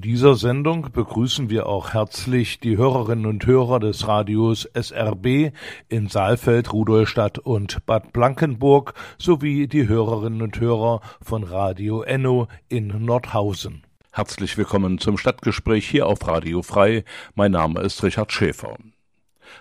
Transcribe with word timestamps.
Dieser 0.00 0.34
Sendung 0.34 0.88
begrüßen 0.92 1.50
wir 1.50 1.66
auch 1.66 1.92
herzlich 1.92 2.58
die 2.58 2.76
Hörerinnen 2.76 3.26
und 3.26 3.44
Hörer 3.46 3.80
des 3.80 4.08
Radios 4.08 4.64
SRB 4.64 5.52
in 5.88 6.08
Saalfeld, 6.08 6.72
Rudolstadt 6.72 7.38
und 7.38 7.84
Bad 7.86 8.12
Blankenburg 8.12 8.94
sowie 9.18 9.68
die 9.68 9.88
Hörerinnen 9.88 10.42
und 10.42 10.58
Hörer 10.58 11.00
von 11.20 11.44
Radio 11.44 12.02
Enno 12.02 12.48
in 12.68 12.88
Nordhausen. 13.04 13.82
Herzlich 14.12 14.56
willkommen 14.56 14.98
zum 14.98 15.18
Stadtgespräch 15.18 15.86
hier 15.88 16.06
auf 16.06 16.26
Radio 16.26 16.62
Frei. 16.62 17.04
Mein 17.34 17.52
Name 17.52 17.80
ist 17.80 18.02
Richard 18.02 18.32
Schäfer. 18.32 18.76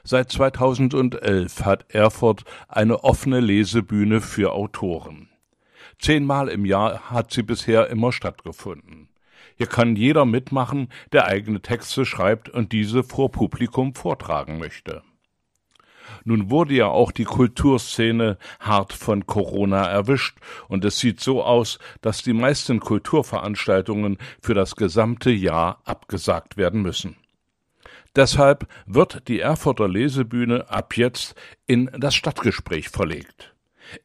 Seit 0.04 0.32
2011 0.32 1.66
hat 1.66 1.94
Erfurt 1.94 2.46
eine 2.68 3.04
offene 3.04 3.42
Lesebühne 3.42 4.22
für 4.22 4.54
Autoren. 4.54 5.30
Zehnmal 6.00 6.48
im 6.48 6.66
Jahr 6.66 7.12
hat 7.12 7.34
sie 7.34 7.44
bisher 7.44 7.90
immer 7.90 8.14
stattgefunden. 8.14 9.10
Hier 9.60 9.68
kann 9.68 9.98
jeder 9.98 10.24
mitmachen, 10.24 10.88
der 11.12 11.26
eigene 11.26 11.62
Texte 11.62 12.06
schreibt 12.06 12.48
und 12.48 12.72
diese 12.72 13.04
vor 13.04 13.30
Publikum 13.30 13.94
vortragen 13.94 14.58
möchte. 14.58 15.04
Nun 16.24 16.50
wurde 16.50 16.76
ja 16.76 16.88
auch 16.88 17.12
die 17.12 17.26
Kulturszene 17.26 18.38
hart 18.62 18.94
von 18.94 19.28
Corona 19.28 19.84
erwischt 19.84 20.38
und 20.70 20.86
es 20.86 21.00
sieht 21.00 21.20
so 21.20 21.44
aus, 21.44 21.78
dass 22.00 22.24
die 22.24 22.32
meisten 22.32 22.80
Kulturveranstaltungen 22.80 24.18
für 24.42 24.54
das 24.54 24.78
gesamte 24.78 25.30
Jahr 25.30 25.82
abgesagt 25.84 26.56
werden 26.56 26.82
müssen. 26.82 27.18
Deshalb 28.16 28.66
wird 28.86 29.28
die 29.28 29.42
Erfurter 29.42 29.90
Lesebühne 29.90 30.70
ab 30.70 30.96
jetzt 30.96 31.36
in 31.68 31.92
das 31.98 32.16
Stadtgespräch 32.16 32.88
verlegt. 32.88 33.54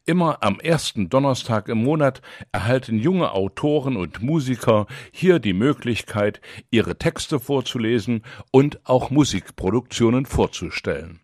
Immer 0.05 0.37
am 0.41 0.59
ersten 0.59 1.09
Donnerstag 1.09 1.69
im 1.69 1.83
Monat 1.83 2.21
erhalten 2.51 2.97
junge 2.99 3.31
Autoren 3.31 3.97
und 3.97 4.21
Musiker 4.21 4.87
hier 5.11 5.39
die 5.39 5.53
Möglichkeit, 5.53 6.41
ihre 6.71 6.97
Texte 6.97 7.39
vorzulesen 7.39 8.23
und 8.51 8.79
auch 8.85 9.09
Musikproduktionen 9.09 10.25
vorzustellen. 10.25 11.19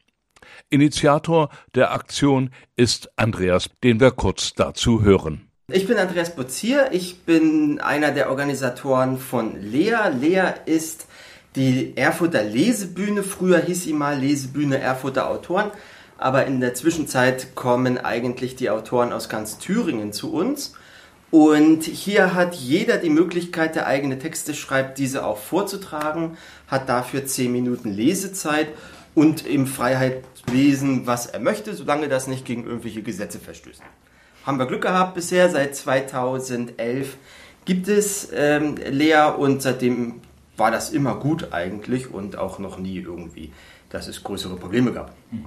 Initiator 0.69 1.49
der 1.75 1.91
Aktion 1.91 2.51
ist 2.75 3.11
Andreas, 3.17 3.69
den 3.83 3.99
wir 3.99 4.11
kurz 4.11 4.53
dazu 4.53 5.03
hören. 5.03 5.47
Ich 5.67 5.87
bin 5.87 5.97
Andreas 5.97 6.35
Bozier, 6.35 6.89
ich 6.91 7.21
bin 7.21 7.79
einer 7.79 8.11
der 8.11 8.29
Organisatoren 8.29 9.17
von 9.17 9.61
Lea. 9.61 10.09
Lea 10.19 10.53
ist 10.65 11.07
die 11.55 11.95
Erfurter 11.95 12.43
Lesebühne, 12.43 13.23
früher 13.23 13.59
hieß 13.59 13.83
sie 13.83 13.93
mal 13.93 14.19
Lesebühne 14.19 14.79
Erfurter 14.79 15.29
Autoren, 15.29 15.71
aber 16.21 16.45
in 16.45 16.61
der 16.61 16.75
Zwischenzeit 16.75 17.55
kommen 17.55 17.97
eigentlich 17.97 18.55
die 18.55 18.69
Autoren 18.69 19.11
aus 19.11 19.27
ganz 19.27 19.57
Thüringen 19.57 20.13
zu 20.13 20.31
uns. 20.31 20.73
Und 21.31 21.83
hier 21.83 22.35
hat 22.35 22.53
jeder 22.53 22.97
die 22.97 23.09
Möglichkeit, 23.09 23.75
der 23.75 23.87
eigene 23.87 24.19
Texte 24.19 24.53
schreibt, 24.53 24.99
diese 24.99 25.25
auch 25.25 25.39
vorzutragen, 25.39 26.37
hat 26.67 26.89
dafür 26.89 27.25
10 27.25 27.51
Minuten 27.51 27.91
Lesezeit 27.91 28.67
und 29.15 29.47
im 29.47 29.65
Freiheit 29.65 30.23
lesen, 30.51 31.07
was 31.07 31.25
er 31.25 31.39
möchte, 31.39 31.73
solange 31.73 32.07
das 32.07 32.27
nicht 32.27 32.45
gegen 32.45 32.65
irgendwelche 32.65 33.01
Gesetze 33.01 33.39
verstößt. 33.39 33.81
Haben 34.45 34.59
wir 34.59 34.67
Glück 34.67 34.83
gehabt 34.83 35.15
bisher, 35.15 35.49
seit 35.49 35.75
2011 35.75 37.17
gibt 37.65 37.87
es 37.87 38.29
ähm, 38.31 38.75
Lea 38.75 39.31
und 39.37 39.63
seitdem 39.63 40.21
war 40.55 40.69
das 40.69 40.91
immer 40.91 41.15
gut 41.15 41.51
eigentlich 41.51 42.13
und 42.13 42.37
auch 42.37 42.59
noch 42.59 42.77
nie 42.77 42.99
irgendwie, 42.99 43.51
dass 43.89 44.07
es 44.07 44.23
größere 44.23 44.57
Probleme 44.57 44.91
gab. 44.91 45.15
Mhm. 45.31 45.45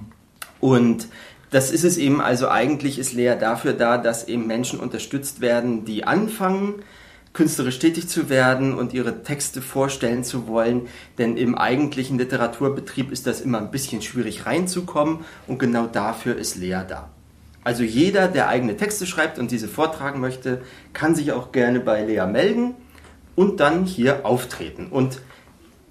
Und 0.65 1.09
das 1.51 1.69
ist 1.69 1.83
es 1.83 1.99
eben, 1.99 2.21
also 2.21 2.49
eigentlich 2.49 2.97
ist 2.97 3.13
Lea 3.13 3.35
dafür 3.39 3.73
da, 3.73 3.99
dass 3.99 4.27
eben 4.27 4.47
Menschen 4.47 4.79
unterstützt 4.79 5.39
werden, 5.39 5.85
die 5.85 6.05
anfangen, 6.05 6.81
künstlerisch 7.33 7.77
tätig 7.77 8.07
zu 8.07 8.29
werden 8.29 8.73
und 8.73 8.91
ihre 8.91 9.21
Texte 9.21 9.61
vorstellen 9.61 10.23
zu 10.23 10.47
wollen. 10.47 10.87
Denn 11.19 11.37
im 11.37 11.53
eigentlichen 11.53 12.17
Literaturbetrieb 12.17 13.11
ist 13.11 13.27
das 13.27 13.41
immer 13.41 13.59
ein 13.59 13.69
bisschen 13.69 14.01
schwierig 14.01 14.47
reinzukommen 14.47 15.19
und 15.45 15.59
genau 15.59 15.85
dafür 15.85 16.35
ist 16.35 16.55
Lea 16.55 16.81
da. 16.89 17.09
Also 17.63 17.83
jeder, 17.83 18.27
der 18.27 18.47
eigene 18.47 18.75
Texte 18.75 19.05
schreibt 19.05 19.37
und 19.37 19.51
diese 19.51 19.67
vortragen 19.67 20.19
möchte, 20.19 20.63
kann 20.93 21.13
sich 21.13 21.31
auch 21.31 21.51
gerne 21.51 21.79
bei 21.79 22.03
Lea 22.03 22.25
melden 22.25 22.73
und 23.35 23.59
dann 23.59 23.85
hier 23.85 24.25
auftreten. 24.25 24.87
Und 24.89 25.21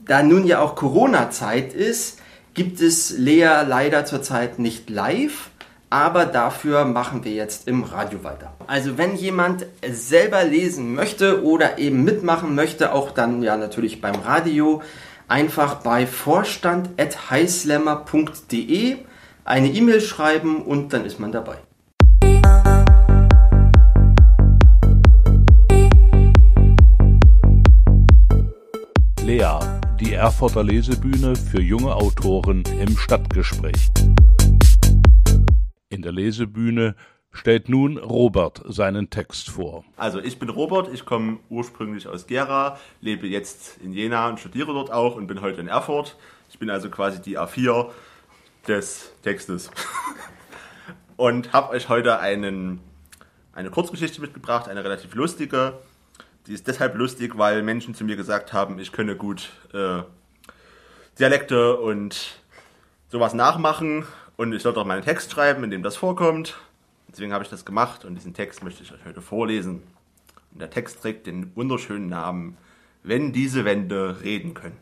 da 0.05 0.25
nun 0.25 0.45
ja 0.45 0.59
auch 0.59 0.75
Corona-Zeit 0.75 1.75
ist, 1.75 2.19
gibt 2.55 2.81
es 2.81 3.11
Lea 3.19 3.63
leider 3.67 4.07
zurzeit 4.07 4.61
nicht 4.61 4.89
live, 4.89 5.51
aber 5.91 6.25
dafür 6.27 6.85
machen 6.85 7.25
wir 7.25 7.33
jetzt 7.33 7.67
im 7.69 7.83
Radio 7.83 8.23
weiter. 8.25 8.53
Also 8.69 8.97
wenn 8.97 9.17
jemand 9.17 9.67
selber 9.87 10.45
lesen 10.45 10.95
möchte 10.95 11.45
oder 11.45 11.79
eben 11.79 12.05
mitmachen 12.05 12.55
möchte, 12.55 12.93
auch 12.93 13.11
dann 13.11 13.43
ja 13.43 13.57
natürlich 13.57 14.01
beim 14.01 14.15
Radio, 14.15 14.83
einfach 15.27 15.75
bei 15.77 16.07
vorstand.highslammer.de 16.07 18.97
eine 19.45 19.69
E-Mail 19.69 20.01
schreiben 20.01 20.63
und 20.63 20.93
dann 20.93 21.05
ist 21.05 21.19
man 21.21 21.33
dabei. 21.33 21.57
Lea, 29.25 29.59
die 30.05 30.13
Erfurter 30.13 30.63
Lesebühne 30.63 31.35
für 31.35 31.63
junge 31.63 31.95
Autoren 31.95 32.63
im 32.79 32.97
Stadtgespräch. 32.97 33.91
In 35.89 36.03
der 36.03 36.13
Lesebühne 36.13 36.95
stellt 37.33 37.69
nun 37.69 37.97
Robert 37.97 38.63
seinen 38.67 39.09
Text 39.09 39.49
vor. 39.49 39.85
Also 39.97 40.21
ich 40.21 40.39
bin 40.39 40.51
Robert, 40.51 40.93
ich 40.93 41.07
komme 41.07 41.39
ursprünglich 41.49 42.07
aus 42.07 42.27
Gera, 42.27 42.79
lebe 43.01 43.27
jetzt 43.27 43.79
in 43.83 43.93
Jena 43.93 44.29
und 44.29 44.41
studiere 44.41 44.75
dort 44.75 44.93
auch 44.93 45.17
und 45.17 45.27
bin 45.27 45.41
heute 45.41 45.61
in 45.61 45.69
Erfurt. 45.69 46.17
Ich 46.51 46.59
bin 46.59 46.69
also 46.69 46.91
quasi 46.91 47.23
die 47.23 47.39
A4 47.39 47.91
des 48.69 49.13
Textes. 49.23 49.71
und 51.17 51.53
habe 51.53 51.71
euch 51.71 51.89
heute 51.89 52.19
einen, 52.19 52.81
eine 53.55 53.71
Kurzgeschichte 53.71 54.21
mitgebracht, 54.21 54.69
eine 54.69 54.85
relativ 54.85 55.15
lustige. 55.15 55.79
Die 56.47 56.53
ist 56.53 56.67
deshalb 56.67 56.95
lustig, 56.97 57.39
weil 57.39 57.63
Menschen 57.63 57.95
zu 57.95 58.05
mir 58.05 58.17
gesagt 58.17 58.53
haben, 58.53 58.79
ich 58.79 58.93
könne 58.93 59.17
gut 59.17 59.51
äh, 59.73 60.03
Dialekte 61.19 61.77
und 61.77 62.41
sowas 63.09 63.35
nachmachen 63.35 64.05
und 64.37 64.53
ich 64.53 64.63
soll 64.63 64.75
doch 64.75 64.85
meinen 64.85 65.03
Text 65.03 65.31
schreiben, 65.33 65.65
in 65.65 65.71
dem 65.71 65.83
das 65.83 65.97
vorkommt. 65.97 66.57
Deswegen 67.09 67.33
habe 67.33 67.45
ich 67.45 67.51
das 67.51 67.65
gemacht 67.65 68.05
und 68.05 68.15
diesen 68.15 68.35
Text 68.35 68.63
möchte 68.63 68.83
ich 68.83 68.93
euch 68.93 69.05
heute 69.05 69.23
vorlesen. 69.23 69.83
Und 70.53 70.61
der 70.61 70.71
Text 70.71 71.01
trägt 71.01 71.27
den 71.27 71.55
wunderschönen 71.57 72.09
Namen 72.09 72.57
Wenn 73.03 73.33
diese 73.33 73.65
Wände 73.65 74.19
reden 74.23 74.55
können. 74.55 74.77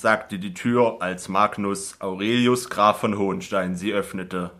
sagte 0.00 0.38
die 0.38 0.54
Tür, 0.54 0.98
als 1.00 1.28
Magnus 1.28 2.00
Aurelius 2.00 2.70
Graf 2.70 3.00
von 3.00 3.18
Hohenstein 3.18 3.74
sie 3.74 3.92
öffnete. 3.92 4.52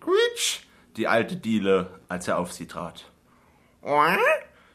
Quitsch, 0.00 0.60
die 0.96 1.08
alte 1.08 1.36
Diele, 1.36 2.00
als 2.08 2.28
er 2.28 2.38
auf 2.38 2.52
sie 2.52 2.66
trat. 2.66 3.10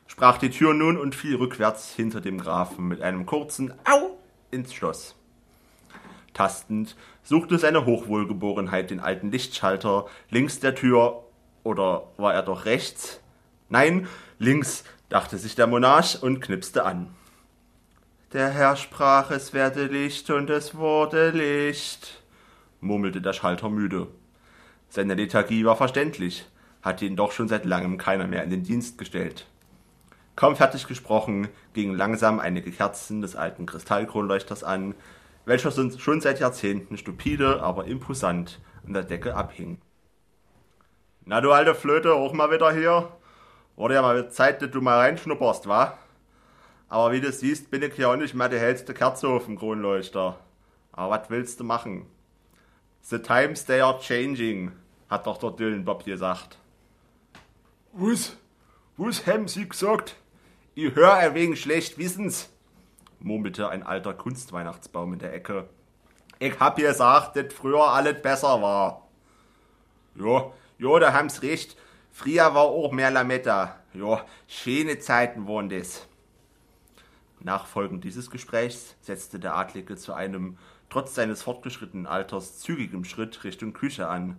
sprach 0.08 0.38
die 0.38 0.50
Tür 0.50 0.74
nun 0.74 0.98
und 0.98 1.16
fiel 1.16 1.36
rückwärts 1.36 1.94
hinter 1.94 2.22
dem 2.22 2.40
Grafen 2.40 2.88
mit 2.88 3.02
einem 3.02 3.26
kurzen 3.26 3.74
Au 3.86 4.18
ins 4.52 4.74
Schloss. 4.74 5.16
Tastend 6.34 6.96
suchte 7.24 7.58
seine 7.58 7.86
Hochwohlgeborenheit 7.86 8.90
den 8.90 9.00
alten 9.00 9.32
Lichtschalter 9.32 10.06
links 10.30 10.60
der 10.60 10.76
Tür, 10.76 11.24
oder 11.64 12.08
war 12.18 12.34
er 12.34 12.44
doch 12.44 12.66
rechts? 12.66 13.20
Nein, 13.70 14.08
links, 14.38 14.84
dachte 15.10 15.38
sich 15.38 15.56
der 15.56 15.68
Monarch 15.68 16.22
und 16.22 16.40
knipste 16.42 16.86
an. 16.86 17.16
Der 18.34 18.50
Herr 18.50 18.76
sprach, 18.76 19.32
es 19.32 19.54
werde 19.54 19.86
Licht 19.86 20.30
und 20.30 20.50
es 20.50 20.76
wurde 20.76 21.30
Licht, 21.30 22.22
murmelte 22.82 23.22
der 23.22 23.34
Schalter 23.34 23.70
müde. 23.70 24.08
Seine 24.96 25.16
Lethargie 25.16 25.66
war 25.66 25.76
verständlich, 25.76 26.46
hatte 26.82 27.04
ihn 27.04 27.18
doch 27.18 27.34
schon 27.34 27.50
seit 27.50 27.66
langem 27.66 27.98
keiner 27.98 28.28
mehr 28.28 28.46
in 28.46 28.50
den 28.50 28.64
Dienst 28.64 28.98
gestellt. 28.98 29.46
Kaum 30.38 30.56
fertig 30.56 30.88
gesprochen, 30.88 31.50
gingen 31.74 31.98
langsam 31.98 32.40
einige 32.40 32.72
Kerzen 32.72 33.20
des 33.20 33.36
alten 33.36 33.66
Kristallkronleuchters 33.66 34.64
an, 34.64 34.96
welcher 35.44 35.72
schon 35.72 36.22
seit 36.22 36.40
Jahrzehnten 36.40 36.98
stupide, 36.98 37.62
aber 37.62 37.88
imposant 37.88 38.62
an 38.88 38.94
der 38.94 39.04
Decke 39.04 39.36
abhing. 39.36 39.82
Na 41.26 41.42
du 41.42 41.52
alte 41.52 41.76
Flöte, 41.76 42.14
auch 42.14 42.32
mal 42.32 42.50
wieder 42.50 42.72
hier? 42.72 43.10
Wurde 43.76 43.96
ja 43.96 44.02
mal 44.02 44.32
Zeit, 44.32 44.62
dass 44.62 44.72
du 44.72 44.80
mal 44.80 45.00
reinschnupperst, 45.00 45.68
wa? 45.68 45.98
Aber 46.88 47.12
wie 47.12 47.20
du 47.20 47.34
siehst, 47.34 47.70
bin 47.70 47.82
ich 47.82 47.98
ja 47.98 48.14
auch 48.14 48.16
nicht 48.16 48.34
mehr 48.34 48.48
die 48.48 48.60
hellste 48.60 48.94
Kerze 48.94 49.28
auf 49.28 49.44
dem 49.44 49.60
Kronleuchter. 49.60 50.40
Aber 50.94 51.20
was 51.20 51.30
willst 51.30 51.60
du 51.60 51.66
machen? 51.66 52.06
The 53.02 53.20
times 53.20 53.66
they 53.66 53.82
are 53.82 54.00
changing, 54.00 54.72
hat 55.10 55.28
doch 55.28 55.38
der 55.38 55.52
Dylan 55.52 55.86
Bob 55.86 56.06
gesagt. 56.06 56.58
Was? 57.94 58.36
Was 58.98 59.26
haben 59.28 59.48
Sie 59.48 59.68
gesagt? 59.68 60.16
Ich 60.74 60.94
hör 60.96 61.14
ein 61.14 61.34
wenig 61.36 61.62
schlecht 61.62 61.98
Wissens, 61.98 62.50
murmelte 63.20 63.70
ein 63.70 63.84
alter 63.84 64.14
Kunstweihnachtsbaum 64.14 65.14
in 65.14 65.20
der 65.20 65.34
Ecke. 65.34 65.70
Ich 66.40 66.60
hab 66.60 66.76
gesagt, 66.76 67.36
dass 67.38 67.54
früher 67.54 67.88
alles 67.88 68.22
besser 68.22 68.62
war. 68.62 69.08
Ja, 70.16 70.52
ja, 70.78 71.00
da 71.00 71.14
haben's 71.14 71.42
recht. 71.42 71.78
Früher 72.12 72.54
war 72.54 72.64
auch 72.64 72.92
mehr 72.92 73.12
Lametta. 73.12 73.78
Ja, 73.94 74.26
schöne 74.48 75.00
Zeiten 75.00 75.48
waren 75.48 75.70
das. 75.70 76.08
Nach 77.40 77.66
Folgen 77.66 78.02
dieses 78.02 78.32
Gesprächs 78.32 78.96
setzte 79.02 79.40
der 79.40 79.56
Adlige 79.56 79.96
zu 79.96 80.14
einem, 80.14 80.58
trotz 80.90 81.16
seines 81.16 81.44
fortgeschrittenen 81.44 82.08
Alters, 82.08 82.60
zügigem 82.60 83.06
Schritt 83.06 83.44
Richtung 83.44 83.74
Küche 83.74 84.08
an, 84.08 84.38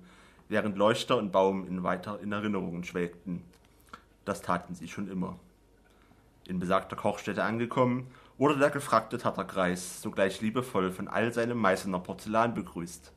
während 0.48 0.76
Leuchter 0.76 1.16
und 1.16 1.32
Baum 1.32 1.66
in 1.66 1.82
weiter 1.82 2.20
in 2.20 2.32
Erinnerungen 2.32 2.84
schwelgten. 2.84 3.42
Das 4.24 4.42
taten 4.42 4.74
sie 4.74 4.88
schon 4.88 5.08
immer. 5.10 5.38
In 6.46 6.58
besagter 6.58 6.96
Kochstätte 6.96 7.42
angekommen, 7.42 8.08
wurde 8.38 8.58
der 8.58 8.70
gefragte 8.70 9.18
Tatterkreis 9.18 10.02
sogleich 10.02 10.40
liebevoll 10.40 10.92
von 10.92 11.08
all 11.08 11.32
seinem 11.32 11.58
Meißener 11.58 12.00
Porzellan 12.00 12.54
begrüßt. 12.54 13.12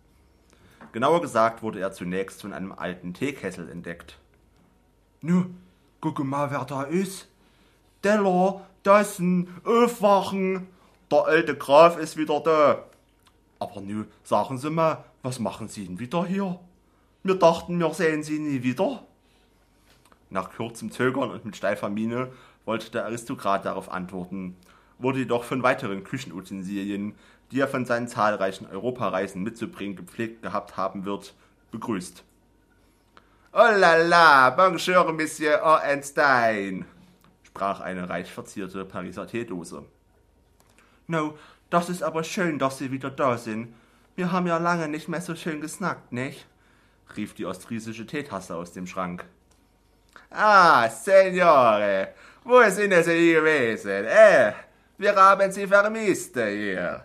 Genauer 0.91 1.21
gesagt 1.21 1.61
wurde 1.61 1.79
er 1.79 1.91
zunächst 1.91 2.41
von 2.41 2.53
einem 2.53 2.71
alten 2.71 3.13
Teekessel 3.13 3.69
entdeckt. 3.69 4.17
Nu, 5.21 5.45
guck 5.99 6.23
mal, 6.23 6.49
wer 6.51 6.65
da 6.65 6.83
ist. 6.83 7.27
Deller, 8.03 8.65
Dassen, 8.83 9.49
aufwachen. 9.65 10.67
Der 11.11 11.25
alte 11.25 11.55
Graf 11.55 11.97
ist 11.97 12.17
wieder 12.17 12.39
da. 12.39 12.85
Aber 13.59 13.81
nu, 13.81 14.05
sagen 14.23 14.57
Sie 14.57 14.69
mal, 14.69 15.03
was 15.21 15.39
machen 15.39 15.67
Sie 15.67 15.85
denn 15.85 15.99
wieder 15.99 16.25
hier? 16.25 16.59
Wir 17.21 17.35
dachten, 17.35 17.79
wir 17.79 17.93
sehen 17.93 18.23
Sie 18.23 18.39
nie 18.39 18.63
wieder. 18.63 19.03
Nach 20.29 20.51
kurzem 20.55 20.91
Zögern 20.91 21.31
und 21.31 21.43
mit 21.43 21.57
steifer 21.57 21.89
Miene 21.89 22.31
wollte 22.63 22.91
der 22.91 23.05
Aristokrat 23.05 23.65
darauf 23.65 23.91
antworten, 23.91 24.55
wurde 24.99 25.19
jedoch 25.19 25.43
von 25.43 25.61
weiteren 25.61 26.03
Küchenutensilien, 26.03 27.15
die 27.51 27.59
er 27.59 27.67
von 27.67 27.85
seinen 27.85 28.07
zahlreichen 28.07 28.67
Europareisen 28.67 29.43
mitzubringen 29.43 29.95
gepflegt 29.95 30.43
gehabt 30.43 30.77
haben 30.77 31.03
wird, 31.03 31.33
begrüßt. 31.71 32.23
Oh 33.51 33.57
la 33.57 33.95
la, 33.95 34.51
bonjour, 34.51 35.11
Monsieur 35.11 35.61
Ornstein, 35.63 36.85
sprach 37.43 37.81
eine 37.81 38.07
reich 38.07 38.31
verzierte 38.31 38.85
Pariser 38.85 39.27
Teedose. 39.27 39.83
No, 41.07 41.37
das 41.69 41.89
ist 41.89 42.03
aber 42.03 42.23
schön, 42.23 42.59
dass 42.59 42.77
Sie 42.77 42.91
wieder 42.91 43.09
da 43.09 43.37
sind. 43.37 43.73
Wir 44.15 44.31
haben 44.31 44.47
ja 44.47 44.57
lange 44.57 44.87
nicht 44.87 45.09
mehr 45.09 45.21
so 45.21 45.35
schön 45.35 45.59
gesnackt, 45.59 46.13
nicht? 46.13 46.45
Rief 47.15 47.33
die 47.33 47.45
ostfriesische 47.45 48.05
Teetasse 48.05 48.55
aus 48.55 48.71
dem 48.73 48.87
Schrank. 48.87 49.25
Ah, 50.29 50.89
Signore, 50.89 52.09
wo 52.43 52.61
sind 52.69 52.93
Sie 53.03 53.33
gewesen? 53.33 54.05
Eh, 54.05 54.53
wir 54.97 55.15
haben 55.15 55.51
Sie 55.51 55.67
vermisst 55.67 56.35
hier, 56.35 57.03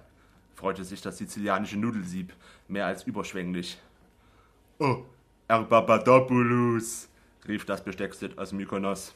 freute 0.55 0.85
sich 0.85 1.01
das 1.01 1.19
sizilianische 1.19 1.79
Nudelsieb 1.79 2.33
mehr 2.69 2.87
als 2.87 3.05
überschwänglich. 3.05 3.79
Oh, 4.79 5.05
Herr 5.49 5.65
Papadopoulos, 5.65 7.09
rief 7.47 7.65
das 7.65 7.83
Besteckset 7.85 8.37
aus 8.39 8.53
Mykonos. 8.53 9.15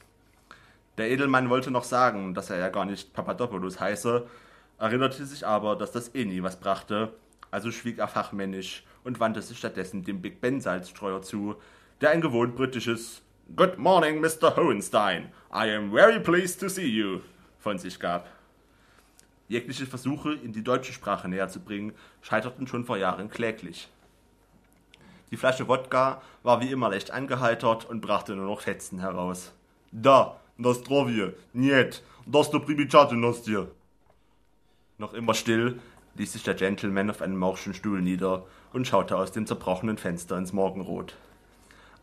Der 0.97 1.11
Edelmann 1.11 1.51
wollte 1.51 1.71
noch 1.71 1.85
sagen, 1.85 2.35
dass 2.35 2.51
er 2.51 2.59
ja 2.59 2.69
gar 2.69 2.85
nicht 2.85 3.13
Papadopoulos 3.13 3.79
heiße, 3.79 4.27
erinnerte 4.79 5.27
sich 5.27 5.47
aber, 5.47 5.77
dass 5.77 5.93
das 5.93 6.15
eh 6.15 6.25
nie 6.25 6.43
was 6.43 6.59
brachte, 6.59 7.13
also 7.51 7.71
schwieg 7.71 7.99
er 7.99 8.09
fachmännisch 8.09 8.85
und 9.09 9.21
wandte 9.21 9.41
sich 9.41 9.57
stattdessen 9.57 10.05
dem 10.05 10.21
Big 10.21 10.43
Ben 10.43 10.61
Salzstreuer 10.61 11.23
zu, 11.23 11.57
der 12.03 12.11
ein 12.11 12.21
gewohnt 12.21 12.55
britisches 12.55 13.23
Good 13.57 13.79
morning, 13.79 14.21
Mr. 14.21 14.55
Hohenstein. 14.55 15.33
I 15.51 15.75
am 15.75 15.91
very 15.91 16.21
pleased 16.21 16.61
to 16.61 16.69
see 16.69 16.87
you 16.87 17.21
von 17.59 17.79
sich 17.79 17.99
gab. 17.99 18.29
Jegliche 19.49 19.87
Versuche, 19.87 20.35
in 20.35 20.53
die 20.53 20.63
deutsche 20.63 20.93
Sprache 20.93 21.27
näher 21.27 21.49
zu 21.49 21.59
bringen, 21.59 21.95
scheiterten 22.21 22.67
schon 22.67 22.85
vor 22.85 22.99
Jahren 22.99 23.31
kläglich. 23.31 23.89
Die 25.31 25.39
Flasche 25.39 25.67
Wodka 25.69 26.21
war 26.43 26.61
wie 26.61 26.71
immer 26.71 26.91
leicht 26.91 27.11
angeheitert 27.11 27.87
und 27.87 28.03
brachte 28.03 28.37
nur 28.37 28.45
noch 28.45 28.61
Fetzen 28.61 29.01
heraus. 29.01 29.55
Da, 29.91 30.39
das 30.59 30.83
Zdrowie, 30.83 31.33
niet, 31.55 32.03
das 32.27 32.51
dir. 32.51 33.71
Noch 34.99 35.15
immer 35.15 35.33
still 35.33 35.81
ließ 36.17 36.35
sich 36.35 36.43
der 36.43 36.55
Gentleman 36.55 37.09
auf 37.09 37.23
einem 37.23 37.39
morschen 37.39 37.73
Stuhl 37.73 38.03
nieder 38.03 38.45
und 38.79 38.87
schaute 38.87 39.17
aus 39.17 39.33
dem 39.33 39.45
zerbrochenen 39.45 39.99
Fenster 39.99 40.39
ins 40.39 40.53
Morgenrot. 40.53 41.17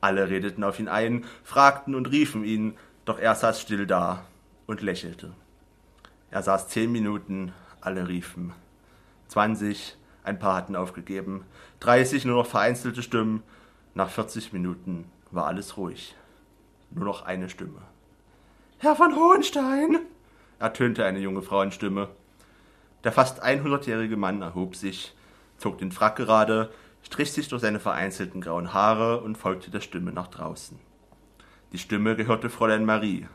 Alle 0.01 0.29
redeten 0.29 0.61
auf 0.61 0.77
ihn 0.77 0.89
ein, 0.89 1.23
fragten 1.45 1.95
und 1.95 2.11
riefen 2.11 2.43
ihn, 2.43 2.77
doch 3.05 3.17
er 3.17 3.33
saß 3.33 3.61
still 3.61 3.87
da 3.87 4.25
und 4.67 4.81
lächelte. 4.81 5.31
Er 6.31 6.43
saß 6.43 6.67
zehn 6.67 6.91
Minuten, 6.91 7.53
alle 7.79 8.09
riefen. 8.09 8.51
Zwanzig, 9.29 9.95
ein 10.25 10.37
paar 10.37 10.55
hatten 10.55 10.75
aufgegeben, 10.75 11.45
dreißig 11.79 12.25
nur 12.25 12.35
noch 12.35 12.47
vereinzelte 12.47 13.01
Stimmen. 13.01 13.41
Nach 13.93 14.09
vierzig 14.09 14.51
Minuten 14.51 15.09
war 15.31 15.45
alles 15.45 15.77
ruhig. 15.77 16.13
Nur 16.91 17.05
noch 17.05 17.21
eine 17.21 17.47
Stimme. 17.47 17.83
Herr 18.79 18.97
von 18.97 19.15
Hohenstein, 19.15 19.99
ertönte 20.59 21.05
eine 21.05 21.19
junge 21.19 21.41
Frauenstimme. 21.41 22.09
Der 23.05 23.13
fast 23.13 23.41
einhundertjährige 23.41 24.17
Mann 24.17 24.41
erhob 24.41 24.75
sich, 24.75 25.15
zog 25.57 25.77
den 25.77 25.91
Frack 25.91 26.15
gerade, 26.15 26.71
strich 27.01 27.31
sich 27.31 27.47
durch 27.47 27.61
seine 27.61 27.79
vereinzelten 27.79 28.41
grauen 28.41 28.73
Haare 28.73 29.21
und 29.21 29.37
folgte 29.37 29.71
der 29.71 29.81
Stimme 29.81 30.11
nach 30.11 30.27
draußen. 30.27 30.79
Die 31.71 31.77
Stimme 31.77 32.15
gehörte 32.15 32.49
Fräulein 32.49 32.85
Marie. 32.85 33.27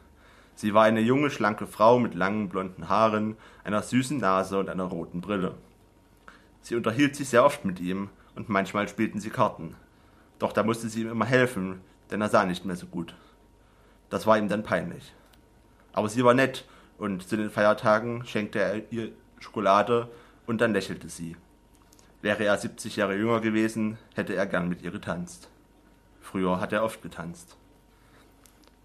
Sie 0.55 0.75
war 0.75 0.85
eine 0.85 1.01
junge, 1.01 1.31
schlanke 1.31 1.67
Frau 1.67 1.99
mit 1.99 2.15
langen 2.15 2.49
blonden 2.49 2.89
Haaren, 2.89 3.37
einer 3.65 3.83
süßen 3.83 4.19
Nase 4.19 4.59
und 4.59 4.69
einer 4.69 4.85
roten 4.85 5.21
Brille. 5.21 5.55
Sie 6.63 6.77
unterhielt 6.77 7.17
sich 7.17 7.29
sehr 7.29 7.45
oft 7.45 7.65
mit 7.65 7.81
ihm, 7.81 8.11
und 8.37 8.49
manchmal 8.49 8.89
spielten 8.89 9.21
sie 9.21 9.31
Karten. 9.31 9.75
Doch 10.39 10.53
da 10.53 10.63
musste 10.63 10.89
sie 10.89 11.03
ihm 11.03 11.11
immer 11.11 11.25
helfen, 11.25 11.81
denn 12.11 12.21
er 12.21 12.29
sah 12.29 12.45
nicht 12.45 12.65
mehr 12.65 12.77
so 12.77 12.87
gut. 12.87 13.15
Das 14.09 14.27
war 14.27 14.39
ihm 14.39 14.49
dann 14.49 14.63
peinlich. 14.63 15.15
Aber 15.93 16.09
sie 16.09 16.25
war 16.25 16.35
nett, 16.35 16.67
und 16.99 17.27
zu 17.27 17.37
den 17.37 17.51
Feiertagen 17.51 18.25
schenkte 18.27 18.59
er 18.59 18.93
ihr 18.93 19.13
Schokolade, 19.39 20.09
und 20.47 20.61
dann 20.61 20.73
lächelte 20.73 21.09
sie. 21.09 21.37
Wäre 22.23 22.45
er 22.45 22.59
70 22.59 22.97
Jahre 22.97 23.17
jünger 23.17 23.41
gewesen, 23.41 23.97
hätte 24.15 24.35
er 24.35 24.47
gern 24.47 24.69
mit 24.69 24.83
ihr 24.83 24.91
getanzt. 24.91 25.49
Früher 26.21 26.61
hat 26.61 26.73
er 26.73 26.85
oft 26.85 27.03
getanzt. 27.03 27.57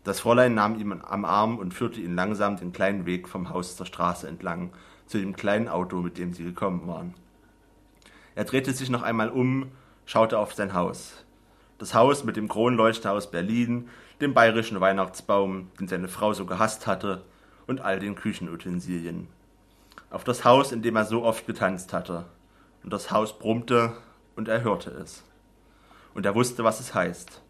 Das 0.06 0.20
Fräulein 0.20 0.54
nahm 0.54 0.80
ihn 0.80 1.02
am 1.04 1.26
Arm 1.26 1.58
und 1.58 1.74
führte 1.74 2.00
ihn 2.00 2.16
langsam 2.16 2.58
den 2.58 2.72
kleinen 2.72 3.06
Weg 3.06 3.28
vom 3.28 3.50
Haus 3.50 3.76
zur 3.76 3.86
Straße 3.86 4.28
entlang, 4.28 4.72
zu 5.08 5.18
dem 5.18 5.36
kleinen 5.36 5.68
Auto, 5.68 5.98
mit 5.98 6.18
dem 6.18 6.34
sie 6.34 6.44
gekommen 6.44 6.88
waren. 6.88 7.14
Er 8.36 8.46
drehte 8.46 8.72
sich 8.72 8.90
noch 8.90 9.02
einmal 9.02 9.30
um, 9.30 9.72
schaute 10.06 10.40
auf 10.40 10.54
sein 10.54 10.74
Haus. 10.74 11.26
Das 11.78 11.94
Haus 11.94 12.24
mit 12.24 12.38
dem 12.38 12.48
Kronleuchter 12.48 13.12
aus 13.12 13.32
Berlin, 13.32 13.90
dem 14.22 14.34
bayerischen 14.34 14.80
Weihnachtsbaum, 14.80 15.72
den 15.80 15.88
seine 15.88 16.08
Frau 16.08 16.34
so 16.34 16.46
gehasst 16.46 16.88
hatte, 16.88 17.24
und 17.68 17.82
all 17.82 18.00
den 18.00 18.16
Küchenutensilien. 18.16 19.28
Auf 20.10 20.24
das 20.24 20.46
Haus, 20.46 20.72
in 20.72 20.84
dem 20.84 20.96
er 20.96 21.06
so 21.06 21.24
oft 21.24 21.48
getanzt 21.48 21.92
hatte. 21.92 22.26
Und 22.86 22.94
das 22.94 23.10
Haus 23.10 23.40
brummte, 23.40 23.94
und 24.36 24.48
er 24.48 24.62
hörte 24.62 24.92
es. 24.92 25.24
Und 26.14 26.24
er 26.28 26.36
wusste, 26.36 26.64
was 26.64 26.80
es 26.80 26.94
heißt. 26.94 27.42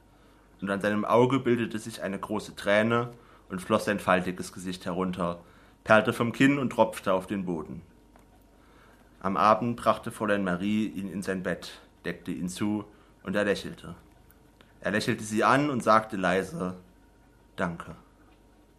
Und 0.62 0.70
an 0.70 0.80
seinem 0.80 1.04
Auge 1.04 1.40
bildete 1.40 1.78
sich 1.78 2.02
eine 2.02 2.18
große 2.18 2.56
Träne 2.56 3.12
und 3.50 3.62
floss 3.62 3.84
sein 3.84 4.00
faltiges 4.00 4.54
Gesicht 4.54 4.86
herunter, 4.86 5.42
perlte 5.84 6.14
vom 6.14 6.32
Kinn 6.32 6.58
und 6.58 6.70
tropfte 6.70 7.12
auf 7.12 7.28
den 7.28 7.44
Boden. 7.44 7.82
Am 9.20 9.36
Abend 9.36 9.76
brachte 9.76 10.10
Fräulein 10.10 10.46
Marie 10.46 10.88
ihn 10.88 11.12
in 11.12 11.22
sein 11.22 11.44
Bett, 11.44 11.82
deckte 12.06 12.32
ihn 12.32 12.48
zu, 12.48 12.86
und 13.22 13.36
er 13.36 13.44
lächelte. 13.44 13.96
Er 14.80 14.92
lächelte 14.92 15.26
sie 15.26 15.44
an 15.44 15.70
und 15.70 15.84
sagte 15.84 16.16
leise 16.16 16.78
Danke. 17.58 17.98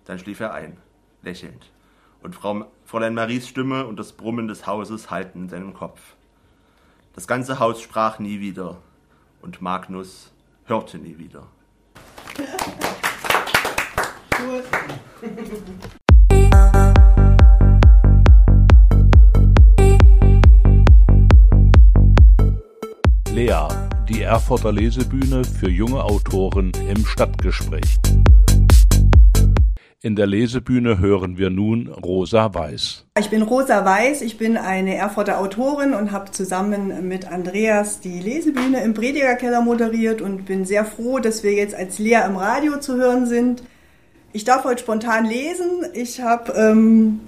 Dann 0.07 0.19
schlief 0.19 0.41
er 0.41 0.55
ein, 0.55 0.79
lächelnd, 1.21 1.71
und 2.23 2.35
Frau, 2.35 2.65
Fräulein 2.87 3.13
Maries 3.13 3.47
Stimme 3.47 3.87
und 3.87 3.99
das 3.99 4.15
Brummen 4.15 4.49
des 4.49 4.67
Hauses 4.67 5.11
hallten 5.11 5.43
in 5.43 5.49
seinem 5.51 5.75
Kopf. 5.75 6.16
Das 7.17 7.27
ganze 7.27 7.59
Haus 7.59 7.81
sprach 7.81 8.19
nie 8.19 8.41
wieder, 8.41 8.77
und 9.41 9.63
Magnus 9.63 10.33
hörte 10.67 10.99
nie 10.99 11.17
wieder. 11.17 11.47
Lea, 23.33 23.69
die 24.11 24.21
Erfurter 24.21 24.73
Lesebühne 24.73 25.43
für 25.43 25.71
junge 25.71 26.05
Autoren 26.05 26.71
im 26.87 27.07
Stadtgespräch. 27.07 27.99
In 30.03 30.15
der 30.15 30.26
Lesebühne 30.26 30.99
hören 30.99 31.38
wir 31.38 31.49
nun 31.49 31.88
Rosa 31.88 32.53
Weiß. 32.53 33.07
Ich 33.19 33.31
bin 33.31 33.41
Rosa 33.41 33.83
Weiß, 33.87 34.21
ich 34.21 34.37
bin 34.37 34.59
eine 34.59 34.95
Erfurter 34.95 35.41
Autorin 35.41 35.95
und 35.95 36.12
habe 36.12 36.31
zusammen 36.33 37.09
mit 37.09 37.33
Andreas 37.33 38.00
die 38.00 38.21
Lesebühne 38.21 38.85
im 38.85 38.93
Predigerkeller 38.93 39.62
moderiert 39.62 40.21
und 40.21 40.45
bin 40.45 40.67
sehr 40.67 40.85
froh, 40.85 41.19
dass 41.19 41.43
wir 41.43 41.55
jetzt 41.55 41.75
als 41.75 41.99
Lea 41.99 42.21
im 42.26 42.37
Radio 42.37 42.79
zu 42.79 42.97
hören 42.97 43.25
sind. 43.25 43.62
Ich 44.35 44.45
darf 44.45 44.65
heute 44.65 44.83
spontan 44.83 45.25
lesen. 45.25 45.87
Ich 45.95 46.21
habe 46.21 46.53
ähm, 46.53 47.21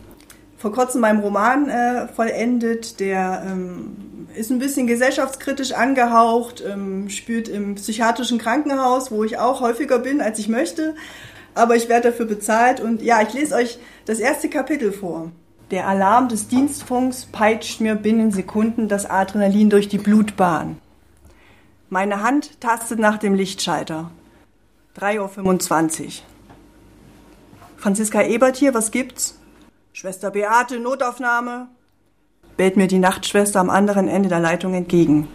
vor 0.58 0.70
kurzem 0.70 1.00
meinen 1.00 1.20
Roman 1.20 1.70
äh, 1.70 2.06
vollendet, 2.08 3.00
der 3.00 3.44
ähm, 3.46 3.96
ist 4.34 4.50
ein 4.50 4.58
bisschen 4.58 4.86
gesellschaftskritisch 4.86 5.72
angehaucht, 5.72 6.62
ähm, 6.68 7.08
spielt 7.08 7.48
im 7.48 7.76
psychiatrischen 7.76 8.36
Krankenhaus, 8.36 9.10
wo 9.10 9.24
ich 9.24 9.38
auch 9.38 9.62
häufiger 9.62 9.98
bin, 9.98 10.20
als 10.20 10.38
ich 10.38 10.48
möchte 10.48 10.94
aber 11.54 11.76
ich 11.76 11.88
werde 11.88 12.10
dafür 12.10 12.26
bezahlt. 12.26 12.80
Und 12.80 13.02
ja, 13.02 13.22
ich 13.22 13.32
lese 13.32 13.54
euch 13.54 13.78
das 14.06 14.18
erste 14.18 14.48
Kapitel 14.48 14.92
vor. 14.92 15.30
Der 15.70 15.86
Alarm 15.86 16.28
des 16.28 16.48
Dienstfunks 16.48 17.26
peitscht 17.26 17.80
mir 17.80 17.94
binnen 17.94 18.32
Sekunden 18.32 18.88
das 18.88 19.04
Adrenalin 19.04 19.68
durch 19.68 19.88
die 19.88 19.98
Blutbahn. 19.98 20.78
Meine 21.90 22.22
Hand 22.22 22.60
tastet 22.60 22.98
nach 22.98 23.18
dem 23.18 23.34
Lichtschalter. 23.34 24.10
3.25 24.98 26.04
Uhr. 26.04 26.12
Franziska 27.76 28.22
Ebert 28.22 28.56
hier, 28.56 28.74
was 28.74 28.90
gibt's? 28.90 29.38
Schwester 29.92 30.30
Beate, 30.30 30.80
Notaufnahme. 30.80 31.68
Bellt 32.56 32.76
mir 32.76 32.88
die 32.88 32.98
Nachtschwester 32.98 33.60
am 33.60 33.70
anderen 33.70 34.08
Ende 34.08 34.28
der 34.28 34.40
Leitung 34.40 34.74
entgegen. 34.74 35.28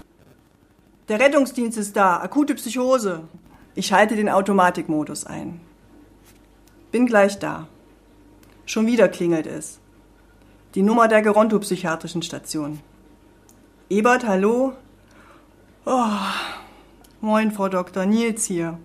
Der 1.09 1.19
Rettungsdienst 1.19 1.77
ist 1.77 1.95
da, 1.95 2.19
akute 2.19 2.55
Psychose. 2.55 3.21
Ich 3.75 3.87
schalte 3.87 4.15
den 4.15 4.29
Automatikmodus 4.29 5.25
ein. 5.25 5.61
Bin 6.93 7.07
gleich 7.07 7.39
da. 7.39 7.67
Schon 8.67 8.85
wieder 8.85 9.07
klingelt 9.07 9.47
es. 9.47 9.79
Die 10.75 10.83
Nummer 10.83 11.07
der 11.07 11.23
Gerontopsychiatrischen 11.23 12.21
Station. 12.21 12.81
Ebert, 13.89 14.27
hallo? 14.27 14.73
Oh, 15.87 16.19
moin, 17.19 17.51
Frau 17.51 17.67
Dr. 17.67 18.05
Nils 18.05 18.45
hier. 18.45 18.77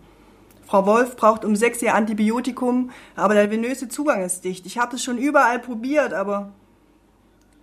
Frau 0.67 0.87
Wolf 0.87 1.17
braucht 1.17 1.45
um 1.45 1.55
sechs 1.55 1.83
ihr 1.83 1.95
Antibiotikum, 1.95 2.93
aber 3.15 3.35
der 3.35 3.51
venöse 3.51 3.91
Zugang 3.91 4.25
ist 4.25 4.43
dicht. 4.43 4.65
Ich 4.65 4.79
habe 4.79 4.97
es 4.97 5.05
schon 5.05 5.19
überall 5.19 5.59
probiert, 5.59 6.15
aber 6.15 6.53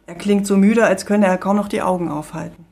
er 0.05 0.13
klingt 0.13 0.45
so 0.45 0.57
müde, 0.57 0.85
als 0.85 1.07
könne 1.07 1.25
er 1.25 1.39
kaum 1.39 1.55
noch 1.55 1.69
die 1.69 1.81
Augen 1.81 2.07
aufhalten. 2.07 2.67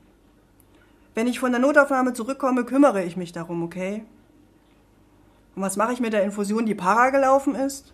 Wenn 1.16 1.26
ich 1.26 1.40
von 1.40 1.52
der 1.52 1.60
Notaufnahme 1.60 2.14
zurückkomme, 2.14 2.66
kümmere 2.66 3.04
ich 3.04 3.18
mich 3.18 3.32
darum, 3.32 3.64
okay? 3.64 4.04
Und 5.56 5.62
was 5.62 5.78
mache 5.78 5.94
ich 5.94 6.00
mit 6.00 6.14
der 6.14 6.24
Infusion, 6.24 6.66
die 6.66 6.76
para 6.76 7.10
gelaufen 7.10 7.56
ist? 7.56 7.94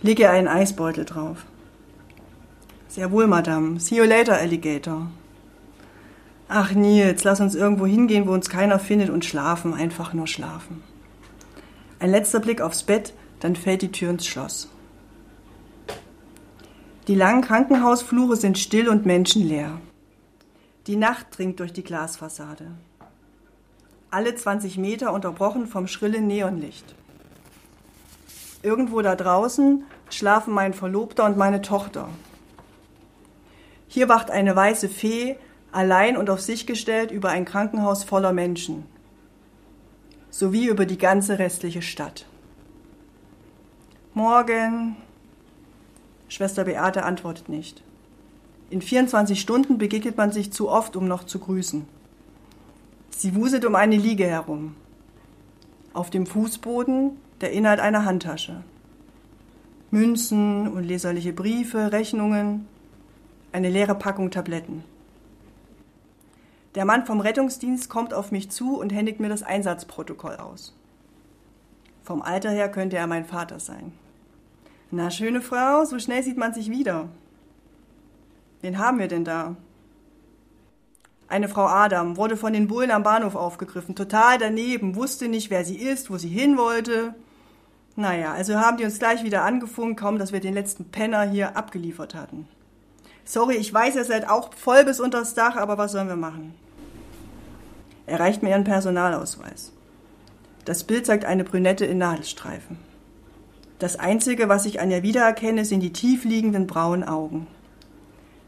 Lege 0.00 0.30
einen 0.30 0.48
Eisbeutel 0.48 1.04
drauf. 1.04 1.44
Sehr 2.88 3.10
wohl, 3.10 3.26
Madame. 3.26 3.80
See 3.80 3.96
you 3.96 4.04
later, 4.04 4.36
Alligator. 4.36 5.10
Ach, 6.48 6.72
Nils, 6.72 7.24
lass 7.24 7.40
uns 7.40 7.54
irgendwo 7.54 7.86
hingehen, 7.86 8.26
wo 8.26 8.32
uns 8.32 8.50
keiner 8.50 8.78
findet 8.78 9.10
und 9.10 9.24
schlafen, 9.24 9.74
einfach 9.74 10.12
nur 10.12 10.26
schlafen. 10.26 10.82
Ein 11.98 12.10
letzter 12.10 12.40
Blick 12.40 12.60
aufs 12.60 12.82
Bett, 12.82 13.14
dann 13.40 13.56
fällt 13.56 13.82
die 13.82 13.92
Tür 13.92 14.10
ins 14.10 14.26
Schloss. 14.26 14.68
Die 17.08 17.14
langen 17.14 17.42
Krankenhausflure 17.42 18.36
sind 18.36 18.58
still 18.58 18.88
und 18.88 19.06
menschenleer. 19.06 19.80
Die 20.86 20.96
Nacht 20.96 21.26
dringt 21.30 21.60
durch 21.60 21.72
die 21.72 21.84
Glasfassade 21.84 22.66
alle 24.12 24.34
20 24.34 24.76
Meter 24.76 25.12
unterbrochen 25.12 25.66
vom 25.66 25.86
schrillen 25.86 26.26
Neonlicht. 26.26 26.94
Irgendwo 28.62 29.00
da 29.00 29.16
draußen 29.16 29.84
schlafen 30.10 30.52
mein 30.52 30.74
Verlobter 30.74 31.24
und 31.24 31.38
meine 31.38 31.62
Tochter. 31.62 32.08
Hier 33.88 34.08
wacht 34.08 34.30
eine 34.30 34.54
weiße 34.54 34.88
Fee, 34.88 35.36
allein 35.72 36.16
und 36.18 36.28
auf 36.28 36.40
sich 36.40 36.66
gestellt, 36.66 37.10
über 37.10 37.30
ein 37.30 37.46
Krankenhaus 37.46 38.04
voller 38.04 38.32
Menschen, 38.32 38.84
sowie 40.30 40.66
über 40.66 40.84
die 40.84 40.98
ganze 40.98 41.38
restliche 41.38 41.82
Stadt. 41.82 42.26
Morgen. 44.12 44.96
Schwester 46.28 46.64
Beate 46.64 47.04
antwortet 47.04 47.48
nicht. 47.48 47.82
In 48.68 48.82
24 48.82 49.40
Stunden 49.40 49.78
begegnet 49.78 50.18
man 50.18 50.32
sich 50.32 50.52
zu 50.52 50.68
oft, 50.68 50.96
um 50.96 51.08
noch 51.08 51.24
zu 51.24 51.38
grüßen. 51.38 51.86
Sie 53.16 53.34
wuselt 53.34 53.64
um 53.64 53.74
eine 53.74 53.96
Liege 53.96 54.26
herum. 54.26 54.74
Auf 55.92 56.10
dem 56.10 56.26
Fußboden 56.26 57.12
der 57.40 57.52
Inhalt 57.52 57.80
einer 57.80 58.04
Handtasche. 58.04 58.62
Münzen 59.90 60.68
und 60.68 60.84
leserliche 60.84 61.32
Briefe, 61.32 61.92
Rechnungen, 61.92 62.66
eine 63.52 63.68
leere 63.68 63.94
Packung 63.94 64.30
Tabletten. 64.30 64.84
Der 66.74 66.86
Mann 66.86 67.04
vom 67.04 67.20
Rettungsdienst 67.20 67.90
kommt 67.90 68.14
auf 68.14 68.32
mich 68.32 68.50
zu 68.50 68.78
und 68.78 68.92
händigt 68.92 69.20
mir 69.20 69.28
das 69.28 69.42
Einsatzprotokoll 69.42 70.36
aus. 70.36 70.74
Vom 72.02 72.22
Alter 72.22 72.50
her 72.50 72.70
könnte 72.70 72.96
er 72.96 73.06
mein 73.06 73.26
Vater 73.26 73.60
sein. 73.60 73.92
Na, 74.90 75.10
schöne 75.10 75.42
Frau, 75.42 75.84
so 75.84 75.98
schnell 75.98 76.22
sieht 76.22 76.38
man 76.38 76.54
sich 76.54 76.70
wieder. 76.70 77.08
Wen 78.62 78.78
haben 78.78 78.98
wir 78.98 79.08
denn 79.08 79.24
da? 79.24 79.56
Eine 81.32 81.48
Frau 81.48 81.64
Adam 81.64 82.18
wurde 82.18 82.36
von 82.36 82.52
den 82.52 82.68
Bullen 82.68 82.90
am 82.90 83.04
Bahnhof 83.04 83.36
aufgegriffen, 83.36 83.94
total 83.94 84.36
daneben, 84.36 84.96
wusste 84.96 85.28
nicht, 85.28 85.48
wer 85.48 85.64
sie 85.64 85.78
ist, 85.78 86.10
wo 86.10 86.18
sie 86.18 86.28
hin 86.28 86.58
wollte. 86.58 87.14
Naja, 87.96 88.34
also 88.34 88.56
haben 88.56 88.76
die 88.76 88.84
uns 88.84 88.98
gleich 88.98 89.24
wieder 89.24 89.42
angefunkt, 89.42 89.98
kaum 89.98 90.18
dass 90.18 90.34
wir 90.34 90.40
den 90.40 90.52
letzten 90.52 90.90
Penner 90.90 91.22
hier 91.22 91.56
abgeliefert 91.56 92.14
hatten. 92.14 92.46
Sorry, 93.24 93.54
ich 93.54 93.72
weiß, 93.72 93.96
ihr 93.96 94.04
seid 94.04 94.28
auch 94.28 94.52
voll 94.52 94.84
bis 94.84 95.00
unters 95.00 95.32
Dach, 95.32 95.56
aber 95.56 95.78
was 95.78 95.92
sollen 95.92 96.08
wir 96.08 96.16
machen? 96.16 96.54
Er 98.06 98.20
reicht 98.20 98.42
mir 98.42 98.50
ihren 98.50 98.64
Personalausweis. 98.64 99.72
Das 100.66 100.84
Bild 100.84 101.06
zeigt 101.06 101.24
eine 101.24 101.44
Brünette 101.44 101.86
in 101.86 101.96
Nadelstreifen. 101.96 102.76
Das 103.78 103.98
Einzige, 103.98 104.50
was 104.50 104.66
ich 104.66 104.80
an 104.80 104.90
ihr 104.90 105.02
wiedererkenne, 105.02 105.64
sind 105.64 105.80
die 105.80 105.94
tiefliegenden 105.94 106.66
braunen 106.66 107.04
Augen. 107.04 107.46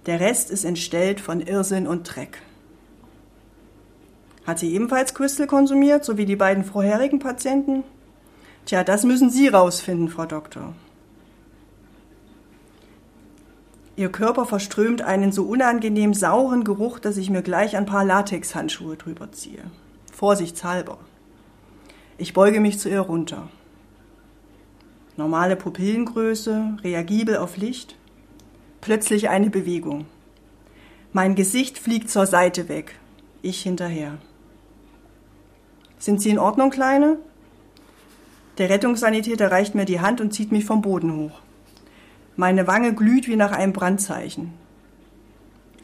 Der 0.05 0.21
Rest 0.21 0.51
ist 0.51 0.67
entstellt 0.67 1.23
von 1.23 1.41
Irrsinn 1.41 1.87
und 1.87 2.03
Dreck. 2.15 2.43
Hat 4.47 4.59
sie 4.59 4.75
ebenfalls 4.75 5.15
Crystal 5.15 5.47
konsumiert, 5.47 6.05
so 6.05 6.17
wie 6.19 6.27
die 6.27 6.37
beiden 6.37 6.65
vorherigen 6.65 7.19
Patienten? 7.19 7.85
Tja, 8.67 8.85
das 8.85 9.05
müssen 9.05 9.31
Sie 9.31 9.49
rausfinden, 9.49 10.09
Frau 10.09 10.27
Doktor. 10.27 10.75
Ihr 13.97 14.11
Körper 14.11 14.45
verströmt 14.45 15.03
einen 15.03 15.31
so 15.31 15.45
unangenehm 15.45 16.15
sauren 16.15 16.65
Geruch, 16.65 16.99
dass 16.99 17.17
ich 17.17 17.31
mir 17.31 17.43
gleich 17.43 17.77
ein 17.77 17.87
paar 17.87 18.05
Latexhandschuhe 18.05 18.97
drüber 18.97 19.31
ziehe. 19.33 19.63
Vorsichtshalber. 20.13 20.99
Ich 22.19 22.33
beuge 22.33 22.61
mich 22.61 22.79
zu 22.79 22.89
ihr 22.89 23.01
runter. 23.01 23.49
Normale 25.17 25.55
Pupillengröße, 25.55 26.79
reagibel 26.83 27.37
auf 27.37 27.57
Licht. 27.57 27.97
Plötzlich 28.81 29.29
eine 29.29 29.49
Bewegung. 29.49 30.07
Mein 31.13 31.37
Gesicht 31.37 31.79
fliegt 31.79 32.11
zur 32.11 32.27
Seite 32.27 32.69
weg. 32.69 32.99
Ich 33.43 33.63
hinterher. 33.63 34.19
Sind 35.99 36.21
Sie 36.21 36.31
in 36.31 36.39
Ordnung, 36.39 36.71
Kleine? 36.71 37.19
Der 38.59 38.69
Rettungssanitäter 38.69 39.51
reicht 39.51 39.75
mir 39.75 39.85
die 39.85 40.01
Hand 40.01 40.21
und 40.21 40.33
zieht 40.33 40.53
mich 40.53 40.65
vom 40.65 40.83
Boden 40.83 41.17
hoch. 41.17 41.41
Meine 42.37 42.67
Wange 42.67 42.95
glüht 42.95 43.27
wie 43.27 43.37
nach 43.37 43.53
einem 43.53 43.73
Brandzeichen. 43.73 44.53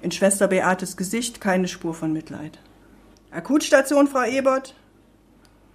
In 0.03 0.11
Schwester 0.11 0.49
Beates 0.49 0.97
Gesicht 0.97 1.41
keine 1.41 1.69
Spur 1.69 1.95
von 1.95 2.13
Mitleid. 2.13 2.59
Akutstation, 3.31 4.07
Frau 4.07 4.25
Ebert? 4.25 4.75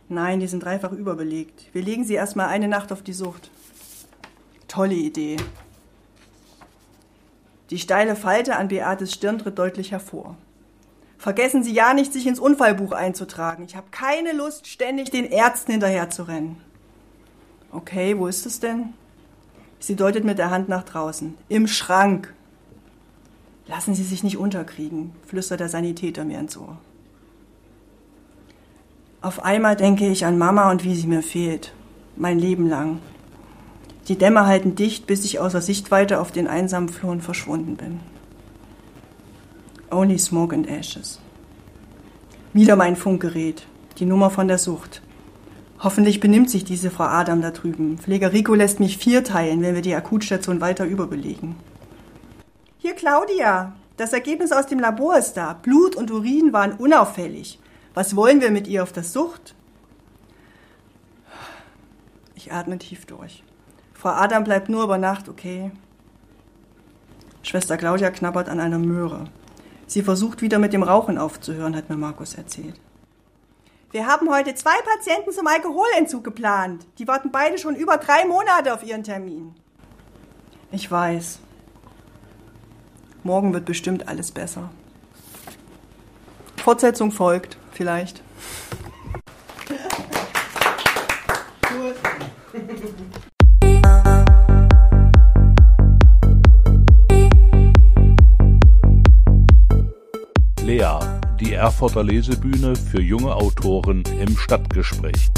Nein, 0.09 0.39
die 0.39 0.47
sind 0.47 0.63
dreifach 0.63 0.91
überbelegt. 0.91 1.69
Wir 1.73 1.81
legen 1.81 2.03
sie 2.03 2.15
erstmal 2.15 2.47
eine 2.47 2.67
Nacht 2.67 2.91
auf 2.91 3.01
die 3.01 3.13
Sucht. 3.13 3.49
Tolle 4.67 4.95
Idee. 4.95 5.37
Die 7.69 7.79
steile 7.79 8.15
Falte 8.15 8.57
an 8.57 8.67
Beates 8.67 9.13
Stirn 9.13 9.39
tritt 9.39 9.57
deutlich 9.57 9.91
hervor. 9.91 10.37
Vergessen 11.17 11.63
Sie 11.63 11.73
ja 11.73 11.93
nicht, 11.93 12.13
sich 12.13 12.27
ins 12.27 12.39
Unfallbuch 12.39 12.91
einzutragen. 12.91 13.65
Ich 13.65 13.75
habe 13.75 13.87
keine 13.91 14.33
Lust, 14.33 14.67
ständig 14.67 15.11
den 15.11 15.25
Ärzten 15.25 15.71
hinterher 15.71 16.09
zu 16.09 16.23
rennen. 16.23 16.57
Okay, 17.71 18.17
wo 18.17 18.27
ist 18.27 18.45
es 18.45 18.59
denn? 18.59 18.93
Sie 19.79 19.95
deutet 19.95 20.23
mit 20.23 20.37
der 20.37 20.49
Hand 20.49 20.69
nach 20.69 20.83
draußen. 20.83 21.35
Im 21.49 21.67
Schrank. 21.67 22.33
Lassen 23.67 23.95
Sie 23.95 24.03
sich 24.03 24.23
nicht 24.23 24.37
unterkriegen, 24.37 25.11
flüstert 25.25 25.59
der 25.59 25.69
Sanitäter 25.69 26.23
mir 26.23 26.39
ins 26.39 26.57
Ohr. 26.57 26.77
Auf 29.21 29.43
einmal 29.43 29.75
denke 29.75 30.07
ich 30.07 30.25
an 30.25 30.37
Mama 30.37 30.69
und 30.69 30.83
wie 30.83 30.95
sie 30.95 31.07
mir 31.07 31.23
fehlt. 31.23 31.73
Mein 32.15 32.37
Leben 32.37 32.69
lang. 32.69 32.99
Die 34.07 34.17
Dämme 34.17 34.45
halten 34.45 34.75
dicht, 34.75 35.07
bis 35.07 35.25
ich 35.25 35.39
außer 35.39 35.61
Sichtweite 35.61 36.19
auf 36.19 36.31
den 36.31 36.47
einsamen 36.47 36.89
Fluren 36.89 37.21
verschwunden 37.21 37.75
bin. 37.75 37.99
Only 39.91 40.17
Smoke 40.17 40.55
and 40.55 40.69
Ashes. 40.69 41.19
Wieder 42.53 42.75
mein 42.75 42.95
Funkgerät, 42.95 43.67
die 43.97 44.05
Nummer 44.05 44.29
von 44.29 44.47
der 44.47 44.57
Sucht. 44.57 45.01
Hoffentlich 45.79 46.19
benimmt 46.19 46.49
sich 46.49 46.63
diese 46.63 46.89
Frau 46.89 47.03
Adam 47.03 47.41
da 47.41 47.51
drüben. 47.51 47.97
Pfleger 47.97 48.33
Rico 48.33 48.53
lässt 48.55 48.79
mich 48.79 48.97
vierteilen, 48.97 49.61
wenn 49.61 49.75
wir 49.75 49.81
die 49.81 49.93
Akutstation 49.93 50.61
weiter 50.61 50.85
überbelegen. 50.85 51.55
Hier, 52.77 52.93
Claudia. 52.93 53.75
Das 53.97 54.13
Ergebnis 54.13 54.51
aus 54.51 54.67
dem 54.67 54.79
Labor 54.79 55.17
ist 55.17 55.33
da. 55.33 55.53
Blut 55.53 55.95
und 55.95 56.11
Urin 56.11 56.53
waren 56.53 56.73
unauffällig. 56.73 57.59
Was 57.93 58.15
wollen 58.15 58.41
wir 58.41 58.51
mit 58.51 58.67
ihr 58.67 58.83
auf 58.83 58.91
der 58.91 59.03
Sucht? 59.03 59.55
Ich 62.35 62.51
atme 62.51 62.77
tief 62.77 63.05
durch. 63.05 63.43
Frau 63.93 64.09
Adam 64.09 64.43
bleibt 64.43 64.69
nur 64.69 64.83
über 64.83 64.97
Nacht, 64.97 65.29
okay? 65.29 65.71
Schwester 67.41 67.77
Claudia 67.77 68.11
knabbert 68.11 68.49
an 68.49 68.59
einer 68.59 68.79
Möhre. 68.79 69.25
Sie 69.87 70.01
versucht 70.01 70.41
wieder 70.41 70.59
mit 70.59 70.73
dem 70.73 70.83
Rauchen 70.83 71.17
aufzuhören, 71.17 71.75
hat 71.75 71.89
mir 71.89 71.97
Markus 71.97 72.33
erzählt. 72.35 72.79
Wir 73.91 74.07
haben 74.07 74.29
heute 74.29 74.53
zwei 74.55 74.75
Patienten 74.83 75.31
zum 75.31 75.47
Alkoholentzug 75.47 76.23
geplant. 76.23 76.85
Die 76.97 77.07
warten 77.07 77.31
beide 77.31 77.57
schon 77.57 77.75
über 77.75 77.97
drei 77.97 78.25
Monate 78.25 78.73
auf 78.73 78.83
ihren 78.83 79.03
Termin. 79.03 79.55
Ich 80.71 80.91
weiß. 80.91 81.39
Morgen 83.23 83.53
wird 83.53 83.65
bestimmt 83.65 84.07
alles 84.07 84.31
besser. 84.31 84.69
Fortsetzung 86.57 87.11
folgt, 87.11 87.57
vielleicht. 87.71 88.21
Lea, 100.75 100.99
die 101.39 101.53
Erfurter 101.53 102.03
Lesebühne 102.03 102.75
für 102.75 102.99
junge 102.99 103.33
Autoren 103.33 104.03
im 104.19 104.35
Stadtgespräch. 104.35 105.29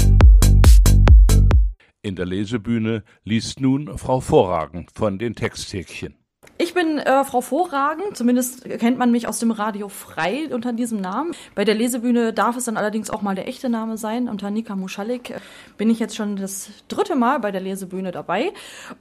In 2.02 2.16
der 2.16 2.26
Lesebühne 2.26 3.04
liest 3.22 3.60
nun 3.60 3.96
Frau 3.98 4.18
Vorragen 4.18 4.88
von 4.92 5.16
den 5.16 5.36
Texthäkchen. 5.36 6.16
Ich 6.56 6.74
bin 6.74 6.98
äh, 6.98 7.24
Frau 7.24 7.40
Vorragen, 7.40 8.02
zumindest 8.14 8.64
kennt 8.64 8.98
man 8.98 9.12
mich 9.12 9.28
aus 9.28 9.38
dem 9.38 9.52
Radio 9.52 9.88
frei 9.88 10.52
unter 10.52 10.72
diesem 10.72 11.00
Namen. 11.00 11.36
Bei 11.54 11.64
der 11.64 11.76
Lesebühne 11.76 12.32
darf 12.32 12.56
es 12.56 12.64
dann 12.64 12.76
allerdings 12.76 13.08
auch 13.08 13.22
mal 13.22 13.36
der 13.36 13.46
echte 13.46 13.68
Name 13.68 13.96
sein. 13.96 14.28
Unter 14.28 14.50
Nika 14.50 14.74
Muschalik 14.74 15.30
äh, 15.30 15.40
bin 15.76 15.88
ich 15.88 16.00
jetzt 16.00 16.16
schon 16.16 16.34
das 16.34 16.70
dritte 16.88 17.14
Mal 17.14 17.38
bei 17.38 17.52
der 17.52 17.60
Lesebühne 17.60 18.10
dabei 18.10 18.52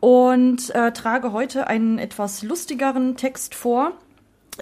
und 0.02 0.70
äh, 0.76 0.92
trage 0.92 1.32
heute 1.32 1.66
einen 1.66 1.98
etwas 1.98 2.44
lustigeren 2.44 3.18
Text 3.18 3.56
vor. 3.56 3.94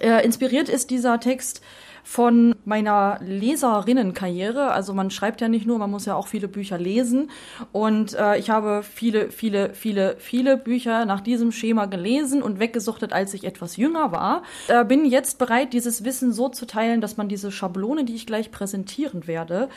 Äh, 0.00 0.24
inspiriert 0.24 0.68
ist 0.68 0.90
dieser 0.90 1.20
Text 1.20 1.62
von 2.06 2.54
meiner 2.64 3.18
Leserinnenkarriere. 3.20 4.70
Also 4.70 4.94
man 4.94 5.10
schreibt 5.10 5.40
ja 5.40 5.48
nicht 5.48 5.66
nur, 5.66 5.76
man 5.78 5.90
muss 5.90 6.06
ja 6.06 6.14
auch 6.14 6.28
viele 6.28 6.46
Bücher 6.46 6.78
lesen. 6.78 7.30
Und 7.72 8.14
äh, 8.14 8.38
ich 8.38 8.48
habe 8.48 8.84
viele, 8.84 9.32
viele, 9.32 9.74
viele, 9.74 10.14
viele 10.18 10.56
Bücher 10.56 11.04
nach 11.04 11.20
diesem 11.20 11.50
Schema 11.50 11.86
gelesen 11.86 12.44
und 12.44 12.60
weggesuchtet, 12.60 13.12
als 13.12 13.34
ich 13.34 13.42
etwas 13.42 13.76
jünger 13.76 14.12
war. 14.12 14.44
Äh, 14.68 14.84
bin 14.84 15.04
jetzt 15.04 15.40
bereit, 15.40 15.72
dieses 15.72 16.04
Wissen 16.04 16.32
so 16.32 16.48
zu 16.48 16.64
teilen, 16.64 17.00
dass 17.00 17.16
man 17.16 17.28
diese 17.28 17.50
Schablone, 17.50 18.04
die 18.04 18.14
ich 18.14 18.24
gleich 18.24 18.52
präsentieren 18.52 19.26
werde, 19.26 19.68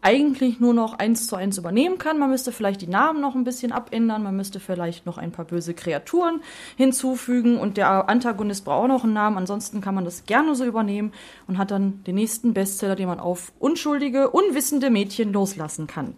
eigentlich 0.00 0.60
nur 0.60 0.74
noch 0.74 0.98
eins 0.98 1.26
zu 1.26 1.36
eins 1.36 1.58
übernehmen 1.58 1.98
kann. 1.98 2.18
Man 2.18 2.30
müsste 2.30 2.52
vielleicht 2.52 2.82
die 2.82 2.86
Namen 2.86 3.20
noch 3.20 3.34
ein 3.34 3.44
bisschen 3.44 3.72
abändern, 3.72 4.22
man 4.22 4.36
müsste 4.36 4.60
vielleicht 4.60 5.06
noch 5.06 5.18
ein 5.18 5.32
paar 5.32 5.44
böse 5.44 5.74
Kreaturen 5.74 6.40
hinzufügen 6.76 7.58
und 7.58 7.76
der 7.76 8.08
Antagonist 8.08 8.64
braucht 8.64 8.84
auch 8.84 8.88
noch 8.88 9.04
einen 9.04 9.12
Namen. 9.12 9.38
Ansonsten 9.38 9.80
kann 9.80 9.94
man 9.94 10.04
das 10.04 10.24
gerne 10.24 10.54
so 10.54 10.64
übernehmen 10.64 11.12
und 11.46 11.58
hat 11.58 11.70
dann 11.70 12.04
den 12.04 12.14
nächsten 12.14 12.54
Bestseller, 12.54 12.94
den 12.94 13.08
man 13.08 13.20
auf 13.20 13.52
unschuldige, 13.58 14.30
unwissende 14.30 14.90
Mädchen 14.90 15.32
loslassen 15.32 15.86
kann. 15.86 16.14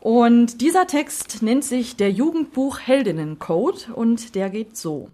Und 0.00 0.60
dieser 0.60 0.86
Text 0.86 1.42
nennt 1.42 1.64
sich 1.64 1.96
der 1.96 2.12
Jugendbuch 2.12 2.78
Heldinnencode 2.78 3.90
und 3.90 4.36
der 4.36 4.50
geht 4.50 4.76
so. 4.76 5.10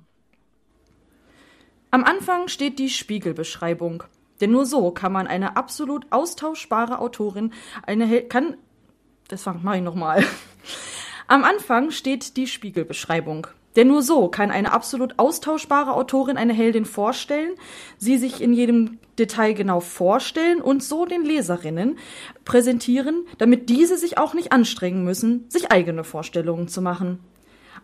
Am 1.90 2.05
Anfang 2.05 2.48
steht 2.48 2.79
die 2.79 2.90
Spiegelbeschreibung. 2.90 4.05
Denn 4.42 4.50
nur 4.50 4.66
so 4.66 4.90
kann 4.90 5.12
man 5.12 5.26
eine 5.26 5.57
absolut 5.57 6.05
austauschbare 6.11 6.98
Autorin, 6.98 7.52
eine 7.87 8.05
Hel 8.05 8.22
kann, 8.22 8.57
das 9.28 9.46
mache 9.46 9.76
ich 9.76 9.83
nochmal. 9.83 10.24
Am 11.28 11.44
Anfang 11.44 11.92
steht 11.92 12.37
die 12.37 12.48
Spiegelbeschreibung. 12.48 13.46
Denn 13.76 13.88
nur 13.88 14.02
so 14.02 14.28
kann 14.28 14.50
eine 14.50 14.72
absolut 14.72 15.18
austauschbare 15.18 15.94
Autorin 15.94 16.37
eine 16.37 16.52
Heldin 16.52 16.85
vorstellen, 16.85 17.52
sie 17.96 18.18
sich 18.18 18.42
in 18.42 18.52
jedem 18.52 18.98
Detail 19.18 19.55
genau 19.55 19.81
vorstellen 19.81 20.61
und 20.61 20.83
so 20.83 21.07
den 21.07 21.24
Leserinnen 21.24 21.98
präsentieren, 22.44 23.24
damit 23.38 23.70
diese 23.70 23.96
sich 23.96 24.18
auch 24.18 24.35
nicht 24.35 24.52
anstrengen 24.52 25.05
müssen, 25.05 25.48
sich 25.48 25.70
eigene 25.70 26.05
Vorstellungen 26.05 26.68
zu 26.68 26.83
machen. 26.83 27.20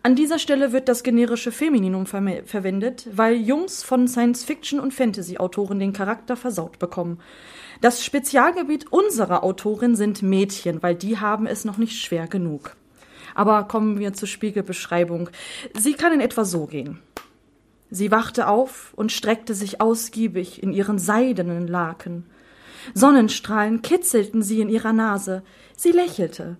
An 0.01 0.15
dieser 0.15 0.39
Stelle 0.39 0.71
wird 0.71 0.87
das 0.87 1.03
generische 1.03 1.51
Femininum 1.51 2.05
ver 2.05 2.23
verwendet, 2.45 3.07
weil 3.11 3.35
Jungs 3.35 3.83
von 3.83 4.07
Science-Fiction- 4.07 4.79
und 4.79 4.93
Fantasy-Autoren 4.93 5.79
den 5.79 5.93
Charakter 5.93 6.37
versaut 6.37 6.79
bekommen. 6.79 7.19
Das 7.81 8.03
Spezialgebiet 8.03 8.91
unserer 8.91 9.43
Autorin 9.43 9.95
sind 9.95 10.21
Mädchen, 10.21 10.81
weil 10.83 10.95
die 10.95 11.17
haben 11.17 11.47
es 11.47 11.65
noch 11.65 11.77
nicht 11.77 12.01
schwer 12.01 12.27
genug. 12.27 12.75
Aber 13.35 13.63
kommen 13.63 13.99
wir 13.99 14.13
zur 14.13 14.27
Spiegelbeschreibung. 14.27 15.29
Sie 15.77 15.93
kann 15.93 16.13
in 16.13 16.21
etwa 16.21 16.45
so 16.45 16.65
gehen. 16.65 16.99
Sie 17.91 18.11
wachte 18.11 18.47
auf 18.47 18.93
und 18.95 19.11
streckte 19.11 19.53
sich 19.53 19.81
ausgiebig 19.81 20.61
in 20.61 20.71
ihren 20.71 20.99
seidenen 20.99 21.67
Laken. 21.67 22.25
Sonnenstrahlen 22.93 23.81
kitzelten 23.81 24.43
sie 24.43 24.61
in 24.61 24.69
ihrer 24.69 24.93
Nase. 24.93 25.43
Sie 25.75 25.91
lächelte. 25.91 26.57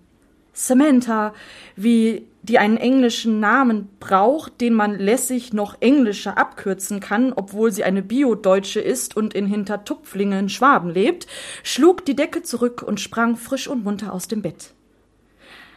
Samantha, 0.54 1.34
wie 1.76 2.28
die 2.42 2.58
einen 2.58 2.78
englischen 2.78 3.40
Namen 3.40 3.90
braucht, 4.00 4.62
den 4.62 4.74
man 4.74 4.98
lässig 4.98 5.54
noch 5.54 5.76
englischer 5.82 6.38
abkürzen 6.38 7.00
kann, 7.00 7.34
obwohl 7.34 7.72
sie 7.72 7.84
eine 7.84 8.02
Bio-Deutsche 8.02 8.80
ist 8.80 9.16
und 9.18 9.34
in 9.34 9.46
Hintertupflingen 9.46 10.40
in 10.40 10.50
Schwaben 10.50 10.90
lebt, 10.90 11.28
schlug 11.64 12.06
die 12.06 12.16
Decke 12.16 12.42
zurück 12.42 12.82
und 12.82 13.00
sprang 13.00 13.36
frisch 13.36 13.68
und 13.68 13.84
munter 13.84 14.14
aus 14.14 14.28
dem 14.28 14.42
Bett. 14.42 14.74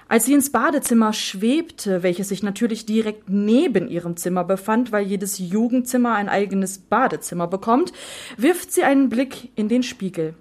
Als 0.08 0.26
sie 0.26 0.34
ins 0.34 0.52
Badezimmer 0.52 1.14
schwebte, 1.14 2.02
welches 2.02 2.28
sich 2.28 2.42
natürlich 2.42 2.84
direkt 2.84 3.30
neben 3.30 3.88
ihrem 3.88 4.16
Zimmer 4.16 4.44
befand, 4.44 4.92
weil 4.92 5.06
jedes 5.06 5.38
Jugendzimmer 5.38 6.14
ein 6.14 6.28
eigenes 6.28 6.78
Badezimmer 6.78 7.46
bekommt, 7.46 7.92
wirft 8.36 8.72
sie 8.72 8.84
einen 8.84 9.08
Blick 9.08 9.50
in 9.56 9.68
den 9.68 9.82
Spiegel. 9.82 10.34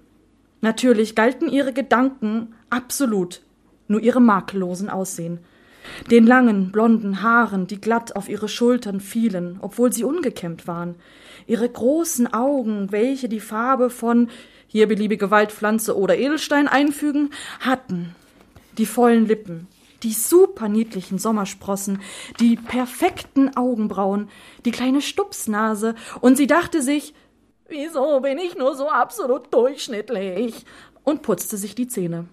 Natürlich 0.60 1.14
galten 1.14 1.48
ihre 1.48 1.72
Gedanken 1.72 2.54
absolut 2.68 3.40
nur 3.88 4.00
ihrem 4.00 4.24
makellosen 4.24 4.88
Aussehen 4.90 5.40
den 6.10 6.26
langen, 6.26 6.72
blonden 6.72 7.22
Haaren, 7.22 7.66
die 7.66 7.80
glatt 7.80 8.16
auf 8.16 8.28
ihre 8.28 8.48
Schultern 8.48 9.00
fielen, 9.00 9.58
obwohl 9.60 9.92
sie 9.92 10.04
ungekämmt 10.04 10.66
waren, 10.66 10.96
ihre 11.46 11.68
großen 11.68 12.32
Augen, 12.32 12.92
welche 12.92 13.28
die 13.28 13.40
Farbe 13.40 13.90
von 13.90 14.30
hier 14.66 14.88
beliebige 14.88 15.30
Waldpflanze 15.30 15.96
oder 15.96 16.16
Edelstein 16.16 16.68
einfügen, 16.68 17.30
hatten, 17.60 18.14
die 18.78 18.86
vollen 18.86 19.26
Lippen, 19.26 19.68
die 20.02 20.12
super 20.12 20.68
niedlichen 20.68 21.18
Sommersprossen, 21.18 22.00
die 22.40 22.56
perfekten 22.56 23.56
Augenbrauen, 23.56 24.28
die 24.64 24.70
kleine 24.70 25.02
Stupsnase, 25.02 25.94
und 26.20 26.36
sie 26.36 26.46
dachte 26.46 26.80
sich, 26.80 27.14
wieso 27.68 28.20
bin 28.20 28.38
ich 28.38 28.56
nur 28.56 28.74
so 28.74 28.88
absolut 28.88 29.52
durchschnittlich? 29.52 30.64
und 31.04 31.22
putzte 31.22 31.56
sich 31.56 31.74
die 31.74 31.88
Zähne. 31.88 32.28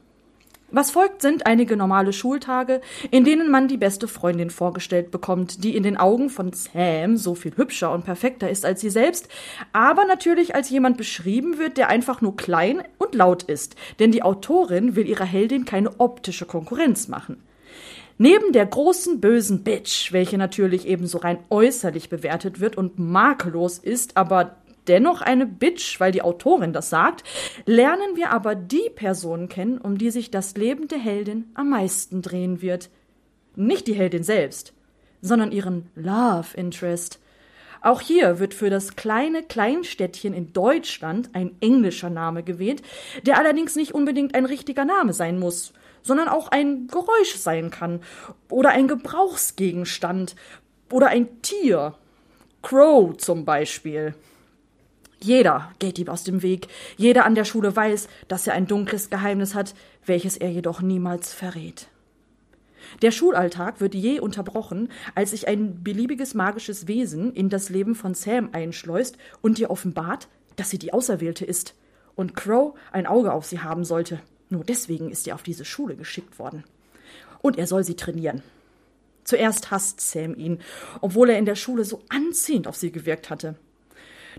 Was 0.71 0.91
folgt, 0.91 1.23
sind 1.23 1.47
einige 1.47 1.75
normale 1.75 2.13
Schultage, 2.13 2.82
in 3.10 3.23
denen 3.23 3.49
man 3.49 3.67
die 3.67 3.77
beste 3.77 4.08
Freundin 4.08 4.51
vorgestellt 4.51 5.10
bekommt, 5.10 5.63
die 5.63 5.75
in 5.75 5.82
den 5.82 5.97
Augen 5.97 6.29
von 6.29 6.53
Sam 6.53 7.17
so 7.17 7.34
viel 7.34 7.58
hübscher 7.58 7.91
und 7.91 8.05
perfekter 8.05 8.49
ist 8.51 8.65
als 8.65 8.82
sie 8.82 8.91
selbst, 8.91 9.29
aber 9.73 10.05
natürlich 10.05 10.53
als 10.53 10.69
jemand 10.69 10.97
beschrieben 10.97 11.58
wird, 11.58 11.77
der 11.77 11.89
einfach 11.89 12.21
nur 12.21 12.38
klein 12.38 12.84
und 12.99 13.15
laut 13.15 13.41
ist, 13.43 13.75
denn 13.97 14.12
die 14.12 14.21
Autorin 14.21 14.95
will 14.95 15.08
ihrer 15.08 15.25
Heldin 15.25 15.65
keine 15.65 15.99
optische 15.99 16.45
Konkurrenz 16.45 17.08
machen. 17.08 17.41
Neben 18.21 18.51
der 18.51 18.65
großen 18.65 19.21
bösen 19.21 19.63
Bitch, 19.63 20.12
welche 20.12 20.38
natürlich 20.38 20.86
ebenso 20.86 21.19
rein 21.19 21.39
äußerlich 21.49 22.10
bewertet 22.10 22.60
wird 22.60 22.77
und 22.77 22.99
makellos 22.99 23.79
ist, 23.79 24.17
aber 24.17 24.58
dennoch 24.89 25.21
eine 25.21 25.45
Bitch, 25.45 25.99
weil 25.99 26.12
die 26.12 26.21
Autorin 26.21 26.73
das 26.73 26.89
sagt, 26.89 27.23
lernen 27.65 28.15
wir 28.15 28.32
aber 28.32 28.56
die 28.56 28.89
Person 28.93 29.47
kennen, 29.47 29.78
um 29.78 29.97
die 29.97 30.12
sich 30.12 30.32
das 30.32 30.56
Leben 30.58 30.88
der 30.88 30.99
Heldin 30.99 31.45
am 31.54 31.69
meisten 31.69 32.21
drehen 32.21 32.62
wird. 32.62 32.89
Nicht 33.56 33.88
die 33.88 33.93
Heldin 33.93 34.23
selbst, 34.23 34.73
sondern 35.21 35.52
ihren 35.52 35.89
Love 35.95 36.56
Interest. 36.56 37.19
Auch 37.82 38.02
hier 38.02 38.39
wird 38.39 38.54
für 38.54 38.69
das 38.69 38.95
kleine 38.95 39.43
Kleinstädtchen 39.43 40.34
in 40.34 40.52
Deutschland 40.52 41.30
ein 41.34 41.56
englischer 41.62 42.10
Name 42.10 42.43
gewählt, 42.43 42.82
der 43.25 43.38
allerdings 43.38 43.75
nicht 43.75 43.93
unbedingt 43.93 44.36
ein 44.36 44.45
richtiger 44.45 44.84
Name 44.84 45.13
sein 45.13 45.39
muss, 45.39 45.71
sondern 46.02 46.28
auch 46.28 46.49
ein 46.49 46.88
Geräusch 46.88 47.36
sein 47.36 47.69
kann 47.69 48.02
oder 48.49 48.69
ein 48.69 48.88
Gebrauchsgegenstand 48.88 50.36
oder 50.91 51.08
ein 51.08 51.41
Tier. 51.41 51.95
Crow 52.62 53.15
zum 53.15 53.45
Beispiel. 53.45 54.13
Jeder 55.21 55.71
geht 55.79 55.99
ihm 55.99 56.08
aus 56.08 56.23
dem 56.23 56.41
Weg. 56.41 56.67
Jeder 56.97 57.25
an 57.25 57.36
der 57.36 57.43
Schule 57.43 57.75
weiß, 57.75 58.08
dass 58.27 58.47
er 58.47 58.53
ein 58.53 58.67
dunkles 58.67 59.10
Geheimnis 59.10 59.53
hat, 59.53 59.75
welches 60.05 60.38
er 60.38 60.49
jedoch 60.49 60.82
niemals 60.82 61.34
verrät. 61.34 61.88
Der 63.01 63.12
Schulalltag 63.12 63.82
wird 63.82 63.93
je 63.93 64.19
unterbrochen, 64.19 64.89
als 65.15 65.32
sich 65.32 65.47
ein 65.47 65.84
beliebiges 65.84 66.34
magisches 66.34 66.88
Wesen 66.88 67.34
in 67.34 67.49
das 67.49 67.69
Leben 67.69 67.95
von 67.95 68.13
Sam 68.13 68.49
einschleust 68.53 69.17
und 69.41 69.60
ihr 69.60 69.69
offenbart, 69.69 70.27
dass 70.55 70.69
sie 70.69 70.79
die 70.79 70.93
Auserwählte 70.93 71.45
ist 71.45 71.75
und 72.15 72.36
Crow 72.36 72.73
ein 72.91 73.05
Auge 73.05 73.34
auf 73.34 73.45
sie 73.45 73.60
haben 73.60 73.84
sollte. 73.84 74.19
Nur 74.49 74.63
deswegen 74.63 75.12
ist 75.12 75.27
er 75.27 75.36
auf 75.36 75.43
diese 75.43 75.65
Schule 75.65 75.95
geschickt 75.95 76.39
worden. 76.39 76.63
Und 77.41 77.58
er 77.58 77.67
soll 77.67 77.84
sie 77.84 77.95
trainieren. 77.95 78.41
Zuerst 79.23 79.69
hasst 79.69 80.01
Sam 80.01 80.36
ihn, 80.36 80.60
obwohl 81.01 81.29
er 81.29 81.38
in 81.38 81.45
der 81.45 81.55
Schule 81.55 81.86
so 81.86 82.01
anziehend 82.10 82.67
auf 82.67 82.75
sie 82.75 82.91
gewirkt 82.91 83.29
hatte. 83.29 83.55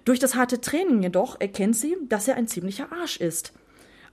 Durch 0.04 0.18
das 0.18 0.34
harte 0.34 0.60
Training 0.60 1.02
jedoch 1.02 1.40
erkennt 1.40 1.76
sie, 1.76 1.96
dass 2.08 2.28
er 2.28 2.36
ein 2.36 2.48
ziemlicher 2.48 2.92
Arsch 2.92 3.18
ist. 3.18 3.52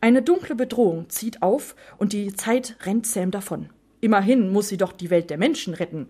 Eine 0.02 0.22
dunkle 0.22 0.56
Bedrohung 0.56 1.10
zieht 1.10 1.42
auf 1.42 1.76
und 1.98 2.14
die 2.14 2.34
Zeit 2.34 2.76
rennt 2.84 3.08
Sam 3.08 3.32
davon. 3.32 3.70
Immerhin 4.00 4.52
muss 4.52 4.68
sie 4.68 4.78
doch 4.78 4.92
die 4.92 5.10
Welt 5.10 5.30
der 5.30 5.38
Menschen 5.38 5.74
retten. 5.74 6.08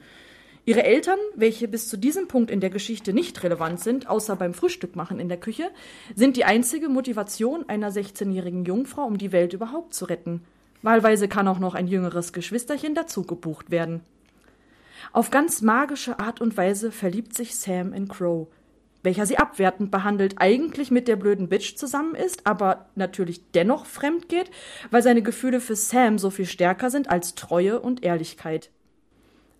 Ihre 0.66 0.84
Eltern, 0.84 1.20
welche 1.36 1.70
bis 1.70 1.88
zu 1.88 1.96
diesem 1.96 2.28
Punkt 2.28 2.52
in 2.52 2.60
der 2.60 2.70
Geschichte 2.70 3.14
nicht 3.14 3.42
relevant 3.42 3.80
sind, 3.80 4.10
außer 4.10 4.36
beim 4.36 4.54
Frühstück 4.54 4.98
machen 4.98 5.18
in 5.22 5.30
der 5.30 5.40
Küche, 5.40 5.72
sind 6.14 6.36
die 6.36 6.44
einzige 6.44 6.90
Motivation 6.90 7.70
einer 7.70 7.90
16-jährigen 7.90 8.66
Jungfrau, 8.66 9.06
um 9.06 9.18
die 9.18 9.32
Welt 9.32 9.54
überhaupt 9.54 9.94
zu 9.94 10.04
retten. 10.04 10.42
Wahlweise 10.82 11.30
kann 11.30 11.48
auch 11.48 11.60
noch 11.60 11.74
ein 11.74 11.88
jüngeres 11.88 12.34
Geschwisterchen 12.34 12.96
dazu 12.96 13.24
gebucht 13.24 13.72
werden. 13.72 14.02
Auf 15.14 15.32
ganz 15.32 15.62
magische 15.62 16.20
Art 16.20 16.42
und 16.42 16.58
Weise 16.58 16.92
verliebt 16.92 17.34
sich 17.34 17.56
Sam 17.56 17.94
in 17.94 18.10
Crow, 18.10 18.48
welcher 19.08 19.26
sie 19.26 19.38
abwertend 19.38 19.90
behandelt, 19.90 20.36
eigentlich 20.36 20.92
mit 20.92 21.08
der 21.08 21.16
blöden 21.16 21.48
Bitch 21.48 21.78
zusammen 21.78 22.14
ist, 22.14 22.46
aber 22.46 22.88
natürlich 22.96 23.40
dennoch 23.54 23.86
fremd 23.86 24.28
geht, 24.28 24.52
weil 24.92 25.02
seine 25.02 25.22
Gefühle 25.22 25.62
für 25.62 25.78
Sam 25.78 26.20
so 26.20 26.30
viel 26.30 26.46
stärker 26.46 26.90
sind 26.90 27.10
als 27.10 27.34
Treue 27.34 27.80
und 27.80 28.04
Ehrlichkeit. 28.04 28.70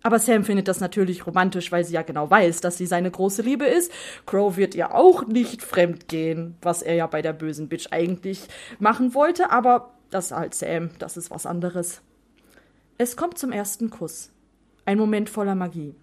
Aber 0.02 0.18
Sam 0.18 0.44
findet 0.44 0.68
das 0.68 0.80
natürlich 0.80 1.26
romantisch, 1.26 1.72
weil 1.72 1.82
sie 1.82 1.94
ja 1.94 2.02
genau 2.02 2.30
weiß, 2.30 2.60
dass 2.60 2.76
sie 2.76 2.84
seine 2.84 3.10
große 3.10 3.40
Liebe 3.40 3.64
ist. 3.64 3.90
Crow 4.26 4.58
wird 4.58 4.74
ihr 4.74 4.94
auch 4.94 5.26
nicht 5.26 5.62
fremd 5.62 6.08
gehen, 6.08 6.56
was 6.60 6.82
er 6.82 6.96
ja 6.96 7.06
bei 7.06 7.22
der 7.22 7.32
bösen 7.32 7.70
Bitch 7.70 7.86
eigentlich 7.90 8.48
machen 8.78 9.14
wollte, 9.14 9.50
aber 9.50 9.94
das 10.10 10.26
ist 10.26 10.32
halt 10.32 10.54
Sam, 10.54 10.90
das 10.98 11.16
ist 11.16 11.30
was 11.30 11.46
anderes. 11.46 12.02
Es 12.98 13.16
kommt 13.16 13.38
zum 13.38 13.52
ersten 13.52 13.88
Kuss. 13.88 14.30
Ein 14.84 14.98
Moment 14.98 15.30
voller 15.30 15.54
Magie. 15.54 15.94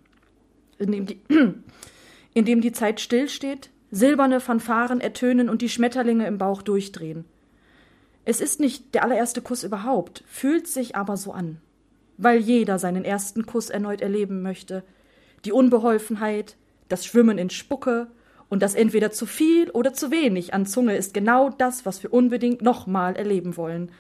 In 0.79 0.91
dem 0.91 1.05
die, 1.05 1.21
in 2.35 2.45
dem 2.45 2.61
die 2.61 2.71
Zeit 2.71 3.01
stillsteht, 3.01 3.71
silberne 3.89 4.39
Fanfaren 4.39 5.01
ertönen 5.01 5.49
und 5.49 5.63
die 5.63 5.69
Schmetterlinge 5.69 6.27
im 6.27 6.37
Bauch 6.37 6.61
durchdrehen. 6.61 7.25
Es 8.25 8.41
ist 8.41 8.59
nicht 8.59 8.93
der 8.93 9.03
allererste 9.03 9.41
Kuss 9.41 9.63
überhaupt, 9.63 10.23
fühlt 10.27 10.67
sich 10.67 10.95
aber 10.95 11.17
so 11.17 11.31
an 11.31 11.57
weil 12.17 12.39
jeder 12.39 12.79
seinen 12.79 13.05
ersten 13.05 13.45
Kuss 13.45 13.69
erneut 13.69 14.01
erleben 14.01 14.41
möchte. 14.41 14.83
Die 15.43 15.51
Unbeholfenheit, 15.51 16.55
das 16.89 17.05
Schwimmen 17.05 17.37
in 17.37 17.49
Spucke 17.49 18.07
und 18.49 18.61
das 18.61 18.75
entweder 18.75 19.11
zu 19.11 19.25
viel 19.25 19.69
oder 19.71 19.93
zu 19.93 20.11
wenig 20.11 20.53
an 20.53 20.65
Zunge 20.65 20.95
ist 20.95 21.13
genau 21.13 21.49
das, 21.49 21.85
was 21.85 22.03
wir 22.03 22.13
unbedingt 22.13 22.61
nochmal 22.61 23.15
erleben 23.15 23.57
wollen. 23.57 23.91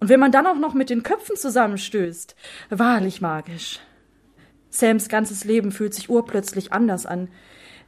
Und 0.00 0.08
wenn 0.08 0.20
man 0.20 0.32
dann 0.32 0.46
auch 0.46 0.58
noch 0.58 0.74
mit 0.74 0.90
den 0.90 1.02
Köpfen 1.02 1.36
zusammenstößt, 1.36 2.36
wahrlich 2.70 3.20
magisch. 3.20 3.80
Sams 4.70 5.08
ganzes 5.08 5.44
Leben 5.44 5.72
fühlt 5.72 5.94
sich 5.94 6.10
urplötzlich 6.10 6.72
anders 6.72 7.06
an. 7.06 7.28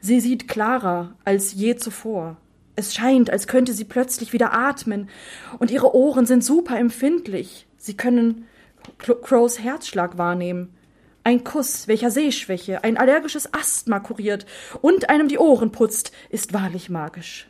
Sie 0.01 0.21
sieht 0.21 0.49
klarer 0.49 1.15
als 1.25 1.53
je 1.53 1.77
zuvor. 1.77 2.37
Es 2.75 2.95
scheint, 2.95 3.31
als 3.31 3.47
könnte 3.47 3.75
sie 3.75 3.85
plötzlich 3.85 4.33
wieder 4.33 4.55
atmen, 4.55 5.09
und 5.59 5.71
ihre 5.71 5.95
Ohren 5.95 6.25
sind 6.25 6.43
super 6.43 6.79
empfindlich. 6.79 7.67
Sie 7.77 7.97
können 7.97 8.47
Crows 8.99 9.59
Herzschlag 9.59 10.17
wahrnehmen. 10.17 10.75
Ein 11.23 11.45
Kuss, 11.45 11.87
welcher 11.87 12.11
Sehschwäche, 12.11 12.83
ein 12.83 12.97
allergisches 12.97 13.53
Asthma 13.53 14.01
kuriert 14.01 14.47
und 14.81 15.11
einem 15.11 15.29
die 15.29 15.39
Ohren 15.39 15.71
putzt, 15.71 16.13
ist 16.31 16.55
wahrlich 16.55 16.89
magisch. 16.89 17.47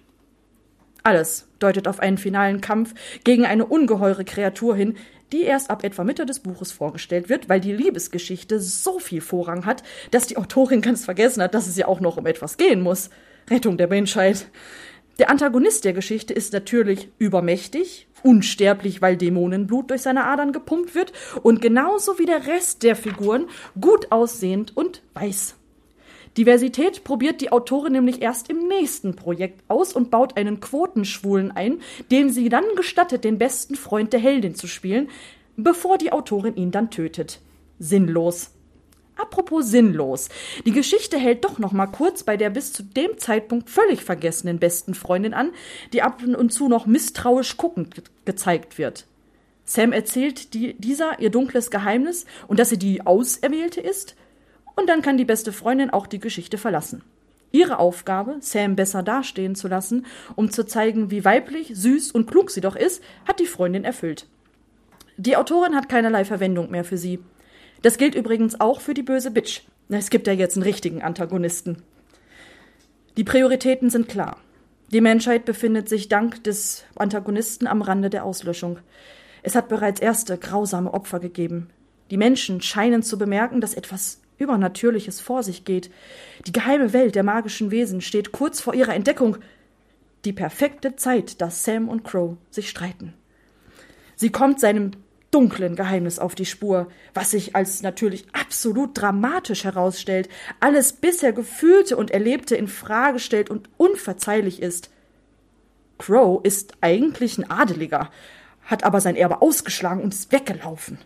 Alles 1.05 1.49
deutet 1.61 1.87
auf 1.87 2.01
einen 2.01 2.19
finalen 2.19 2.61
Kampf 2.61 2.95
gegen 3.23 3.47
eine 3.47 3.67
ungeheure 3.67 4.25
Kreatur 4.25 4.75
hin, 4.75 4.97
die 5.33 5.43
erst 5.43 5.71
ab 5.71 5.85
etwa 5.85 6.05
Mitte 6.05 6.27
des 6.27 6.41
Buches 6.41 6.73
vorgestellt 6.73 7.29
wird, 7.29 7.49
weil 7.49 7.61
die 7.61 7.73
Liebesgeschichte 7.73 8.61
so 8.61 8.99
viel 8.99 9.21
Vorrang 9.21 9.67
hat, 9.67 9.83
dass 10.11 10.27
die 10.27 10.37
Autorin 10.37 10.81
ganz 10.81 11.05
vergessen 11.05 11.43
hat, 11.43 11.55
dass 11.55 11.67
es 11.67 11.77
ja 11.77 11.89
auch 11.89 12.01
noch 12.01 12.17
um 12.17 12.27
etwas 12.27 12.57
gehen 12.57 12.81
muss. 12.81 13.11
Rettung 13.49 13.77
der 13.77 13.89
Menschheit. 13.89 14.47
Der 15.19 15.29
Antagonist 15.29 15.85
der 15.85 15.93
Geschichte 15.93 16.33
ist 16.33 16.53
natürlich 16.53 17.11
übermächtig, 17.19 18.09
unsterblich, 18.23 19.03
weil 19.03 19.17
Dämonenblut 19.17 19.91
durch 19.91 20.03
seine 20.03 20.25
Adern 20.25 20.53
gepumpt 20.53 20.95
wird 20.95 21.13
und 21.43 21.61
genauso 21.61 22.19
wie 22.19 22.27
der 22.27 22.47
Rest 22.47 22.83
der 22.83 22.97
Figuren 22.97 23.47
gut 23.79 24.11
aussehend 24.13 24.77
und 24.77 25.03
weiß. 25.15 25.60
Diversität 26.37 27.03
probiert 27.05 27.41
die 27.41 27.51
Autorin 27.51 27.93
nämlich 27.93 28.23
erst 28.23 28.51
im 28.51 28.69
nächsten 28.69 29.17
Projekt 29.17 29.63
aus 29.69 29.93
und 29.93 30.11
baut 30.11 30.37
einen 30.37 30.61
Quotenschwulen 30.61 31.51
ein, 31.51 31.81
dem 32.11 32.31
sie 32.31 32.49
dann 32.49 32.65
gestattet, 32.77 33.25
den 33.25 33.39
besten 33.39 33.75
Freund 33.75 34.13
der 34.13 34.21
Heldin 34.21 34.55
zu 34.55 34.67
spielen, 34.67 35.09
bevor 35.57 35.99
die 35.99 36.13
Autorin 36.13 36.57
ihn 36.57 36.71
dann 36.71 36.91
tötet. 36.91 37.41
Sinnlos. 37.79 38.51
Apropos 39.17 39.67
sinnlos. 39.67 40.29
Die 40.65 40.73
Geschichte 40.73 41.19
hält 41.19 41.45
doch 41.45 41.59
noch 41.59 41.73
mal 41.73 41.87
kurz 41.87 42.23
bei 42.23 42.37
der 42.37 42.49
bis 42.49 42.73
zu 42.73 42.83
dem 42.83 43.19
Zeitpunkt 43.19 43.69
völlig 43.69 44.03
vergessenen 44.03 44.59
besten 44.59 44.95
Freundin 44.95 45.35
an, 45.35 45.51
die 45.93 46.01
ab 46.03 46.23
und 46.25 46.53
zu 46.53 46.69
noch 46.69 46.87
misstrauisch 46.87 47.57
guckend 47.57 48.03
gezeigt 48.25 48.79
wird. 48.79 49.07
Sam 49.65 49.93
erzählt 49.93 50.55
die, 50.55 50.75
dieser 50.75 51.21
ihr 51.21 51.31
dunkles 51.31 51.71
Geheimnis 51.71 52.25
und 52.49 52.59
dass 52.59 52.71
sie 52.71 52.79
die 52.79 53.07
Auserwählte 53.07 53.81
ist, 53.81 54.17
und 54.81 54.89
dann 54.89 55.03
kann 55.03 55.19
die 55.19 55.25
beste 55.25 55.53
Freundin 55.53 55.91
auch 55.91 56.07
die 56.07 56.19
Geschichte 56.19 56.57
verlassen. 56.57 57.03
Ihre 57.53 57.79
Aufgabe, 57.79 58.37
Sam 58.41 58.77
besser 58.77 59.03
dastehen 59.03 59.55
zu 59.55 59.69
lassen, 59.69 60.07
um 60.37 60.51
zu 60.51 60.65
zeigen, 60.65 61.11
wie 61.11 61.25
weiblich, 61.25 61.73
süß 61.75 62.13
und 62.13 62.31
klug 62.31 62.51
sie 62.51 62.61
doch 62.61 62.77
ist, 62.77 63.03
hat 63.27 63.41
die 63.41 63.47
Freundin 63.47 63.85
erfüllt. 63.85 64.27
Die 65.17 65.37
Autorin 65.37 65.75
hat 65.75 65.89
keinerlei 65.89 66.25
Verwendung 66.25 66.71
mehr 66.71 66.85
für 66.85 66.97
sie. 66.97 67.19
Das 67.83 67.99
gilt 67.99 68.15
übrigens 68.15 68.61
auch 68.61 68.81
für 68.81 68.95
die 68.95 69.03
böse 69.03 69.31
Bitch. 69.31 69.63
Es 69.89 70.11
gibt 70.11 70.27
ja 70.27 70.33
jetzt 70.33 70.57
einen 70.57 70.63
richtigen 70.63 71.03
Antagonisten. 71.03 71.83
Die 73.17 73.25
Prioritäten 73.25 73.91
sind 73.91 74.09
klar. 74.09 74.39
Die 74.93 75.01
Menschheit 75.01 75.45
befindet 75.45 75.89
sich 75.89 76.09
dank 76.09 76.43
des 76.45 76.85
Antagonisten 76.97 77.67
am 77.67 77.83
Rande 77.83 78.11
der 78.11 78.25
Auslöschung. 78.25 78.79
Es 79.43 79.55
hat 79.55 79.69
bereits 79.69 80.01
erste 80.01 80.39
grausame 80.39 80.95
Opfer 80.95 81.21
gegeben. 81.21 81.69
Die 82.11 82.17
Menschen 82.17 82.61
scheinen 82.61 83.03
zu 83.03 83.19
bemerken, 83.19 83.61
dass 83.61 83.75
etwas 83.75 84.21
Übernatürliches 84.41 85.21
vor 85.21 85.43
sich 85.43 85.65
geht. 85.65 85.91
Die 86.47 86.53
geheime 86.53 86.93
Welt 86.93 87.15
der 87.15 87.23
magischen 87.23 87.71
Wesen 87.71 88.01
steht 88.01 88.33
kurz 88.33 88.61
vor 88.61 88.75
ihrer 88.75 88.95
Entdeckung. 88.95 89.37
Die 90.25 90.33
perfekte 90.33 90.97
Zeit, 90.97 91.41
dass 91.41 91.65
Sam 91.65 91.89
und 91.89 92.03
Crow 92.03 92.37
sich 92.51 92.69
streiten. 92.69 93.15
Sie 94.17 94.31
kommt 94.31 94.59
seinem 94.59 94.93
dunklen 95.31 95.77
Geheimnis 95.77 96.19
auf 96.19 96.35
die 96.35 96.47
Spur, 96.47 96.89
was 97.15 97.31
sich 97.31 97.55
als 97.55 97.83
natürlich 97.83 98.27
absolut 98.33 99.01
dramatisch 99.01 99.65
herausstellt, 99.65 100.29
alles 100.59 100.93
bisher 100.95 101.33
Gefühlte 101.33 101.97
und 101.97 102.11
Erlebte 102.11 102.57
in 102.57 102.67
Frage 102.67 103.19
stellt 103.19 103.51
und 103.51 103.69
unverzeihlich 103.77 104.61
ist. 104.61 104.91
Crow 105.99 106.41
ist 106.43 106.75
eigentlich 106.81 107.39
ein 107.39 107.51
Adeliger, 107.51 108.11
hat 108.65 108.85
aber 108.85 109.01
sein 109.01 109.17
Erbe 109.17 109.43
ausgeschlagen 109.43 110.03
und 110.03 110.15
ist 110.15 110.33
weggelaufen. 110.33 110.99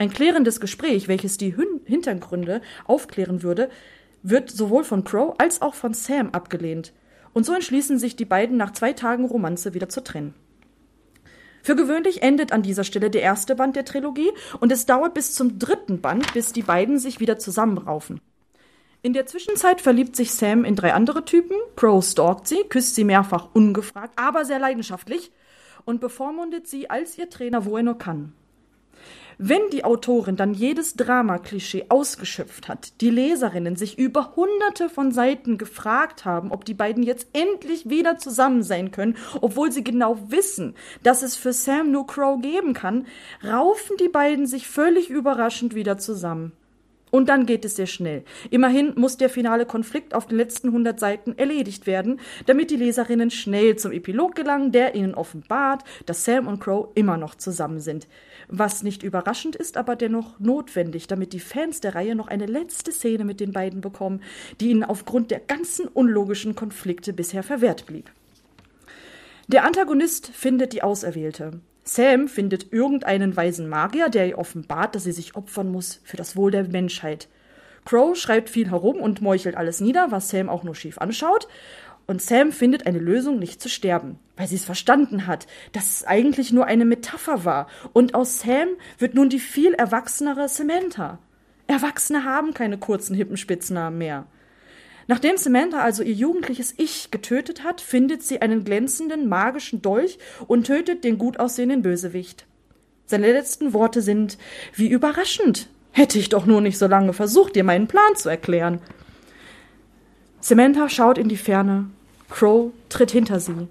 Ein 0.00 0.08
klärendes 0.08 0.60
Gespräch, 0.60 1.08
welches 1.08 1.36
die 1.36 1.54
Hintergründe 1.84 2.62
aufklären 2.86 3.42
würde, 3.42 3.68
wird 4.22 4.50
sowohl 4.50 4.82
von 4.82 5.04
Crow 5.04 5.34
als 5.36 5.60
auch 5.60 5.74
von 5.74 5.92
Sam 5.92 6.30
abgelehnt. 6.30 6.94
Und 7.34 7.44
so 7.44 7.52
entschließen 7.52 7.98
sich 7.98 8.16
die 8.16 8.24
beiden 8.24 8.56
nach 8.56 8.72
zwei 8.72 8.94
Tagen 8.94 9.26
Romanze 9.26 9.74
wieder 9.74 9.90
zu 9.90 10.02
trennen. 10.02 10.32
Für 11.62 11.76
gewöhnlich 11.76 12.22
endet 12.22 12.50
an 12.50 12.62
dieser 12.62 12.84
Stelle 12.84 13.10
der 13.10 13.20
erste 13.20 13.54
Band 13.54 13.76
der 13.76 13.84
Trilogie 13.84 14.30
und 14.58 14.72
es 14.72 14.86
dauert 14.86 15.12
bis 15.12 15.34
zum 15.34 15.58
dritten 15.58 16.00
Band, 16.00 16.32
bis 16.32 16.54
die 16.54 16.62
beiden 16.62 16.98
sich 16.98 17.20
wieder 17.20 17.38
zusammenraufen. 17.38 18.22
In 19.02 19.12
der 19.12 19.26
Zwischenzeit 19.26 19.82
verliebt 19.82 20.16
sich 20.16 20.32
Sam 20.32 20.64
in 20.64 20.76
drei 20.76 20.94
andere 20.94 21.26
Typen. 21.26 21.58
Crow 21.76 22.02
stalkt 22.02 22.48
sie, 22.48 22.62
küsst 22.70 22.94
sie 22.94 23.04
mehrfach 23.04 23.50
ungefragt, 23.52 24.18
aber 24.18 24.46
sehr 24.46 24.60
leidenschaftlich 24.60 25.30
und 25.84 26.00
bevormundet 26.00 26.66
sie 26.66 26.88
als 26.88 27.18
ihr 27.18 27.28
Trainer, 27.28 27.66
wo 27.66 27.76
er 27.76 27.82
nur 27.82 27.98
kann. 27.98 28.32
Wenn 29.42 29.70
die 29.72 29.84
Autorin 29.84 30.36
dann 30.36 30.52
jedes 30.52 30.96
Drama-Klischee 30.96 31.86
ausgeschöpft 31.88 32.68
hat, 32.68 33.00
die 33.00 33.08
Leserinnen 33.08 33.74
sich 33.74 33.98
über 33.98 34.36
hunderte 34.36 34.90
von 34.90 35.12
Seiten 35.12 35.56
gefragt 35.56 36.26
haben, 36.26 36.52
ob 36.52 36.66
die 36.66 36.74
beiden 36.74 37.02
jetzt 37.02 37.26
endlich 37.32 37.88
wieder 37.88 38.18
zusammen 38.18 38.62
sein 38.62 38.90
können, 38.90 39.16
obwohl 39.40 39.72
sie 39.72 39.82
genau 39.82 40.18
wissen, 40.28 40.74
dass 41.02 41.22
es 41.22 41.36
für 41.36 41.54
Sam 41.54 41.90
nur 41.90 42.06
Crow 42.06 42.38
geben 42.42 42.74
kann, 42.74 43.06
raufen 43.42 43.96
die 43.96 44.10
beiden 44.10 44.46
sich 44.46 44.66
völlig 44.66 45.08
überraschend 45.08 45.74
wieder 45.74 45.96
zusammen. 45.96 46.52
Und 47.10 47.30
dann 47.30 47.46
geht 47.46 47.64
es 47.64 47.76
sehr 47.76 47.86
schnell. 47.86 48.24
Immerhin 48.50 48.92
muss 48.96 49.16
der 49.16 49.30
finale 49.30 49.64
Konflikt 49.64 50.14
auf 50.14 50.26
den 50.26 50.36
letzten 50.36 50.68
100 50.68 51.00
Seiten 51.00 51.38
erledigt 51.38 51.86
werden, 51.86 52.20
damit 52.44 52.70
die 52.70 52.76
Leserinnen 52.76 53.30
schnell 53.30 53.76
zum 53.76 53.92
Epilog 53.92 54.34
gelangen, 54.34 54.70
der 54.70 54.94
ihnen 54.94 55.14
offenbart, 55.14 55.82
dass 56.04 56.26
Sam 56.26 56.46
und 56.46 56.60
Crow 56.60 56.88
immer 56.94 57.16
noch 57.16 57.34
zusammen 57.34 57.80
sind. 57.80 58.06
Was 58.52 58.82
nicht 58.82 59.04
überraschend 59.04 59.54
ist, 59.54 59.76
aber 59.76 59.94
dennoch 59.94 60.40
notwendig, 60.40 61.06
damit 61.06 61.32
die 61.32 61.38
Fans 61.38 61.80
der 61.80 61.94
Reihe 61.94 62.16
noch 62.16 62.26
eine 62.26 62.46
letzte 62.46 62.90
Szene 62.90 63.24
mit 63.24 63.38
den 63.38 63.52
beiden 63.52 63.80
bekommen, 63.80 64.22
die 64.60 64.70
ihnen 64.70 64.82
aufgrund 64.82 65.30
der 65.30 65.38
ganzen 65.38 65.86
unlogischen 65.86 66.56
Konflikte 66.56 67.12
bisher 67.12 67.44
verwehrt 67.44 67.86
blieb. 67.86 68.10
Der 69.46 69.64
Antagonist 69.64 70.26
findet 70.26 70.72
die 70.72 70.82
Auserwählte. 70.82 71.60
Sam 71.84 72.26
findet 72.26 72.72
irgendeinen 72.72 73.36
weisen 73.36 73.68
Magier, 73.68 74.08
der 74.08 74.26
ihr 74.26 74.38
offenbart, 74.38 74.96
dass 74.96 75.04
sie 75.04 75.12
sich 75.12 75.36
opfern 75.36 75.70
muss 75.70 76.00
für 76.02 76.16
das 76.16 76.34
Wohl 76.34 76.50
der 76.50 76.64
Menschheit. 76.64 77.28
Crow 77.84 78.16
schreibt 78.16 78.50
viel 78.50 78.70
herum 78.70 78.96
und 78.96 79.22
meuchelt 79.22 79.56
alles 79.56 79.80
nieder, 79.80 80.10
was 80.10 80.28
Sam 80.28 80.48
auch 80.48 80.64
nur 80.64 80.74
schief 80.74 80.98
anschaut. 80.98 81.46
Und 82.10 82.20
Sam 82.20 82.50
findet 82.50 82.88
eine 82.88 82.98
Lösung, 82.98 83.38
nicht 83.38 83.62
zu 83.62 83.68
sterben, 83.68 84.18
weil 84.36 84.48
sie 84.48 84.56
es 84.56 84.64
verstanden 84.64 85.28
hat, 85.28 85.46
dass 85.70 85.98
es 85.98 86.04
eigentlich 86.04 86.52
nur 86.52 86.66
eine 86.66 86.84
Metapher 86.84 87.44
war. 87.44 87.68
Und 87.92 88.16
aus 88.16 88.40
Sam 88.40 88.66
wird 88.98 89.14
nun 89.14 89.28
die 89.28 89.38
viel 89.38 89.74
erwachsenere 89.74 90.48
Samantha. 90.48 91.20
Erwachsene 91.68 92.24
haben 92.24 92.52
keine 92.52 92.78
kurzen, 92.78 93.14
hippen 93.14 93.36
Spitznamen 93.36 93.96
mehr. 93.96 94.26
Nachdem 95.06 95.36
Samantha 95.36 95.78
also 95.78 96.02
ihr 96.02 96.14
jugendliches 96.14 96.74
Ich 96.78 97.12
getötet 97.12 97.62
hat, 97.62 97.80
findet 97.80 98.24
sie 98.24 98.42
einen 98.42 98.64
glänzenden, 98.64 99.28
magischen 99.28 99.80
Dolch 99.80 100.18
und 100.48 100.66
tötet 100.66 101.04
den 101.04 101.16
gut 101.16 101.38
aussehenden 101.38 101.82
Bösewicht. 101.82 102.44
Seine 103.06 103.30
letzten 103.30 103.72
Worte 103.72 104.02
sind 104.02 104.36
Wie 104.74 104.88
überraschend. 104.88 105.68
Hätte 105.92 106.18
ich 106.18 106.28
doch 106.28 106.44
nur 106.44 106.60
nicht 106.60 106.78
so 106.78 106.88
lange 106.88 107.12
versucht, 107.12 107.54
dir 107.54 107.62
meinen 107.62 107.86
Plan 107.86 108.16
zu 108.16 108.28
erklären. 108.28 108.80
Samantha 110.40 110.88
schaut 110.88 111.16
in 111.16 111.28
die 111.28 111.36
Ferne. 111.36 111.90
Crow 112.30 112.72
tritt 112.88 113.10
hinter 113.10 113.40
sie. 113.40 113.68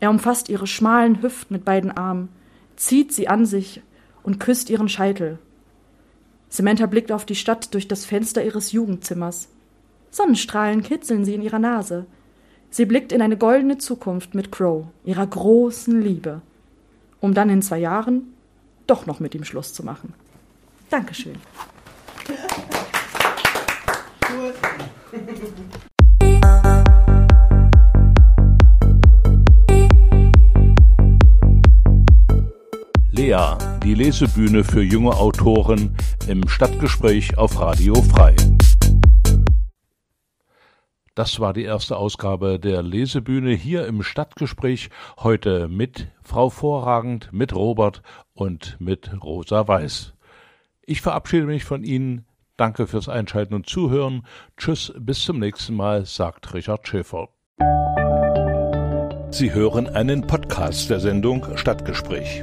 Er 0.00 0.10
umfasst 0.10 0.48
ihre 0.48 0.66
schmalen 0.66 1.22
Hüften 1.22 1.54
mit 1.54 1.64
beiden 1.64 1.90
Armen, 1.90 2.28
zieht 2.76 3.12
sie 3.12 3.28
an 3.28 3.46
sich 3.46 3.80
und 4.22 4.40
küsst 4.40 4.68
ihren 4.68 4.88
Scheitel. 4.88 5.38
Samantha 6.48 6.86
blickt 6.86 7.12
auf 7.12 7.24
die 7.24 7.34
Stadt 7.34 7.72
durch 7.72 7.88
das 7.88 8.04
Fenster 8.04 8.44
ihres 8.44 8.72
Jugendzimmers. 8.72 9.48
Sonnenstrahlen 10.10 10.82
kitzeln 10.82 11.24
sie 11.24 11.34
in 11.34 11.42
ihrer 11.42 11.58
Nase. 11.58 12.04
Sie 12.68 12.84
blickt 12.84 13.12
in 13.12 13.22
eine 13.22 13.38
goldene 13.38 13.78
Zukunft 13.78 14.34
mit 14.34 14.52
Crow, 14.52 14.86
ihrer 15.04 15.26
großen 15.26 16.00
Liebe, 16.02 16.42
um 17.20 17.32
dann 17.32 17.48
in 17.48 17.62
zwei 17.62 17.78
Jahren 17.78 18.34
doch 18.86 19.06
noch 19.06 19.20
mit 19.20 19.34
ihm 19.34 19.44
Schluss 19.44 19.72
zu 19.72 19.84
machen. 19.84 20.12
Dankeschön. 20.90 21.36
Lea, 33.14 33.58
die 33.84 33.92
Lesebühne 33.92 34.64
für 34.64 34.82
junge 34.82 35.10
Autoren 35.10 35.94
im 36.28 36.48
Stadtgespräch 36.48 37.36
auf 37.36 37.60
Radio 37.60 37.94
Frei. 37.94 38.34
Das 41.14 41.38
war 41.38 41.52
die 41.52 41.64
erste 41.64 41.98
Ausgabe 41.98 42.58
der 42.58 42.82
Lesebühne 42.82 43.52
hier 43.52 43.86
im 43.86 44.02
Stadtgespräch. 44.02 44.88
Heute 45.18 45.68
mit 45.68 46.08
Frau 46.22 46.48
Vorragend, 46.48 47.28
mit 47.32 47.54
Robert 47.54 48.00
und 48.32 48.78
mit 48.80 49.10
Rosa 49.22 49.68
Weiß. 49.68 50.14
Ich 50.86 51.02
verabschiede 51.02 51.44
mich 51.44 51.64
von 51.64 51.84
Ihnen. 51.84 52.24
Danke 52.56 52.86
fürs 52.86 53.10
Einschalten 53.10 53.52
und 53.52 53.68
Zuhören. 53.68 54.26
Tschüss, 54.56 54.90
bis 54.98 55.22
zum 55.22 55.38
nächsten 55.38 55.74
Mal, 55.74 56.06
sagt 56.06 56.54
Richard 56.54 56.88
Schäfer. 56.88 57.28
Sie 59.30 59.52
hören 59.52 59.86
einen 59.86 60.26
Podcast 60.26 60.88
der 60.88 61.00
Sendung 61.00 61.58
Stadtgespräch. 61.58 62.42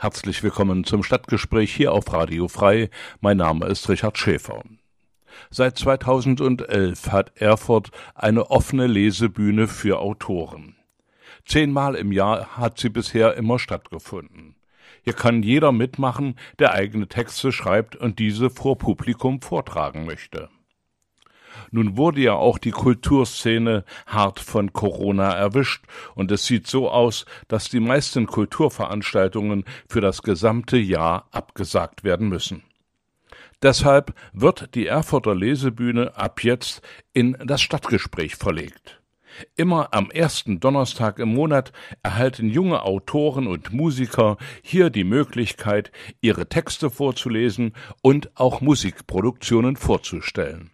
Herzlich 0.00 0.44
willkommen 0.44 0.84
zum 0.84 1.02
Stadtgespräch 1.02 1.74
hier 1.74 1.92
auf 1.92 2.12
Radio 2.12 2.46
Frei. 2.46 2.88
Mein 3.20 3.38
Name 3.38 3.66
ist 3.66 3.88
Richard 3.88 4.16
Schäfer. 4.16 4.62
Seit 5.50 5.76
2011 5.76 7.10
hat 7.10 7.32
Erfurt 7.34 7.90
eine 8.14 8.48
offene 8.48 8.86
Lesebühne 8.86 9.66
für 9.66 9.98
Autoren. 9.98 10.76
Zehnmal 11.44 11.96
im 11.96 12.12
Jahr 12.12 12.56
hat 12.56 12.78
sie 12.78 12.90
bisher 12.90 13.34
immer 13.34 13.58
stattgefunden. 13.58 14.54
Hier 15.02 15.14
kann 15.14 15.42
jeder 15.42 15.72
mitmachen, 15.72 16.36
der 16.60 16.74
eigene 16.74 17.08
Texte 17.08 17.50
schreibt 17.50 17.96
und 17.96 18.20
diese 18.20 18.50
vor 18.50 18.78
Publikum 18.78 19.42
vortragen 19.42 20.06
möchte. 20.06 20.48
Nun 21.70 21.96
wurde 21.96 22.20
ja 22.20 22.34
auch 22.34 22.58
die 22.58 22.70
Kulturszene 22.70 23.84
hart 24.06 24.40
von 24.40 24.72
Corona 24.72 25.32
erwischt 25.32 25.84
und 26.14 26.30
es 26.30 26.46
sieht 26.46 26.66
so 26.66 26.90
aus, 26.90 27.26
dass 27.48 27.68
die 27.68 27.80
meisten 27.80 28.26
Kulturveranstaltungen 28.26 29.64
für 29.88 30.00
das 30.00 30.22
gesamte 30.22 30.76
Jahr 30.76 31.28
abgesagt 31.30 32.04
werden 32.04 32.28
müssen. 32.28 32.62
Deshalb 33.62 34.14
wird 34.32 34.74
die 34.76 34.86
Erfurter 34.86 35.34
Lesebühne 35.34 36.16
ab 36.16 36.44
jetzt 36.44 36.80
in 37.12 37.36
das 37.44 37.60
Stadtgespräch 37.60 38.36
verlegt. 38.36 39.00
Immer 39.56 39.92
am 39.92 40.10
ersten 40.10 40.60
Donnerstag 40.60 41.18
im 41.18 41.34
Monat 41.34 41.72
erhalten 42.02 42.48
junge 42.48 42.82
Autoren 42.82 43.46
und 43.46 43.72
Musiker 43.72 44.36
hier 44.62 44.90
die 44.90 45.04
Möglichkeit, 45.04 45.92
ihre 46.20 46.48
Texte 46.48 46.90
vorzulesen 46.90 47.72
und 48.02 48.30
auch 48.36 48.60
Musikproduktionen 48.60 49.76
vorzustellen. 49.76 50.70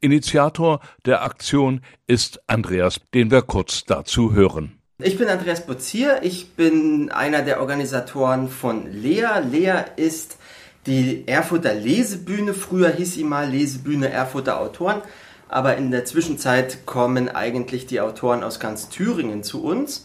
Initiator 0.00 0.80
der 1.06 1.22
Aktion 1.22 1.80
ist 2.06 2.40
Andreas, 2.46 3.00
den 3.14 3.30
wir 3.30 3.42
kurz 3.42 3.84
dazu 3.84 4.32
hören. 4.32 4.78
Ich 4.98 5.18
bin 5.18 5.28
Andreas 5.28 5.66
Butzier, 5.66 6.20
ich 6.22 6.52
bin 6.54 7.10
einer 7.10 7.42
der 7.42 7.60
Organisatoren 7.60 8.48
von 8.48 8.90
Lea. 8.92 9.40
Lea 9.50 9.84
ist 9.96 10.36
die 10.86 11.26
Erfurter 11.26 11.74
Lesebühne, 11.74 12.54
früher 12.54 12.90
hieß 12.90 13.14
sie 13.14 13.24
mal 13.24 13.50
Lesebühne 13.50 14.10
Erfurter 14.10 14.60
Autoren, 14.60 15.02
aber 15.48 15.76
in 15.76 15.90
der 15.90 16.04
Zwischenzeit 16.04 16.86
kommen 16.86 17.28
eigentlich 17.28 17.86
die 17.86 18.00
Autoren 18.00 18.44
aus 18.44 18.60
ganz 18.60 18.88
Thüringen 18.88 19.42
zu 19.42 19.64
uns. 19.64 20.04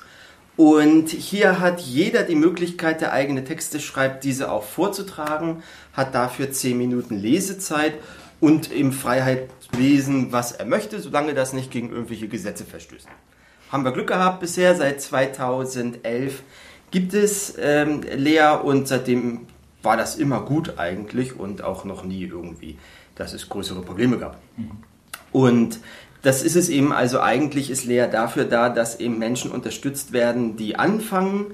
Und 0.55 1.09
hier 1.09 1.59
hat 1.59 1.79
jeder 1.79 2.23
die 2.23 2.35
Möglichkeit, 2.35 2.99
der 2.99 3.13
eigene 3.13 3.43
Texte 3.43 3.79
schreibt, 3.79 4.23
diese 4.23 4.51
auch 4.51 4.63
vorzutragen, 4.63 5.63
hat 5.93 6.15
dafür 6.15 6.51
10 6.51 6.77
Minuten 6.77 7.17
Lesezeit 7.17 7.93
und 8.39 8.71
im 8.71 8.91
Freiheit 8.91 9.49
lesen, 9.77 10.31
was 10.31 10.51
er 10.51 10.65
möchte, 10.65 10.99
solange 10.99 11.33
das 11.33 11.53
nicht 11.53 11.71
gegen 11.71 11.89
irgendwelche 11.89 12.27
Gesetze 12.27 12.65
verstößt. 12.65 13.07
Haben 13.71 13.83
wir 13.83 13.91
Glück 13.91 14.07
gehabt 14.07 14.39
bisher, 14.39 14.75
seit 14.75 15.01
2011 15.01 16.41
gibt 16.91 17.13
es 17.13 17.55
ähm, 17.59 18.01
Lea 18.01 18.57
und 18.63 18.87
seitdem 18.87 19.47
war 19.83 19.95
das 19.95 20.15
immer 20.15 20.41
gut 20.41 20.77
eigentlich 20.77 21.37
und 21.39 21.63
auch 21.63 21.85
noch 21.85 22.03
nie 22.03 22.23
irgendwie, 22.23 22.77
dass 23.15 23.33
es 23.33 23.47
größere 23.47 23.81
Probleme 23.81 24.17
gab. 24.17 24.39
Mhm. 24.57 24.71
Und 25.31 25.79
das 26.21 26.41
ist 26.41 26.55
es 26.55 26.69
eben, 26.69 26.91
also 26.91 27.21
eigentlich 27.21 27.69
ist 27.69 27.85
Lea 27.85 28.07
dafür 28.11 28.45
da, 28.45 28.69
dass 28.69 28.99
eben 28.99 29.19
Menschen 29.19 29.51
unterstützt 29.51 30.11
werden, 30.11 30.57
die 30.57 30.75
anfangen, 30.75 31.53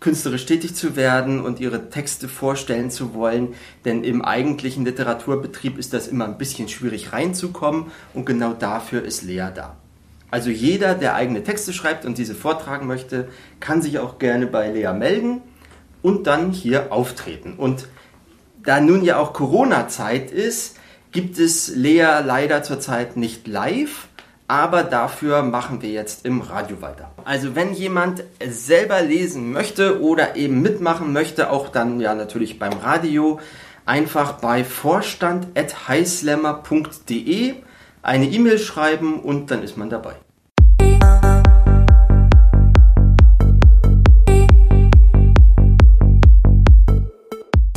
künstlerisch 0.00 0.46
tätig 0.46 0.74
zu 0.74 0.96
werden 0.96 1.40
und 1.40 1.60
ihre 1.60 1.90
Texte 1.90 2.28
vorstellen 2.28 2.90
zu 2.90 3.14
wollen, 3.14 3.54
denn 3.84 4.04
im 4.04 4.22
eigentlichen 4.22 4.84
Literaturbetrieb 4.84 5.78
ist 5.78 5.92
das 5.92 6.08
immer 6.08 6.26
ein 6.26 6.38
bisschen 6.38 6.68
schwierig 6.68 7.12
reinzukommen 7.12 7.86
und 8.12 8.26
genau 8.26 8.52
dafür 8.52 9.02
ist 9.02 9.22
Lea 9.22 9.48
da. 9.54 9.76
Also 10.30 10.50
jeder, 10.50 10.94
der 10.94 11.14
eigene 11.14 11.44
Texte 11.44 11.72
schreibt 11.72 12.04
und 12.04 12.18
diese 12.18 12.34
vortragen 12.34 12.86
möchte, 12.86 13.28
kann 13.60 13.82
sich 13.82 14.00
auch 14.00 14.18
gerne 14.18 14.46
bei 14.46 14.68
Lea 14.68 14.92
melden 14.92 15.42
und 16.02 16.26
dann 16.26 16.50
hier 16.50 16.92
auftreten. 16.92 17.54
Und 17.56 17.88
da 18.62 18.80
nun 18.80 19.04
ja 19.04 19.18
auch 19.18 19.32
Corona-Zeit 19.32 20.30
ist, 20.32 20.76
gibt 21.12 21.38
es 21.38 21.68
Lea 21.68 22.20
leider 22.24 22.62
zurzeit 22.62 23.16
nicht 23.16 23.46
live, 23.46 24.08
aber 24.46 24.82
dafür 24.82 25.42
machen 25.42 25.80
wir 25.82 25.90
jetzt 25.90 26.26
im 26.26 26.42
Radio 26.42 26.82
weiter. 26.82 27.10
Also 27.24 27.54
wenn 27.54 27.72
jemand 27.72 28.24
selber 28.46 29.00
lesen 29.00 29.52
möchte 29.52 30.02
oder 30.02 30.36
eben 30.36 30.60
mitmachen 30.62 31.12
möchte, 31.12 31.50
auch 31.50 31.70
dann 31.70 32.00
ja 32.00 32.14
natürlich 32.14 32.58
beim 32.58 32.74
Radio, 32.74 33.40
einfach 33.86 34.34
bei 34.34 34.64
vorstand.highslammer.de 34.64 37.54
eine 38.02 38.26
E-Mail 38.26 38.58
schreiben 38.58 39.20
und 39.20 39.50
dann 39.50 39.62
ist 39.62 39.78
man 39.78 39.88
dabei. 39.88 40.16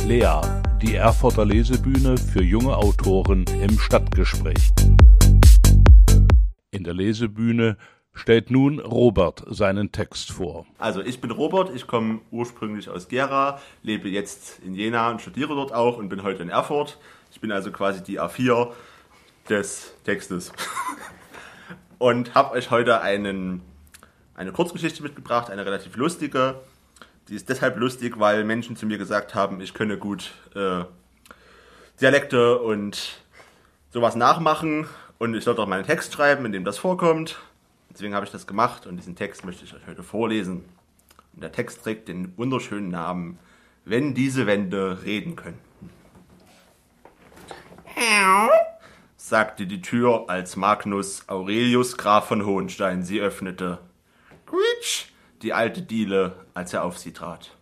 Lea, 0.04 0.40
die 0.80 0.94
Erfurter 0.94 1.44
Lesebühne 1.44 2.16
für 2.16 2.42
junge 2.42 2.74
Autoren 2.76 3.44
im 3.62 3.78
Stadtgespräch. 3.78 4.72
In 6.78 6.84
der 6.84 6.94
Lesebühne 6.94 7.76
stellt 8.14 8.52
nun 8.52 8.78
Robert 8.78 9.42
seinen 9.48 9.90
Text 9.90 10.30
vor. 10.30 10.64
Also 10.78 11.00
ich 11.00 11.20
bin 11.20 11.32
Robert, 11.32 11.74
ich 11.74 11.88
komme 11.88 12.20
ursprünglich 12.30 12.88
aus 12.88 13.08
Gera, 13.08 13.60
lebe 13.82 14.08
jetzt 14.08 14.60
in 14.60 14.76
Jena 14.76 15.10
und 15.10 15.20
studiere 15.20 15.56
dort 15.56 15.72
auch 15.72 15.98
und 15.98 16.08
bin 16.08 16.22
heute 16.22 16.44
in 16.44 16.50
Erfurt. 16.50 17.00
Ich 17.32 17.40
bin 17.40 17.50
also 17.50 17.72
quasi 17.72 18.00
die 18.00 18.20
A4 18.20 18.70
des 19.48 19.92
Textes. 20.04 20.52
und 21.98 22.36
habe 22.36 22.52
euch 22.52 22.70
heute 22.70 23.00
einen, 23.00 23.60
eine 24.36 24.52
Kurzgeschichte 24.52 25.02
mitgebracht, 25.02 25.50
eine 25.50 25.66
relativ 25.66 25.96
lustige. 25.96 26.60
Die 27.28 27.34
ist 27.34 27.48
deshalb 27.48 27.76
lustig, 27.76 28.20
weil 28.20 28.44
Menschen 28.44 28.76
zu 28.76 28.86
mir 28.86 28.98
gesagt 28.98 29.34
haben, 29.34 29.60
ich 29.60 29.74
könne 29.74 29.98
gut 29.98 30.30
äh, 30.54 30.84
Dialekte 32.00 32.60
und 32.60 33.18
sowas 33.90 34.14
nachmachen 34.14 34.86
und 35.18 35.34
ich 35.34 35.44
sollte 35.44 35.62
auch 35.62 35.66
meinen 35.66 35.84
Text 35.84 36.12
schreiben, 36.12 36.44
in 36.46 36.52
dem 36.52 36.64
das 36.64 36.78
vorkommt. 36.78 37.38
Deswegen 37.90 38.14
habe 38.14 38.26
ich 38.26 38.32
das 38.32 38.46
gemacht 38.46 38.86
und 38.86 38.96
diesen 38.96 39.16
Text 39.16 39.44
möchte 39.44 39.64
ich 39.64 39.74
euch 39.74 39.86
heute 39.86 40.02
vorlesen. 40.02 40.64
Und 41.34 41.42
der 41.42 41.52
Text 41.52 41.82
trägt 41.82 42.08
den 42.08 42.36
wunderschönen 42.36 42.90
Namen 42.90 43.38
Wenn 43.84 44.14
diese 44.14 44.46
Wände 44.46 45.02
reden 45.04 45.34
könnten. 45.36 45.68
sagte 49.28 49.66
die 49.66 49.82
Tür, 49.82 50.24
als 50.28 50.56
Magnus 50.56 51.28
Aurelius 51.28 51.98
Graf 51.98 52.28
von 52.28 52.46
Hohenstein 52.46 53.02
sie 53.02 53.20
öffnete. 53.20 53.78
Quitsch, 54.46 55.06
die 55.42 55.52
alte 55.52 55.82
Diele, 55.82 56.46
als 56.54 56.72
er 56.72 56.84
auf 56.84 56.98
sie 56.98 57.12
trat. 57.12 57.54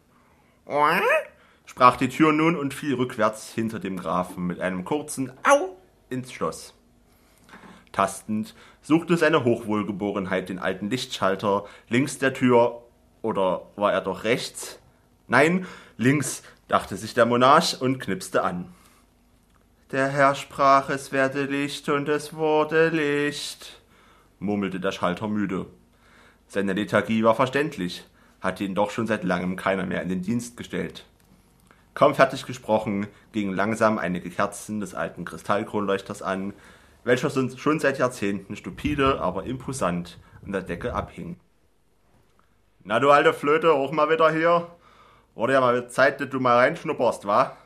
sprach 1.64 1.96
die 1.96 2.08
Tür 2.08 2.32
nun 2.32 2.56
und 2.56 2.72
fiel 2.72 2.94
rückwärts 2.94 3.52
hinter 3.52 3.80
dem 3.80 3.96
Grafen 3.96 4.46
mit 4.46 4.60
einem 4.60 4.84
kurzen 4.84 5.32
Au 5.42 5.76
ins 6.08 6.32
Schloss. 6.32 6.75
Tastend 7.96 8.54
suchte 8.82 9.16
seine 9.16 9.44
Hochwohlgeborenheit 9.44 10.50
den 10.50 10.58
alten 10.58 10.90
Lichtschalter 10.90 11.64
links 11.88 12.18
der 12.18 12.34
Tür, 12.34 12.82
oder 13.22 13.62
war 13.74 13.90
er 13.90 14.02
doch 14.02 14.24
rechts? 14.24 14.78
Nein, 15.28 15.66
links, 15.96 16.42
dachte 16.68 16.98
sich 16.98 17.14
der 17.14 17.24
Monarch 17.24 17.80
und 17.80 17.98
knipste 17.98 18.44
an. 18.44 18.66
Der 19.92 20.08
Herr 20.08 20.34
sprach, 20.34 20.90
es 20.90 21.10
werde 21.10 21.44
Licht 21.44 21.88
und 21.88 22.10
es 22.10 22.34
wurde 22.34 22.90
Licht, 22.90 23.80
murmelte 24.40 24.78
der 24.78 24.92
Schalter 24.92 25.26
müde. 25.26 25.64
Seine 26.48 26.74
Lethargie 26.74 27.24
war 27.24 27.34
verständlich, 27.34 28.04
hatte 28.42 28.64
ihn 28.64 28.74
doch 28.74 28.90
schon 28.90 29.06
seit 29.06 29.24
langem 29.24 29.56
keiner 29.56 29.86
mehr 29.86 30.02
in 30.02 30.10
den 30.10 30.20
Dienst 30.20 30.58
gestellt. 30.58 31.06
Kaum 31.94 32.14
fertig 32.14 32.44
gesprochen, 32.44 33.06
gingen 33.32 33.54
langsam 33.54 33.96
einige 33.96 34.28
Kerzen 34.28 34.80
des 34.80 34.94
alten 34.94 35.24
Kristallkronleuchters 35.24 36.20
an, 36.20 36.52
welcher 37.06 37.30
schon 37.30 37.78
seit 37.78 37.98
Jahrzehnten 37.98 38.56
stupide, 38.56 39.20
aber 39.20 39.44
imposant 39.44 40.18
an 40.44 40.50
der 40.50 40.62
Decke 40.62 40.92
abhing. 40.92 41.36
Na 42.82 42.98
du 42.98 43.12
alte 43.12 43.32
Flöte, 43.32 43.72
auch 43.72 43.92
mal 43.92 44.10
wieder 44.10 44.32
hier? 44.32 44.66
Wurde 45.36 45.52
ja 45.52 45.60
mal 45.60 45.88
Zeit, 45.88 46.20
dass 46.20 46.30
du 46.30 46.40
mal 46.40 46.56
reinschnupperst, 46.56 47.24
wa? 47.24 47.56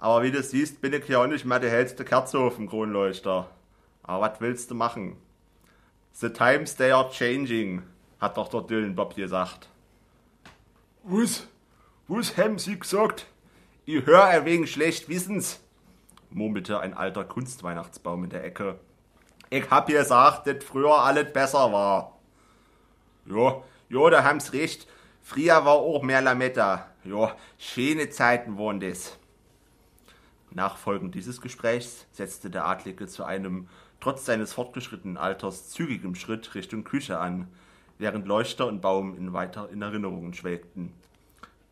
Aber 0.00 0.24
wie 0.24 0.32
du 0.32 0.42
siehst, 0.42 0.80
bin 0.80 0.92
ich 0.92 1.06
ja 1.06 1.22
auch 1.22 1.28
nicht 1.28 1.44
mehr 1.44 1.60
die 1.60 1.68
hellste 1.68 2.04
Kerze 2.04 2.40
auf 2.40 2.56
dem 2.56 2.68
Kronleuchter. 2.68 3.48
Aber 4.02 4.28
was 4.28 4.40
willst 4.40 4.72
du 4.72 4.74
machen? 4.74 5.16
The 6.12 6.30
times 6.30 6.74
they 6.74 6.90
are 6.90 7.10
changing, 7.10 7.84
hat 8.18 8.36
doch 8.36 8.48
der 8.48 8.62
Dylan 8.62 8.96
Bob 8.96 9.14
gesagt. 9.14 9.68
Was? 11.04 11.46
Was 12.08 12.36
haben 12.36 12.58
Sie 12.58 12.76
gesagt? 12.76 13.26
Ich 13.84 14.04
hör 14.04 14.24
ein 14.24 14.44
wenig 14.44 14.72
schlecht 14.72 15.08
Wissens, 15.08 15.60
murmelte 16.30 16.80
ein 16.80 16.94
alter 16.94 17.24
Kunstweihnachtsbaum 17.24 18.24
in 18.24 18.30
der 18.30 18.44
Ecke. 18.44 18.78
Ich 19.50 19.70
hab 19.70 19.86
gesagt, 19.86 20.46
dass 20.46 20.64
früher 20.64 20.98
alles 20.98 21.32
besser 21.32 21.72
war. 21.72 22.18
Jo, 23.24 23.64
jo, 23.88 24.10
da 24.10 24.24
haben's 24.24 24.52
recht. 24.52 24.86
Früher 25.22 25.64
war 25.64 25.74
auch 25.74 26.02
mehr 26.02 26.22
Lametta. 26.22 26.86
Jo, 27.04 27.30
schöne 27.58 28.10
Zeiten 28.10 28.58
waren 28.58 28.80
das. 28.80 29.18
Nach 30.50 30.76
Folgen 30.76 31.10
dieses 31.10 31.40
Gesprächs 31.40 32.06
setzte 32.12 32.50
der 32.50 32.66
Adlige 32.66 33.06
zu 33.06 33.24
einem 33.24 33.68
trotz 34.00 34.24
seines 34.24 34.52
fortgeschrittenen 34.52 35.16
Alters 35.16 35.70
zügigem 35.70 36.14
Schritt 36.14 36.54
Richtung 36.54 36.84
Küche 36.84 37.18
an, 37.18 37.48
während 37.98 38.26
Leuchter 38.26 38.66
und 38.66 38.80
Baum 38.80 39.16
in 39.16 39.32
weiter 39.32 39.68
in 39.70 39.82
Erinnerungen 39.82 40.32
schwelgten. 40.34 40.92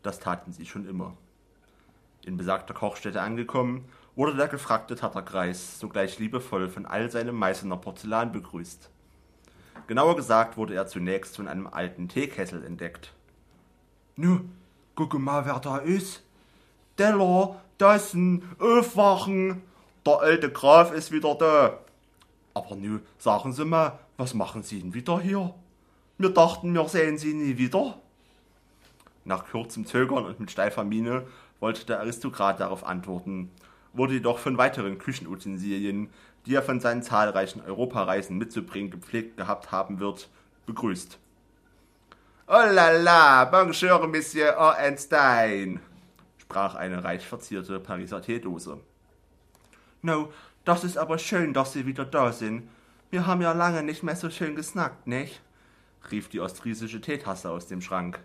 Das 0.02 0.18
taten 0.18 0.52
sie 0.52 0.66
schon 0.66 0.88
immer. 0.88 1.16
In 2.24 2.36
besagter 2.36 2.74
Kochstätte 2.74 3.20
angekommen, 3.20 3.84
wurde 4.16 4.34
der 4.34 4.48
gefragte 4.48 4.96
Tatterkreis 4.96 5.78
sogleich 5.78 6.18
liebevoll 6.18 6.68
von 6.68 6.86
all 6.86 7.10
seinem 7.10 7.36
Meißener 7.36 7.76
Porzellan 7.76 8.32
begrüßt. 8.32 8.90
Genauer 9.86 10.16
gesagt 10.16 10.56
wurde 10.56 10.74
er 10.74 10.86
zunächst 10.86 11.36
von 11.36 11.46
einem 11.46 11.66
alten 11.68 12.08
Teekessel 12.08 12.64
entdeckt. 12.64 13.12
Nu, 14.16 14.40
guck 14.94 15.16
mal, 15.18 15.44
wer 15.44 15.60
da 15.60 15.76
ist. 15.76 16.24
Deller, 16.98 17.60
Tassen, 17.78 18.42
aufwachen. 18.58 19.62
Der 20.04 20.20
alte 20.20 20.50
Graf 20.50 20.92
ist 20.92 21.12
wieder 21.12 21.34
da. 21.34 21.78
Aber 22.54 22.74
nu, 22.74 23.00
sagen 23.18 23.52
Sie 23.52 23.66
mal, 23.66 23.98
was 24.16 24.32
machen 24.32 24.62
Sie 24.62 24.80
denn 24.80 24.94
wieder 24.94 25.20
hier? 25.20 25.54
Wir 26.16 26.30
dachten, 26.30 26.72
wir 26.72 26.88
sehen 26.88 27.18
Sie 27.18 27.34
nie 27.34 27.58
wieder. 27.58 27.98
Nach 29.24 29.44
kurzem 29.44 29.84
Zögern 29.84 30.24
und 30.24 30.40
mit 30.40 30.50
steifer 30.50 30.84
Miene 30.84 31.26
wollte 31.60 31.84
der 31.84 32.00
Aristokrat 32.00 32.60
darauf 32.60 32.84
antworten, 32.84 33.50
wurde 33.96 34.14
jedoch 34.14 34.38
von 34.38 34.58
weiteren 34.58 34.98
Küchenutensilien, 34.98 36.10
die 36.44 36.54
er 36.54 36.62
von 36.62 36.80
seinen 36.80 37.02
zahlreichen 37.02 37.62
Europareisen 37.62 38.38
mitzubringen 38.38 38.90
gepflegt 38.90 39.36
gehabt 39.36 39.72
haben 39.72 39.98
wird, 39.98 40.28
begrüßt. 40.66 41.18
Oh 42.48 42.52
la 42.52 42.90
la, 42.90 43.44
bonjour, 43.44 44.06
Monsieur 44.06 44.56
Ornstein, 44.56 45.80
sprach 46.38 46.76
eine 46.76 47.02
reich 47.02 47.26
verzierte 47.26 47.80
Pariser 47.80 48.22
Teedose. 48.22 48.80
No, 50.02 50.32
das 50.64 50.84
ist 50.84 50.96
aber 50.96 51.18
schön, 51.18 51.52
dass 51.52 51.72
Sie 51.72 51.86
wieder 51.86 52.04
da 52.04 52.32
sind. 52.32 52.68
Wir 53.10 53.26
haben 53.26 53.42
ja 53.42 53.52
lange 53.52 53.82
nicht 53.82 54.02
mehr 54.02 54.16
so 54.16 54.30
schön 54.30 54.54
gesnackt, 54.54 55.06
nicht? 55.06 55.40
rief 56.10 56.28
die 56.28 56.40
ostfriesische 56.40 57.00
Teetasse 57.00 57.50
aus 57.50 57.66
dem 57.66 57.80
Schrank. 57.80 58.20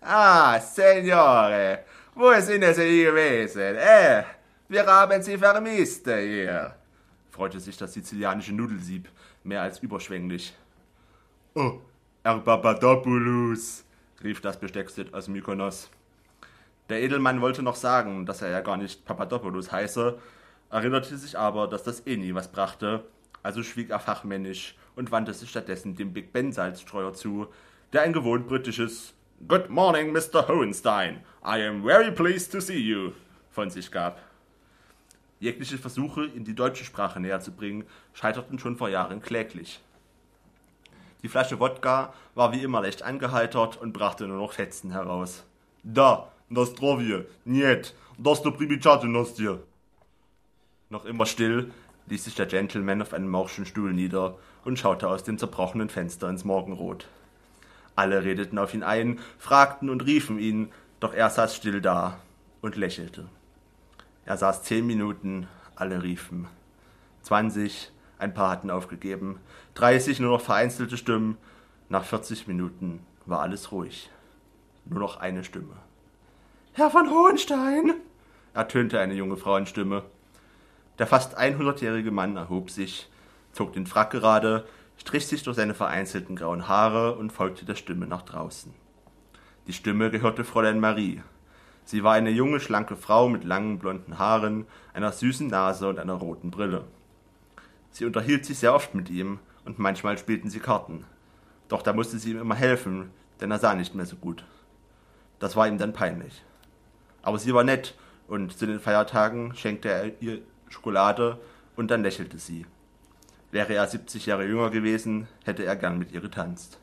Ah, 0.00 0.58
Signore, 0.58 1.84
wo 2.14 2.32
sind 2.40 2.64
Sie 2.74 3.04
gewesen? 3.04 3.76
Eh, 3.76 4.24
wir 4.72 4.86
haben 4.86 5.22
Sie 5.22 5.36
vermisst 5.36 6.06
hier, 6.06 6.74
freute 7.30 7.60
sich 7.60 7.76
das 7.76 7.92
sizilianische 7.92 8.54
Nudelsieb 8.54 9.06
mehr 9.44 9.60
als 9.60 9.80
überschwänglich. 9.80 10.54
Oh, 11.54 11.74
Herr 12.24 12.38
Papadopoulos, 12.38 13.84
rief 14.24 14.40
das 14.40 14.58
Besteckset 14.58 15.12
aus 15.12 15.28
Mykonos. 15.28 15.90
Der 16.88 17.02
Edelmann 17.02 17.42
wollte 17.42 17.62
noch 17.62 17.76
sagen, 17.76 18.24
dass 18.24 18.40
er 18.40 18.48
ja 18.48 18.62
gar 18.62 18.78
nicht 18.78 19.04
Papadopoulos 19.04 19.70
heiße, 19.70 20.18
erinnerte 20.70 21.18
sich 21.18 21.38
aber, 21.38 21.68
dass 21.68 21.82
das 21.82 22.06
eh 22.06 22.16
nie 22.16 22.34
was 22.34 22.50
brachte, 22.50 23.04
also 23.42 23.62
schwieg 23.62 23.90
er 23.90 24.00
fachmännisch 24.00 24.74
und 24.96 25.10
wandte 25.10 25.34
sich 25.34 25.50
stattdessen 25.50 25.96
dem 25.96 26.14
Big 26.14 26.32
Ben 26.32 26.50
Salzstreuer 26.50 27.12
zu, 27.12 27.46
der 27.92 28.02
ein 28.02 28.14
gewohnt 28.14 28.48
britisches 28.48 29.12
Good 29.46 29.68
morning, 29.68 30.12
Mr. 30.12 30.48
Hohenstein. 30.48 31.20
I 31.44 31.66
am 31.66 31.82
very 31.82 32.10
pleased 32.10 32.52
to 32.52 32.60
see 32.60 32.78
you 32.78 33.12
von 33.50 33.68
sich 33.68 33.90
gab. 33.90 34.31
Jegliche 35.42 35.76
Versuche, 35.76 36.26
ihm 36.26 36.44
die 36.44 36.54
deutsche 36.54 36.84
Sprache 36.84 37.18
näher 37.18 37.40
zu 37.40 37.50
bringen, 37.50 37.84
scheiterten 38.14 38.60
schon 38.60 38.76
vor 38.76 38.88
Jahren 38.88 39.20
kläglich. 39.20 39.80
Die 41.24 41.28
Flasche 41.28 41.58
Wodka 41.58 42.14
war 42.36 42.52
wie 42.52 42.62
immer 42.62 42.80
leicht 42.80 43.02
angeheitert 43.02 43.76
und 43.76 43.92
brachte 43.92 44.28
nur 44.28 44.36
noch 44.36 44.52
Fetzen 44.52 44.92
heraus. 44.92 45.42
Da, 45.82 46.30
das 46.48 46.74
Trovie, 46.74 47.24
niet, 47.44 47.92
das 48.18 48.40
Primicate 48.40 49.08
nostie. 49.08 49.56
Noch 50.90 51.04
immer 51.06 51.26
still 51.26 51.72
ließ 52.06 52.22
sich 52.22 52.36
der 52.36 52.46
Gentleman 52.46 53.02
auf 53.02 53.12
einem 53.12 53.28
morschen 53.28 53.66
Stuhl 53.66 53.92
nieder 53.92 54.38
und 54.64 54.78
schaute 54.78 55.08
aus 55.08 55.24
dem 55.24 55.38
zerbrochenen 55.38 55.88
Fenster 55.88 56.28
ins 56.28 56.44
Morgenrot. 56.44 57.08
Alle 57.96 58.22
redeten 58.22 58.60
auf 58.60 58.74
ihn 58.74 58.84
ein, 58.84 59.18
fragten 59.38 59.90
und 59.90 60.06
riefen 60.06 60.38
ihn, 60.38 60.70
doch 61.00 61.12
er 61.12 61.30
saß 61.30 61.56
still 61.56 61.80
da 61.80 62.20
und 62.60 62.76
lächelte. 62.76 63.28
Er 64.24 64.36
saß 64.36 64.62
zehn 64.62 64.86
Minuten, 64.86 65.48
alle 65.74 66.02
riefen. 66.02 66.48
Zwanzig, 67.22 67.90
Ein 68.18 68.34
paar 68.34 68.50
hatten 68.50 68.70
aufgegeben. 68.70 69.40
30 69.74 70.20
nur 70.20 70.30
noch 70.30 70.40
vereinzelte 70.40 70.96
Stimmen. 70.96 71.36
Nach 71.88 72.04
40 72.04 72.46
Minuten 72.46 73.04
war 73.26 73.40
alles 73.40 73.72
ruhig. 73.72 74.10
Nur 74.84 75.00
noch 75.00 75.16
eine 75.16 75.42
Stimme. 75.42 75.74
Herr 76.72 76.90
von 76.90 77.10
Hohenstein, 77.10 77.94
ertönte 78.54 79.00
eine 79.00 79.14
junge 79.14 79.36
Frauenstimme. 79.36 80.04
Der 80.98 81.06
fast 81.08 81.36
100-jährige 81.36 82.12
Mann 82.12 82.36
erhob 82.36 82.70
sich, 82.70 83.10
zog 83.52 83.72
den 83.72 83.86
Frack 83.86 84.10
gerade, 84.10 84.66
strich 84.96 85.26
sich 85.26 85.42
durch 85.42 85.56
seine 85.56 85.74
vereinzelten 85.74 86.36
grauen 86.36 86.68
Haare 86.68 87.16
und 87.16 87.32
folgte 87.32 87.64
der 87.64 87.74
Stimme 87.74 88.06
nach 88.06 88.22
draußen. 88.22 88.72
Die 89.66 89.72
Stimme 89.72 90.10
gehörte 90.10 90.44
Fräulein 90.44 90.80
Marie. 90.80 91.22
Sie 91.84 92.04
war 92.04 92.14
eine 92.14 92.30
junge, 92.30 92.60
schlanke 92.60 92.96
Frau 92.96 93.28
mit 93.28 93.44
langen 93.44 93.78
blonden 93.78 94.18
Haaren, 94.18 94.66
einer 94.94 95.12
süßen 95.12 95.48
Nase 95.48 95.88
und 95.88 95.98
einer 95.98 96.14
roten 96.14 96.50
Brille. 96.50 96.84
Sie 97.90 98.04
unterhielt 98.04 98.46
sich 98.46 98.58
sehr 98.58 98.74
oft 98.74 98.94
mit 98.94 99.10
ihm 99.10 99.38
und 99.64 99.78
manchmal 99.78 100.16
spielten 100.16 100.50
sie 100.50 100.60
Karten. 100.60 101.04
Doch 101.68 101.82
da 101.82 101.92
musste 101.92 102.18
sie 102.18 102.32
ihm 102.32 102.40
immer 102.40 102.54
helfen, 102.54 103.10
denn 103.40 103.50
er 103.50 103.58
sah 103.58 103.74
nicht 103.74 103.94
mehr 103.94 104.06
so 104.06 104.16
gut. 104.16 104.44
Das 105.38 105.56
war 105.56 105.66
ihm 105.66 105.78
dann 105.78 105.92
peinlich. 105.92 106.44
Aber 107.22 107.38
sie 107.38 107.54
war 107.54 107.64
nett 107.64 107.94
und 108.28 108.56
zu 108.56 108.66
den 108.66 108.80
Feiertagen 108.80 109.54
schenkte 109.54 109.88
er 109.88 110.22
ihr 110.22 110.40
Schokolade 110.68 111.38
und 111.76 111.90
dann 111.90 112.02
lächelte 112.02 112.38
sie. 112.38 112.66
Wäre 113.50 113.74
er 113.74 113.86
70 113.86 114.26
Jahre 114.26 114.46
jünger 114.46 114.70
gewesen, 114.70 115.28
hätte 115.44 115.64
er 115.64 115.76
gern 115.76 115.98
mit 115.98 116.12
ihr 116.12 116.20
getanzt. 116.20 116.78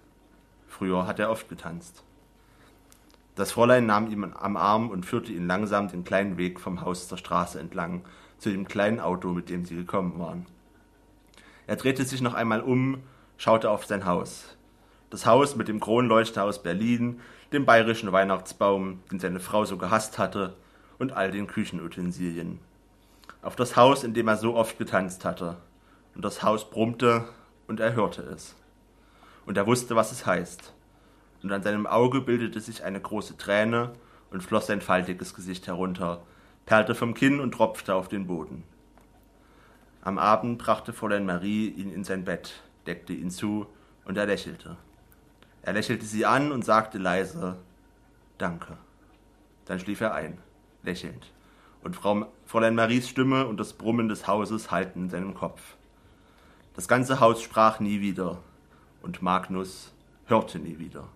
Früher 0.67 1.07
hat 1.07 1.19
er 1.19 1.31
oft 1.31 1.49
getanzt. 1.49 2.03
Das 3.39 3.53
Fräulein 3.53 3.85
nahm 3.85 4.11
ihn 4.11 4.33
am 4.37 4.57
Arm 4.57 4.89
und 4.89 5.05
führte 5.05 5.31
ihn 5.31 5.47
langsam 5.47 5.87
den 5.87 6.03
kleinen 6.03 6.35
Weg 6.37 6.59
vom 6.59 6.81
Haus 6.81 7.07
zur 7.07 7.17
Straße 7.17 7.57
entlang, 7.57 8.01
zu 8.37 8.49
dem 8.49 8.67
kleinen 8.67 8.99
Auto, 8.99 9.29
mit 9.29 9.47
dem 9.47 9.63
sie 9.63 9.77
gekommen 9.77 10.19
waren. 10.19 10.45
Er 11.65 11.77
drehte 11.77 12.03
sich 12.03 12.19
noch 12.19 12.33
einmal 12.33 12.59
um, 12.59 13.01
schaute 13.37 13.69
auf 13.69 13.85
sein 13.85 14.03
Haus. 14.03 14.57
Das 15.09 15.25
Haus 15.25 15.55
mit 15.55 15.69
dem 15.69 15.79
Kronleuchter 15.79 16.43
aus 16.43 16.61
Berlin, 16.61 17.21
dem 17.53 17.65
bayerischen 17.65 18.11
Weihnachtsbaum, 18.11 18.99
den 19.09 19.19
seine 19.21 19.39
Frau 19.39 19.63
so 19.63 19.77
gehasst 19.77 20.17
hatte, 20.17 20.57
und 20.97 21.13
all 21.13 21.31
den 21.31 21.47
Küchenutensilien. 21.47 22.59
Auf 23.41 23.55
das 23.55 23.77
Haus, 23.77 24.03
in 24.03 24.13
dem 24.13 24.27
er 24.27 24.35
so 24.35 24.55
oft 24.55 24.77
getanzt 24.77 25.23
hatte, 25.23 25.55
und 26.13 26.25
das 26.25 26.43
Haus 26.43 26.69
brummte, 26.69 27.23
und 27.67 27.79
er 27.79 27.93
hörte 27.93 28.21
es. 28.21 28.57
Und 29.45 29.55
er 29.55 29.65
wusste, 29.65 29.95
was 29.95 30.11
es 30.11 30.25
heißt. 30.25 30.73
Und 31.41 31.51
an 31.51 31.63
seinem 31.63 31.87
Auge 31.87 32.21
bildete 32.21 32.59
sich 32.59 32.83
eine 32.83 32.99
große 32.99 33.37
Träne 33.37 33.93
und 34.31 34.43
floss 34.43 34.67
sein 34.67 34.81
faltiges 34.81 35.33
Gesicht 35.33 35.67
herunter, 35.67 36.21
perlte 36.65 36.95
vom 36.95 37.13
Kinn 37.13 37.39
und 37.39 37.53
tropfte 37.53 37.95
auf 37.95 38.07
den 38.07 38.27
Boden. 38.27 38.63
Am 40.01 40.17
Abend 40.17 40.57
brachte 40.57 40.93
Fräulein 40.93 41.25
Marie 41.25 41.67
ihn 41.69 41.91
in 41.91 42.03
sein 42.03 42.23
Bett, 42.25 42.63
deckte 42.87 43.13
ihn 43.13 43.31
zu, 43.31 43.67
und 44.05 44.17
er 44.17 44.25
lächelte. 44.25 44.77
Er 45.61 45.73
lächelte 45.73 46.05
sie 46.05 46.25
an 46.25 46.51
und 46.51 46.65
sagte 46.65 46.97
leise 46.97 47.57
Danke. 48.37 48.77
Dann 49.65 49.79
schlief 49.79 50.01
er 50.01 50.13
ein, 50.13 50.37
lächelnd, 50.83 51.31
und 51.83 51.95
Frau, 51.95 52.27
Fräulein 52.45 52.75
Maries 52.75 53.09
Stimme 53.09 53.45
und 53.45 53.59
das 53.59 53.73
Brummen 53.73 54.09
des 54.09 54.25
Hauses 54.25 54.71
hallten 54.71 55.03
in 55.03 55.09
seinem 55.09 55.33
Kopf. 55.35 55.75
Das 56.75 56.87
ganze 56.87 57.19
Haus 57.19 57.41
sprach 57.41 57.79
nie 57.79 57.99
wieder, 57.99 58.41
und 59.01 59.21
Magnus 59.21 59.93
hörte 60.25 60.59
nie 60.59 60.79
wieder. 60.79 61.09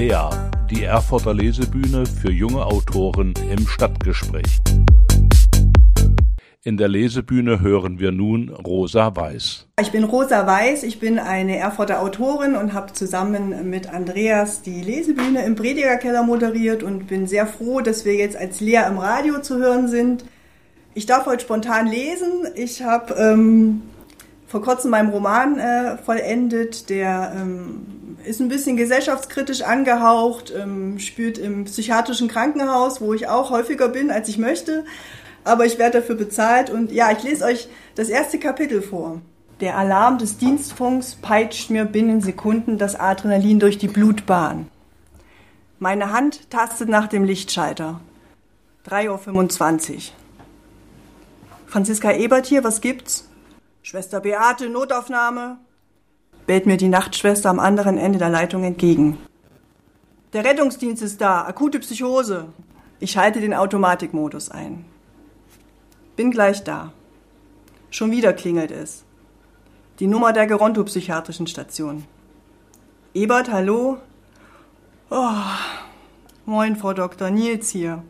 Lea, 0.00 0.28
die 0.70 0.84
Erfurter 0.84 1.34
Lesebühne 1.34 2.04
für 2.04 2.30
junge 2.30 2.64
Autoren 2.64 3.32
im 3.50 3.66
Stadtgespräch. 3.66 4.60
In 6.62 6.76
der 6.76 6.88
Lesebühne 6.88 7.62
hören 7.62 8.00
wir 8.00 8.12
nun 8.12 8.50
Rosa 8.50 9.16
Weiß. 9.16 9.66
Ich 9.80 9.92
bin 9.92 10.04
Rosa 10.04 10.46
Weiß, 10.46 10.82
ich 10.82 11.00
bin 11.00 11.18
eine 11.18 11.56
Erfurter 11.56 12.02
Autorin 12.02 12.54
und 12.54 12.74
habe 12.74 12.92
zusammen 12.92 13.70
mit 13.70 13.90
Andreas 13.90 14.60
die 14.60 14.82
Lesebühne 14.82 15.42
im 15.46 15.54
Prediger 15.54 15.96
Keller 15.96 16.22
moderiert 16.22 16.82
und 16.82 17.06
bin 17.06 17.26
sehr 17.26 17.46
froh, 17.46 17.80
dass 17.80 18.04
wir 18.04 18.14
jetzt 18.14 18.36
als 18.36 18.60
Lea 18.60 18.82
im 18.86 18.98
Radio 18.98 19.40
zu 19.40 19.56
hören 19.56 19.88
sind. 19.88 20.26
Ich 20.92 21.06
darf 21.06 21.24
heute 21.24 21.42
spontan 21.42 21.86
lesen. 21.86 22.48
Ich 22.54 22.82
habe 22.82 23.14
ähm, 23.14 23.80
vor 24.46 24.60
kurzem 24.60 24.90
meinen 24.90 25.08
Roman 25.08 25.58
äh, 25.58 25.96
vollendet, 25.96 26.90
der 26.90 27.32
ähm, 27.40 28.18
ist 28.26 28.38
ein 28.38 28.50
bisschen 28.50 28.76
gesellschaftskritisch 28.76 29.62
angehaucht, 29.62 30.52
ähm, 30.54 30.98
spielt 30.98 31.38
im 31.38 31.64
psychiatrischen 31.64 32.28
Krankenhaus, 32.28 33.00
wo 33.00 33.14
ich 33.14 33.28
auch 33.28 33.48
häufiger 33.48 33.88
bin, 33.88 34.10
als 34.10 34.28
ich 34.28 34.36
möchte 34.36 34.84
aber 35.44 35.66
ich 35.66 35.78
werde 35.78 36.00
dafür 36.00 36.14
bezahlt. 36.14 36.70
Und 36.70 36.92
ja, 36.92 37.10
ich 37.10 37.22
lese 37.22 37.44
euch 37.44 37.68
das 37.94 38.08
erste 38.08 38.38
Kapitel 38.38 38.82
vor. 38.82 39.20
Der 39.60 39.76
Alarm 39.76 40.18
des 40.18 40.38
Dienstfunks 40.38 41.16
peitscht 41.16 41.70
mir 41.70 41.84
binnen 41.84 42.22
Sekunden 42.22 42.78
das 42.78 42.98
Adrenalin 42.98 43.60
durch 43.60 43.76
die 43.76 43.88
Blutbahn. 43.88 44.68
Meine 45.78 46.12
Hand 46.12 46.50
tastet 46.50 46.88
nach 46.88 47.08
dem 47.08 47.24
Lichtschalter. 47.24 48.00
3.25 48.88 49.94
Uhr. 49.94 50.02
Franziska 51.66 52.12
Ebert 52.12 52.46
hier, 52.46 52.64
was 52.64 52.80
gibt's? 52.80 53.28
Schwester 53.82 54.20
Beate, 54.20 54.68
Notaufnahme. 54.68 55.58
Bellt 56.46 56.66
mir 56.66 56.76
die 56.76 56.88
Nachtschwester 56.88 57.50
am 57.50 57.60
anderen 57.60 57.98
Ende 57.98 58.18
der 58.18 58.30
Leitung 58.30 58.64
entgegen. 58.64 59.18
Der 60.32 60.44
Rettungsdienst 60.44 61.02
ist 61.02 61.20
da, 61.20 61.44
akute 61.44 61.80
Psychose. 61.80 62.48
Ich 62.98 63.12
schalte 63.12 63.40
den 63.40 63.54
Automatikmodus 63.54 64.50
ein. 64.50 64.84
Bin 66.20 66.30
gleich 66.30 66.64
da. 66.64 66.92
Schon 67.90 68.10
wieder 68.10 68.34
klingelt 68.34 68.70
es. 68.70 69.04
Die 70.00 70.06
Nummer 70.06 70.34
der 70.34 70.46
Geronto-psychiatrischen 70.46 71.46
Station. 71.46 72.04
Ebert, 73.14 73.50
hallo? 73.50 73.96
Oh, 75.08 75.32
moin, 76.44 76.76
Frau 76.76 76.92
Dr. 76.92 77.30
Nils 77.30 77.70
hier. 77.70 78.02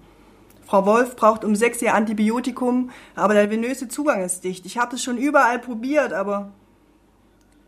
Frau 0.66 0.86
Wolf 0.86 1.14
braucht 1.14 1.44
um 1.44 1.54
sechs 1.54 1.80
ihr 1.82 1.94
Antibiotikum, 1.94 2.90
aber 3.14 3.34
der 3.34 3.48
venöse 3.48 3.86
Zugang 3.86 4.24
ist 4.24 4.42
dicht. 4.42 4.66
Ich 4.66 4.76
habe 4.76 4.96
es 4.96 5.04
schon 5.04 5.16
überall 5.16 5.60
probiert, 5.60 6.12
aber 6.12 6.50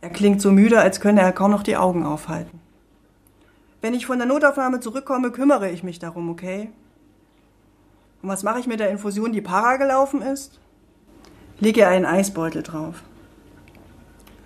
er 0.00 0.10
klingt 0.10 0.42
so 0.42 0.50
müde, 0.50 0.80
als 0.80 0.98
könne 0.98 1.20
er 1.20 1.30
kaum 1.30 1.52
noch 1.52 1.62
die 1.62 1.76
Augen 1.76 2.04
aufhalten. 2.04 2.58
Wenn 3.80 3.94
ich 3.94 4.06
von 4.06 4.18
der 4.18 4.26
Notaufnahme 4.26 4.80
zurückkomme, 4.80 5.30
kümmere 5.30 5.70
ich 5.70 5.84
mich 5.84 6.00
darum, 6.00 6.28
okay? 6.30 6.72
Und 8.22 8.28
was 8.28 8.44
mache 8.44 8.60
ich 8.60 8.66
mit 8.66 8.78
der 8.78 8.90
Infusion, 8.90 9.32
die 9.32 9.40
para 9.40 9.76
gelaufen 9.76 10.22
ist? 10.22 10.60
Lege 11.58 11.88
einen 11.88 12.06
Eisbeutel 12.06 12.62
drauf. 12.62 13.02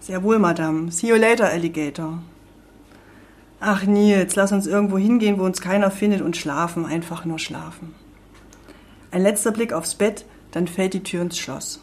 Sehr 0.01 0.23
wohl, 0.23 0.39
Madame. 0.39 0.91
See 0.91 1.09
you 1.09 1.17
later, 1.17 1.49
Alligator. 1.49 2.23
Ach, 3.61 3.85
Nils, 3.85 4.35
lass 4.35 4.53
uns 4.53 4.67
irgendwo 4.67 4.99
hingehen, 4.99 5.39
wo 5.39 5.45
uns 5.45 5.61
keiner 5.61 5.91
findet 5.91 6.23
und 6.23 6.37
schlafen, 6.37 6.87
einfach 6.87 7.25
nur 7.25 7.39
schlafen. 7.39 7.95
Ein 9.11 9.23
letzter 9.23 9.51
Blick 9.51 9.73
aufs 9.73 9.95
Bett, 9.95 10.25
dann 10.53 10.69
fällt 10.69 10.95
die 10.95 11.03
Tür 11.03 11.23
ins 11.23 11.39
Schloss. 11.39 11.81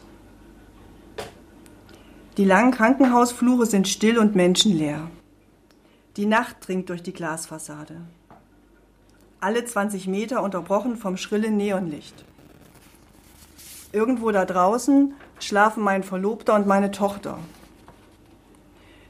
Die 2.36 2.44
langen 2.44 2.72
Krankenhausflure 2.72 3.66
sind 3.66 3.86
still 3.86 4.18
und 4.18 4.34
menschenleer. 4.34 5.10
Die 6.16 6.26
Nacht 6.26 6.56
dringt 6.66 6.88
durch 6.88 7.02
die 7.02 7.12
Glasfassade 7.12 8.00
alle 9.44 9.62
20 9.62 10.06
Meter 10.06 10.42
unterbrochen 10.42 10.96
vom 10.96 11.18
schrillen 11.18 11.58
Neonlicht. 11.58 12.24
Irgendwo 13.92 14.30
da 14.30 14.46
draußen 14.46 15.12
schlafen 15.38 15.82
mein 15.82 16.02
Verlobter 16.02 16.54
und 16.54 16.66
meine 16.66 16.90
Tochter. 16.90 17.38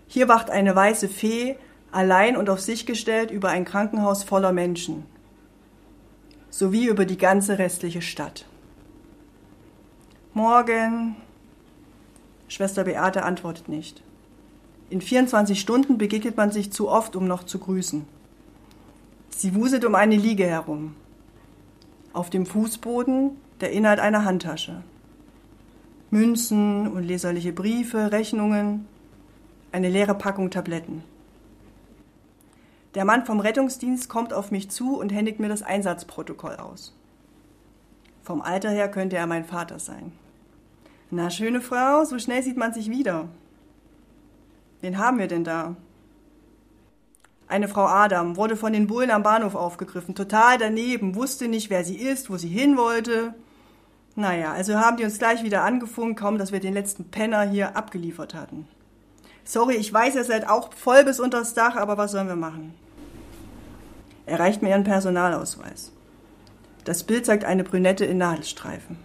Hier 0.08 0.26
wacht 0.26 0.50
eine 0.50 0.74
weiße 0.74 1.08
Fee, 1.08 1.56
allein 1.92 2.36
und 2.36 2.50
auf 2.50 2.58
sich 2.60 2.84
gestellt 2.84 3.30
über 3.30 3.50
ein 3.50 3.64
Krankenhaus 3.64 4.24
voller 4.24 4.52
Menschen, 4.52 5.06
sowie 6.50 6.86
über 6.86 7.04
die 7.04 7.18
ganze 7.18 7.58
restliche 7.58 8.02
Stadt. 8.02 8.44
Morgen. 10.32 11.14
Schwester 12.48 12.82
Beate 12.82 13.22
antwortet 13.22 13.68
nicht. 13.68 14.02
In 14.90 15.00
24 15.00 15.60
Stunden 15.60 15.96
begegnet 15.96 16.36
man 16.36 16.50
sich 16.50 16.72
zu 16.72 16.88
oft, 16.88 17.14
um 17.14 17.28
noch 17.28 17.44
zu 17.44 17.60
grüßen. 17.60 18.04
Sie 19.36 19.54
wuselt 19.54 19.84
um 19.84 19.94
eine 19.94 20.16
Liege 20.16 20.46
herum. 20.46 20.94
Auf 22.12 22.30
dem 22.30 22.46
Fußboden 22.46 23.32
der 23.60 23.72
Inhalt 23.72 23.98
einer 23.98 24.24
Handtasche. 24.24 24.82
Münzen 26.10 26.86
und 26.86 27.02
leserliche 27.02 27.52
Briefe, 27.52 28.12
Rechnungen, 28.12 28.86
eine 29.72 29.88
leere 29.88 30.14
Packung 30.14 30.50
Tabletten. 30.50 31.02
Der 32.94 33.04
Mann 33.04 33.26
vom 33.26 33.40
Rettungsdienst 33.40 34.08
kommt 34.08 34.32
auf 34.32 34.52
mich 34.52 34.70
zu 34.70 34.96
und 34.98 35.10
händigt 35.10 35.40
mir 35.40 35.48
das 35.48 35.62
Einsatzprotokoll 35.62 36.56
aus. 36.56 36.94
Vom 38.22 38.40
Alter 38.40 38.70
her 38.70 38.88
könnte 38.88 39.16
er 39.16 39.26
mein 39.26 39.44
Vater 39.44 39.80
sein. 39.80 40.12
Na, 41.10 41.28
schöne 41.28 41.60
Frau, 41.60 42.04
so 42.04 42.20
schnell 42.20 42.42
sieht 42.44 42.56
man 42.56 42.72
sich 42.72 42.88
wieder. 42.88 43.28
Wen 44.80 44.98
haben 44.98 45.18
wir 45.18 45.26
denn 45.26 45.42
da? 45.42 45.74
Eine 47.46 47.68
Frau 47.68 47.86
Adam 47.86 48.36
wurde 48.36 48.56
von 48.56 48.72
den 48.72 48.86
Bullen 48.86 49.10
am 49.10 49.22
Bahnhof 49.22 49.54
aufgegriffen, 49.54 50.14
total 50.14 50.58
daneben, 50.58 51.14
wusste 51.14 51.48
nicht, 51.48 51.70
wer 51.70 51.84
sie 51.84 51.96
ist, 51.96 52.30
wo 52.30 52.36
sie 52.36 52.48
hin 52.48 52.76
wollte. 52.76 53.34
Naja, 54.16 54.52
also 54.52 54.76
haben 54.76 54.96
die 54.96 55.04
uns 55.04 55.18
gleich 55.18 55.42
wieder 55.42 55.62
angefunkt, 55.62 56.18
kaum 56.18 56.38
dass 56.38 56.52
wir 56.52 56.60
den 56.60 56.74
letzten 56.74 57.10
Penner 57.10 57.42
hier 57.42 57.76
abgeliefert 57.76 58.34
hatten. 58.34 58.68
Sorry, 59.44 59.74
ich 59.74 59.92
weiß, 59.92 60.14
ihr 60.14 60.24
seid 60.24 60.48
auch 60.48 60.72
voll 60.72 61.04
bis 61.04 61.20
unters 61.20 61.52
Dach, 61.52 61.76
aber 61.76 61.98
was 61.98 62.12
sollen 62.12 62.28
wir 62.28 62.36
machen? 62.36 62.74
Er 64.24 64.40
reicht 64.40 64.62
mir 64.62 64.70
ihren 64.70 64.84
Personalausweis. 64.84 65.92
Das 66.84 67.02
Bild 67.04 67.26
zeigt 67.26 67.44
eine 67.44 67.64
Brünette 67.64 68.06
in 68.06 68.18
Nadelstreifen. 68.18 68.96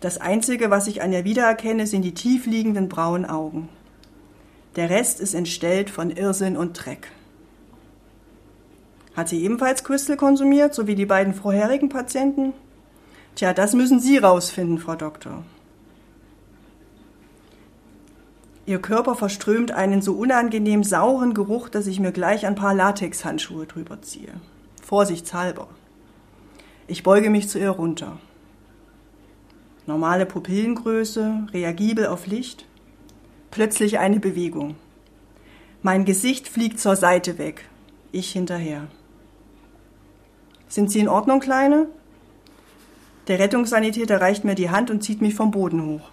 Das 0.00 0.18
Einzige, 0.18 0.70
was 0.70 0.88
ich 0.88 1.00
an 1.00 1.12
ihr 1.12 1.24
wiedererkenne, 1.24 1.86
sind 1.86 2.02
die 2.02 2.14
tiefliegenden 2.14 2.88
braunen 2.88 3.24
Augen. 3.24 3.68
Der 4.74 4.90
Rest 4.90 5.20
ist 5.20 5.34
entstellt 5.34 5.90
von 5.90 6.10
Irrsinn 6.10 6.56
und 6.56 6.74
Dreck. 6.74 7.12
Hat 9.16 9.30
sie 9.30 9.42
ebenfalls 9.42 9.82
Crystal 9.82 10.16
konsumiert, 10.16 10.74
so 10.74 10.86
wie 10.86 10.94
die 10.94 11.06
beiden 11.06 11.32
vorherigen 11.32 11.88
Patienten? 11.88 12.52
Tja, 13.34 13.54
das 13.54 13.72
müssen 13.72 13.98
Sie 13.98 14.18
rausfinden, 14.18 14.78
Frau 14.78 14.94
Doktor. 14.94 15.42
Ihr 18.66 18.80
Körper 18.80 19.14
verströmt 19.14 19.70
einen 19.72 20.02
so 20.02 20.12
unangenehm 20.14 20.84
sauren 20.84 21.34
Geruch, 21.34 21.68
dass 21.68 21.86
ich 21.86 22.00
mir 22.00 22.12
gleich 22.12 22.46
ein 22.46 22.56
paar 22.56 22.74
Latexhandschuhe 22.74 23.66
drüber 23.66 24.02
ziehe. 24.02 24.32
Vorsichtshalber. 24.82 25.68
Ich 26.86 27.02
beuge 27.02 27.30
mich 27.30 27.48
zu 27.48 27.58
ihr 27.58 27.70
runter. 27.70 28.18
Normale 29.86 30.26
Pupillengröße, 30.26 31.46
reagibel 31.52 32.06
auf 32.06 32.26
Licht. 32.26 32.66
Plötzlich 33.50 33.98
eine 33.98 34.18
Bewegung. 34.18 34.74
Mein 35.82 36.04
Gesicht 36.04 36.48
fliegt 36.48 36.80
zur 36.80 36.96
Seite 36.96 37.38
weg. 37.38 37.68
Ich 38.10 38.32
hinterher. 38.32 38.88
Sind 40.68 40.90
Sie 40.90 41.00
in 41.00 41.08
Ordnung, 41.08 41.40
Kleine? 41.40 41.86
Der 43.28 43.38
Rettungssanitäter 43.38 44.20
reicht 44.20 44.44
mir 44.44 44.54
die 44.54 44.70
Hand 44.70 44.90
und 44.90 45.02
zieht 45.02 45.20
mich 45.20 45.34
vom 45.34 45.50
Boden 45.50 45.84
hoch. 45.86 46.10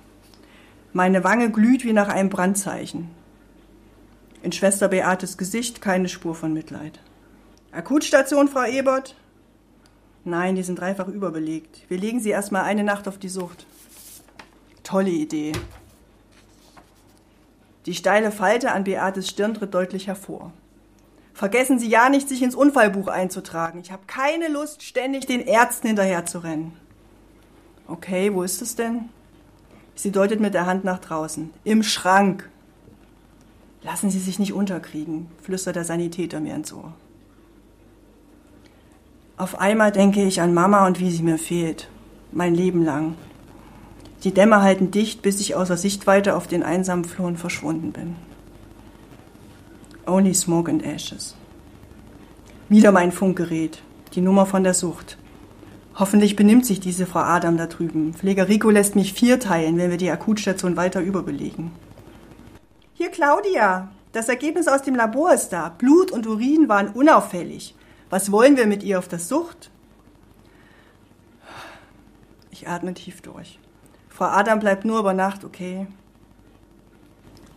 Meine 0.94 1.24
Wange 1.24 1.52
glüht 1.52 1.84
wie 1.84 1.94
nach 1.94 2.08
einem 2.08 2.30
Brandzeichen. 2.30 3.10
In 4.42 4.52
Schwester 4.52 4.90
Beates 4.90 5.38
Gesicht 5.38 5.82
keine 5.82 6.10
Spur 6.10 6.36
von 6.36 6.54
Mitleid. 6.54 7.00
Akutstation, 7.72 8.48
Frau 8.48 8.66
Ebert? 8.66 9.16
Nein, 10.26 10.56
die 10.56 10.64
sind 10.64 10.80
dreifach 10.80 11.08
überbelegt. 11.08 11.82
Wir 11.90 11.98
legen 11.98 12.20
sie 12.20 12.30
erstmal 12.30 12.64
eine 12.64 12.84
Nacht 12.84 13.08
auf 13.08 13.18
die 13.18 13.30
Sucht. 13.30 13.66
Tolle 14.84 15.10
Idee. 15.10 15.54
Die 17.86 17.94
steile 17.94 18.32
Falte 18.32 18.72
an 18.72 18.84
Beates 18.84 19.30
Stirn 19.30 19.54
tritt 19.54 19.74
deutlich 19.74 20.08
hervor. 20.08 20.54
Vergessen 21.34 21.80
Sie 21.80 21.90
ja 21.90 22.10
nicht, 22.10 22.30
sich 22.30 22.44
ins 22.44 22.56
Unfallbuch 22.56 23.08
einzutragen. 23.08 23.80
Ich 23.82 23.92
habe 23.92 24.04
keine 24.06 24.50
Lust, 24.50 24.84
ständig 24.84 25.26
den 25.26 25.42
Ärzten 25.42 25.88
hinterher 25.88 26.26
zu 26.26 26.40
rennen. 26.40 26.74
Okay, 27.88 28.34
wo 28.34 28.44
ist 28.44 28.62
es 28.62 28.76
denn? 28.76 29.10
Sie 29.96 30.12
deutet 30.12 30.40
mit 30.40 30.54
der 30.54 30.66
Hand 30.66 30.84
nach 30.84 31.00
draußen. 31.00 31.50
Im 31.64 31.84
Schrank. 31.84 32.50
Lassen 33.82 34.10
Sie 34.10 34.20
sich 34.20 34.40
nicht 34.40 34.54
unterkriegen, 34.54 35.28
flüstert 35.42 35.76
der 35.76 35.84
Sanitäter 35.84 36.40
mir 36.40 36.56
ins 36.56 36.72
Ohr. 36.72 36.94
Auf 39.36 39.60
einmal 39.60 39.92
denke 39.92 40.24
ich 40.24 40.40
an 40.40 40.54
Mama 40.54 40.86
und 40.86 41.00
wie 41.00 41.12
sie 41.12 41.24
mir 41.24 41.38
fehlt. 41.38 41.90
Mein 42.32 42.56
Leben 42.56 42.84
lang. 42.86 43.16
Die 44.24 44.34
Dämme 44.34 44.62
halten 44.62 44.92
dicht, 44.92 45.22
bis 45.22 45.42
ich 45.42 45.56
außer 45.56 45.76
Sichtweite 45.76 46.36
auf 46.36 46.48
den 46.48 46.64
einsamen 46.64 47.04
Flohen 47.04 47.36
verschwunden 47.36 47.92
bin. 47.92 48.16
Only 50.06 50.34
Smoke 50.34 50.70
and 50.70 50.86
Ashes. 50.86 51.36
Wieder 52.70 52.92
mein 52.92 53.12
Funkgerät. 53.12 53.82
Die 54.14 54.22
Nummer 54.22 54.46
von 54.46 54.64
der 54.64 54.74
Sucht. 54.74 55.18
Hoffentlich 55.96 56.36
benimmt 56.36 56.66
sich 56.66 56.80
diese 56.80 57.06
Frau 57.06 57.20
Adam 57.20 57.56
da 57.56 57.68
drüben. 57.68 58.14
Pfleger 58.14 58.48
Rico 58.48 58.70
lässt 58.70 58.96
mich 58.96 59.14
vierteilen, 59.14 59.78
wenn 59.78 59.92
wir 59.92 59.98
die 59.98 60.10
Akutstation 60.10 60.76
weiter 60.76 61.02
überbelegen. 61.02 61.72
Hier, 62.94 63.10
Claudia. 63.10 63.92
Das 64.12 64.30
Ergebnis 64.30 64.68
aus 64.68 64.82
dem 64.82 64.96
Labor 64.96 65.34
ist 65.34 65.50
da. 65.50 65.70
Blut 65.70 66.12
und 66.12 66.28
Urin 66.28 66.68
waren 66.68 66.90
unauffällig. 66.90 67.76
Was 68.10 68.32
wollen 68.32 68.58
wir 68.58 68.68
mit 68.68 68.84
ihr 68.84 69.00
auf 69.00 69.08
der 69.08 69.20
Sucht? 69.20 69.72
Ich 72.52 72.68
atme 72.68 72.94
tief 72.94 73.22
durch. 73.22 73.60
Frau 74.10 74.26
Adam 74.26 74.60
bleibt 74.60 74.86
nur 74.86 75.00
über 75.00 75.14
Nacht, 75.14 75.44
okay? 75.44 75.88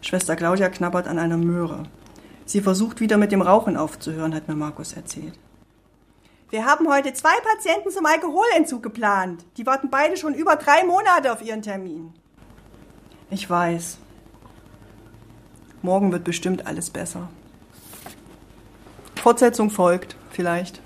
Schwester 0.00 0.36
Claudia 0.36 0.68
knabbert 0.68 1.08
an 1.08 1.18
einer 1.18 1.36
Möhre. 1.36 1.82
Sie 2.46 2.60
versucht 2.60 3.00
wieder 3.00 3.16
mit 3.18 3.32
dem 3.32 3.42
Rauchen 3.42 3.76
aufzuhören, 3.76 4.32
hat 4.32 4.46
mir 4.46 4.54
Markus 4.54 4.92
erzählt. 4.92 5.36
Wir 6.48 6.64
haben 6.64 6.88
heute 6.88 7.12
zwei 7.12 7.34
Patienten 7.42 7.90
zum 7.90 8.06
Alkoholentzug 8.06 8.84
geplant. 8.84 9.44
Die 9.56 9.66
warten 9.66 9.90
beide 9.90 10.16
schon 10.16 10.32
über 10.32 10.54
drei 10.54 10.84
Monate 10.84 11.32
auf 11.32 11.42
ihren 11.42 11.60
Termin. 11.60 12.14
Ich 13.30 13.50
weiß. 13.50 13.98
Morgen 15.82 16.12
wird 16.12 16.22
bestimmt 16.22 16.68
alles 16.68 16.88
besser. 16.88 17.28
Fortsetzung 19.16 19.70
folgt, 19.70 20.16
vielleicht. 20.30 20.80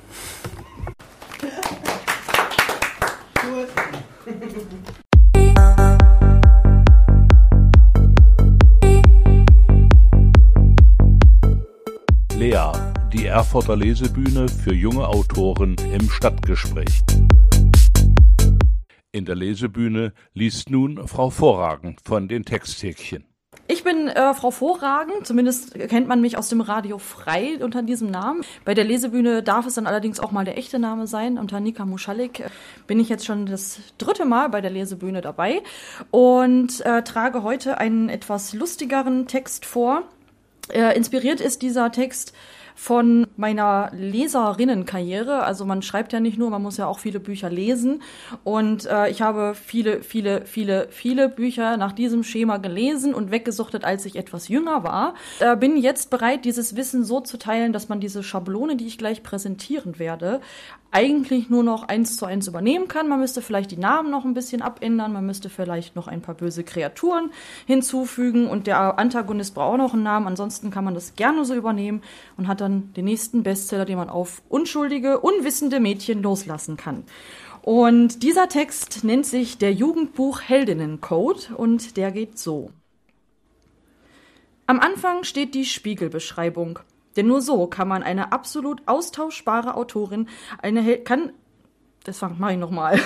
Lea 12.41 12.73
die 13.13 13.27
Erfurter 13.27 13.77
Lesebühne 13.77 14.49
für 14.49 14.73
junge 14.73 15.07
Autoren 15.07 15.77
im 15.93 16.09
Stadtgespräch. 16.09 17.03
In 19.13 19.27
der 19.27 19.35
Lesebühne 19.35 20.15
liest 20.33 20.71
nun 20.71 21.07
Frau 21.07 21.29
Vorragend 21.29 22.01
von 22.03 22.29
den 22.29 22.47
Texthäkchen. 22.47 23.25
Ich 23.69 23.85
bin 23.85 24.09
äh, 24.09 24.33
Frau 24.33 24.51
Vorragend, 24.51 25.27
zumindest 25.27 25.75
kennt 25.75 26.09
man 26.09 26.23
mich 26.23 26.39
aus 26.39 26.49
dem 26.49 26.63
Radio 26.63 26.97
frei 26.97 27.63
unter 27.63 27.83
diesem 27.83 28.11
Namen. 28.11 28.41
Bei 28.65 28.73
der 28.73 28.85
Lesebühne 28.85 29.43
darf 29.43 29.67
es 29.67 29.75
dann 29.75 29.87
allerdings 29.87 30.19
auch 30.19 30.33
mal 30.33 30.47
der 30.47 30.57
echte 30.57 30.79
Name 30.79 31.07
sein. 31.07 31.37
Unter 31.37 31.61
Nika 31.61 31.85
Muschalik 31.85 32.45
bin 32.87 32.99
ich 33.01 33.11
jetzt 33.11 33.27
schon 33.27 33.45
das 33.45 33.81
dritte 33.99 34.25
Mal 34.25 34.49
bei 34.49 34.63
der 34.63 34.71
Lesebühne 34.71 35.21
dabei 35.21 35.63
und 36.11 36.81
äh, 36.87 37.03
trage 37.03 37.43
heute 37.43 37.77
einen 37.77 38.09
etwas 38.09 38.55
lustigeren 38.55 39.27
Text 39.27 39.67
vor. 39.67 40.05
Äh, 40.73 40.97
inspiriert 40.97 41.41
ist 41.41 41.63
dieser 41.63 41.93
Text 41.93 42.33
von 42.81 43.27
meiner 43.37 43.91
Leserinnenkarriere. 43.93 45.43
Also 45.43 45.67
man 45.67 45.83
schreibt 45.83 46.15
ja 46.15 46.19
nicht 46.19 46.39
nur, 46.39 46.49
man 46.49 46.63
muss 46.63 46.79
ja 46.79 46.87
auch 46.87 46.99
viele 46.99 47.21
Bücher 47.21 47.51
lesen. 47.51 48.01
Und 48.43 48.87
äh, 48.87 49.11
ich 49.11 49.21
habe 49.21 49.55
viele, 49.55 50.03
viele, 50.03 50.47
viele, 50.47 50.89
viele 50.89 51.29
Bücher 51.29 51.77
nach 51.77 51.93
diesem 51.93 52.25
Schema 52.25 52.57
gelesen 52.57 53.13
und 53.13 53.31
weggesuchtet, 53.31 53.85
als 53.85 54.07
ich 54.07 54.17
etwas 54.17 54.49
jünger 54.49 54.83
war. 54.83 55.13
Äh, 55.41 55.59
bin 55.59 55.77
jetzt 55.77 56.09
bereit, 56.09 56.47
dieses 56.47 56.75
Wissen 56.75 57.05
so 57.05 57.21
zu 57.21 57.37
teilen, 57.37 57.75
dass 57.75 57.91
man 57.91 58.01
diese 58.01 58.23
Schablone, 58.23 58.77
die 58.77 58.87
ich 58.87 58.97
gleich 58.97 59.23
präsentieren 59.23 59.99
werde, 59.99 60.41
eigentlich 60.93 61.51
nur 61.51 61.63
noch 61.63 61.87
eins 61.87 62.17
zu 62.17 62.27
eins 62.27 62.49
übernehmen 62.49 62.89
kann. 62.89 63.09
Man 63.09 63.21
müsste 63.21 63.43
vielleicht 63.43 63.71
die 63.71 63.77
Namen 63.77 64.11
noch 64.11 64.25
ein 64.25 64.35
bisschen 64.35 64.63
abändern, 64.63 65.13
man 65.13 65.25
müsste 65.25 65.49
vielleicht 65.49 65.95
noch 65.95 66.09
ein 66.09 66.21
paar 66.21 66.35
böse 66.35 66.65
Kreaturen 66.65 67.31
hinzufügen 67.67 68.49
und 68.49 68.67
der 68.67 68.99
Antagonist 68.99 69.55
braucht 69.55 69.75
auch 69.75 69.77
noch 69.77 69.95
einen 69.95 70.03
Namen. 70.03 70.27
Ansonsten 70.27 70.71
kann 70.71 70.85
man 70.85 70.95
das 70.95 71.15
gerne 71.15 71.45
so 71.45 71.55
übernehmen 71.55 72.03
und 72.37 72.49
hat 72.49 72.61
dann 72.61 72.70
den 72.71 73.05
nächsten 73.05 73.43
Bestseller, 73.43 73.85
den 73.85 73.99
man 73.99 74.09
auf 74.09 74.43
unschuldige, 74.49 75.21
unwissende 75.21 75.81
Mädchen 75.81 76.23
loslassen 76.23 76.77
kann. 76.77 77.05
Und 77.63 78.23
dieser 78.23 78.49
Text 78.49 79.05
nennt 79.05 79.27
sich 79.27 79.59
der 79.59 79.73
Jugendbuch 79.73 80.41
Heldinnencode 80.41 81.53
und 81.57 81.97
der 81.97 82.11
geht 82.11 82.39
so. 82.39 82.71
Am 84.67 84.81
Anfang 84.81 85.25
steht 85.25 85.55
die 85.55 85.65
Spiegelbeschreibung. 85.65 86.79
Denn 87.17 87.27
nur 87.27 87.43
so 87.43 87.67
kann 87.67 87.89
man 87.89 88.03
eine 88.03 88.33
absolut 88.33 88.83
austauschbare 88.87 89.75
Autorin, 89.75 90.29
eine 90.63 90.81
Hel 90.81 90.99
kann, 90.99 91.33
das 92.05 92.21
mache 92.23 92.53
ich 92.53 92.59
nochmal. 92.59 93.01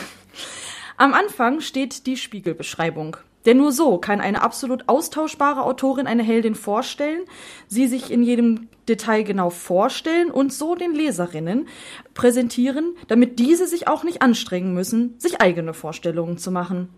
Am 0.97 1.15
Anfang 1.15 1.61
steht 1.61 2.07
die 2.07 2.17
Spiegelbeschreibung. 2.17 3.17
Denn 3.47 3.59
nur 3.59 3.73
so 3.73 3.99
kann 3.99 4.21
eine 4.21 4.43
absolut 4.43 4.89
austauschbare 4.89 5.63
Autorin 5.63 6.07
eine 6.07 6.23
Heldin 6.23 6.55
vorstellen, 6.55 7.23
sie 7.69 7.87
sich 7.87 8.11
in 8.11 8.23
jedem 8.23 8.69
Detail 8.89 9.23
genau 9.23 9.51
vorstellen 9.51 10.31
und 10.31 10.53
so 10.53 10.75
den 10.75 10.95
Leserinnen 10.95 11.69
präsentieren, 12.15 12.97
damit 13.09 13.39
diese 13.39 13.67
sich 13.67 13.89
auch 13.89 14.05
nicht 14.05 14.23
anstrengen 14.23 14.75
müssen, 14.75 15.15
sich 15.19 15.41
eigene 15.41 15.75
Vorstellungen 15.75 16.39
zu 16.39 16.51
machen. 16.51 16.89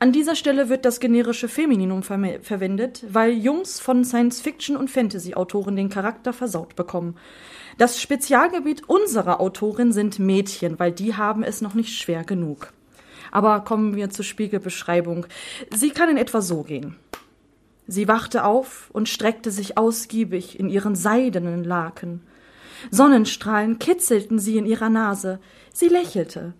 An 0.00 0.12
dieser 0.12 0.36
Stelle 0.36 0.68
wird 0.68 0.84
das 0.84 1.00
generische 1.00 1.48
Femininum 1.48 2.04
ver 2.04 2.38
verwendet, 2.42 3.04
weil 3.08 3.32
Jungs 3.32 3.80
von 3.80 4.04
Science-Fiction- 4.04 4.76
und 4.76 4.90
Fantasy-Autoren 4.90 5.74
den 5.74 5.88
Charakter 5.88 6.32
versaut 6.32 6.76
bekommen. 6.76 7.16
Das 7.78 8.00
Spezialgebiet 8.00 8.88
unserer 8.88 9.40
Autorin 9.40 9.92
sind 9.92 10.20
Mädchen, 10.20 10.78
weil 10.78 10.92
die 10.92 11.16
haben 11.16 11.42
es 11.42 11.62
noch 11.62 11.74
nicht 11.74 11.98
schwer 11.98 12.22
genug. 12.22 12.72
Aber 13.30 13.60
kommen 13.60 13.96
wir 13.96 14.10
zur 14.10 14.24
Spiegelbeschreibung. 14.24 15.26
Sie 15.74 15.90
kann 15.90 16.08
in 16.08 16.16
etwa 16.16 16.40
so 16.40 16.62
gehen. 16.62 16.96
Sie 17.86 18.06
wachte 18.06 18.44
auf 18.44 18.90
und 18.92 19.08
streckte 19.08 19.50
sich 19.50 19.78
ausgiebig 19.78 20.60
in 20.60 20.68
ihren 20.68 20.94
seidenen 20.94 21.64
Laken. 21.64 22.20
Sonnenstrahlen 22.90 23.78
kitzelten 23.78 24.38
sie 24.38 24.58
in 24.58 24.66
ihrer 24.66 24.90
Nase. 24.90 25.40
Sie 25.72 25.88
lächelte. 25.88 26.52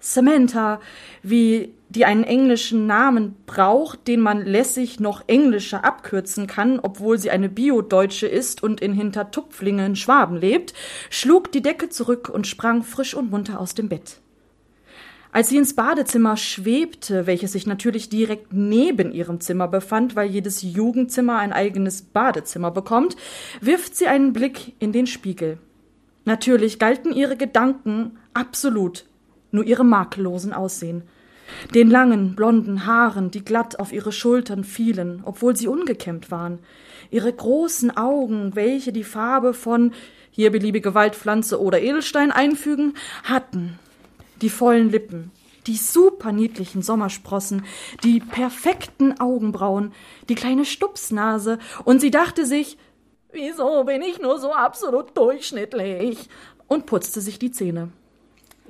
Samantha, 0.00 0.80
wie 1.22 1.74
die 1.88 2.04
einen 2.04 2.22
englischen 2.22 2.86
Namen 2.86 3.34
braucht, 3.46 4.06
den 4.06 4.20
man 4.20 4.44
lässig 4.44 5.00
noch 5.00 5.24
englischer 5.26 5.84
abkürzen 5.84 6.46
kann, 6.46 6.78
obwohl 6.80 7.18
sie 7.18 7.30
eine 7.30 7.48
Bio-Deutsche 7.48 8.26
ist 8.26 8.62
und 8.62 8.80
in 8.80 8.92
Hintertupflingen 8.92 9.86
in 9.86 9.96
Schwaben 9.96 10.36
lebt, 10.36 10.74
schlug 11.10 11.50
die 11.50 11.62
Decke 11.62 11.88
zurück 11.88 12.28
und 12.28 12.46
sprang 12.46 12.82
frisch 12.82 13.14
und 13.14 13.30
munter 13.30 13.58
aus 13.58 13.74
dem 13.74 13.88
Bett. 13.88 14.20
Als 15.30 15.50
sie 15.50 15.58
ins 15.58 15.74
Badezimmer 15.74 16.36
schwebte, 16.36 17.26
welches 17.26 17.52
sich 17.52 17.66
natürlich 17.66 18.08
direkt 18.08 18.52
neben 18.52 19.12
ihrem 19.12 19.40
Zimmer 19.40 19.68
befand, 19.68 20.16
weil 20.16 20.30
jedes 20.30 20.62
Jugendzimmer 20.62 21.38
ein 21.38 21.52
eigenes 21.52 22.02
Badezimmer 22.02 22.70
bekommt, 22.70 23.16
wirft 23.60 23.94
sie 23.94 24.06
einen 24.06 24.32
Blick 24.32 24.74
in 24.78 24.92
den 24.92 25.06
Spiegel. 25.06 25.58
Natürlich 26.24 26.78
galten 26.78 27.12
ihre 27.12 27.36
Gedanken 27.36 28.18
absolut 28.32 29.04
nur 29.50 29.64
ihrem 29.64 29.88
makellosen 29.88 30.52
Aussehen. 30.52 31.02
Den 31.74 31.90
langen, 31.90 32.34
blonden 32.34 32.84
Haaren, 32.84 33.30
die 33.30 33.44
glatt 33.44 33.78
auf 33.78 33.92
ihre 33.92 34.12
Schultern 34.12 34.64
fielen, 34.64 35.22
obwohl 35.24 35.56
sie 35.56 35.68
ungekämmt 35.68 36.30
waren. 36.30 36.58
Ihre 37.10 37.32
großen 37.32 37.96
Augen, 37.96 38.54
welche 38.54 38.92
die 38.92 39.04
Farbe 39.04 39.54
von 39.54 39.92
hier 40.30 40.52
beliebige 40.52 40.94
Waldpflanze 40.94 41.60
oder 41.60 41.80
Edelstein 41.80 42.30
einfügen, 42.30 42.94
hatten 43.24 43.78
die 44.42 44.50
vollen 44.50 44.90
Lippen, 44.90 45.30
die 45.66 45.76
super 45.76 46.32
niedlichen 46.32 46.82
Sommersprossen, 46.82 47.64
die 48.04 48.20
perfekten 48.20 49.20
Augenbrauen, 49.20 49.92
die 50.28 50.34
kleine 50.34 50.64
Stupsnase, 50.64 51.58
und 51.84 52.00
sie 52.00 52.10
dachte 52.10 52.46
sich, 52.46 52.78
wieso 53.32 53.84
bin 53.84 54.02
ich 54.02 54.20
nur 54.20 54.38
so 54.38 54.52
absolut 54.52 55.16
durchschnittlich? 55.16 56.28
und 56.68 56.86
putzte 56.86 57.20
sich 57.20 57.38
die 57.38 57.50
Zähne. 57.50 57.90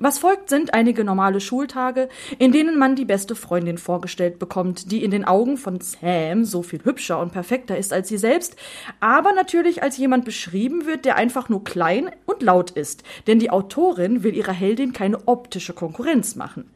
Was 0.01 0.17
folgt, 0.17 0.47
sind 0.47 0.73
einige 0.73 1.03
normale 1.03 1.41
Schultage, 1.41 2.07
in 2.37 2.53
denen 2.53 2.79
man 2.79 2.95
die 2.95 3.03
beste 3.03 3.35
Freundin 3.35 3.77
vorgestellt 3.77 4.39
bekommt, 4.39 4.93
die 4.93 5.03
in 5.03 5.11
den 5.11 5.25
Augen 5.25 5.57
von 5.57 5.81
Sam 5.81 6.45
so 6.45 6.63
viel 6.63 6.85
hübscher 6.85 7.19
und 7.19 7.33
perfekter 7.33 7.77
ist 7.77 7.91
als 7.91 8.07
sie 8.07 8.17
selbst, 8.17 8.55
aber 9.01 9.33
natürlich 9.33 9.83
als 9.83 9.97
jemand 9.97 10.23
beschrieben 10.23 10.85
wird, 10.85 11.03
der 11.03 11.17
einfach 11.17 11.49
nur 11.49 11.65
klein 11.65 12.11
und 12.25 12.41
laut 12.41 12.71
ist, 12.71 13.03
denn 13.27 13.39
die 13.39 13.49
Autorin 13.49 14.23
will 14.23 14.33
ihrer 14.33 14.53
Heldin 14.53 14.93
keine 14.93 15.27
optische 15.27 15.73
Konkurrenz 15.73 16.37
machen. 16.37 16.71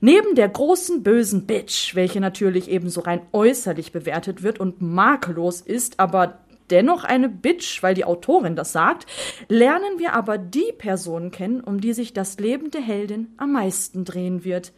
Neben 0.00 0.34
der 0.34 0.48
großen 0.48 1.02
bösen 1.02 1.46
Bitch, 1.46 1.94
welche 1.94 2.20
natürlich 2.20 2.70
ebenso 2.70 3.00
rein 3.00 3.22
äußerlich 3.32 3.90
bewertet 3.90 4.42
wird 4.42 4.60
und 4.60 4.82
makellos 4.82 5.60
ist, 5.60 5.98
aber 5.98 6.43
dennoch 6.70 7.04
eine 7.04 7.28
Bitch, 7.28 7.82
weil 7.82 7.94
die 7.94 8.04
Autorin 8.04 8.56
das 8.56 8.72
sagt, 8.72 9.06
lernen 9.48 9.98
wir 9.98 10.14
aber 10.14 10.38
die 10.38 10.72
Person 10.76 11.30
kennen, 11.30 11.60
um 11.60 11.80
die 11.80 11.92
sich 11.92 12.12
das 12.12 12.38
Leben 12.38 12.70
der 12.70 12.80
Heldin 12.80 13.32
am 13.36 13.52
meisten 13.52 14.04
drehen 14.04 14.44
wird. 14.44 14.72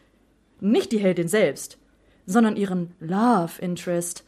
Nicht 0.61 0.93
die 0.93 0.99
Heldin 0.99 1.29
selbst, 1.29 1.79
sondern 2.25 2.57
ihren 2.57 2.95
Love 3.01 3.61
Interest. 3.61 4.25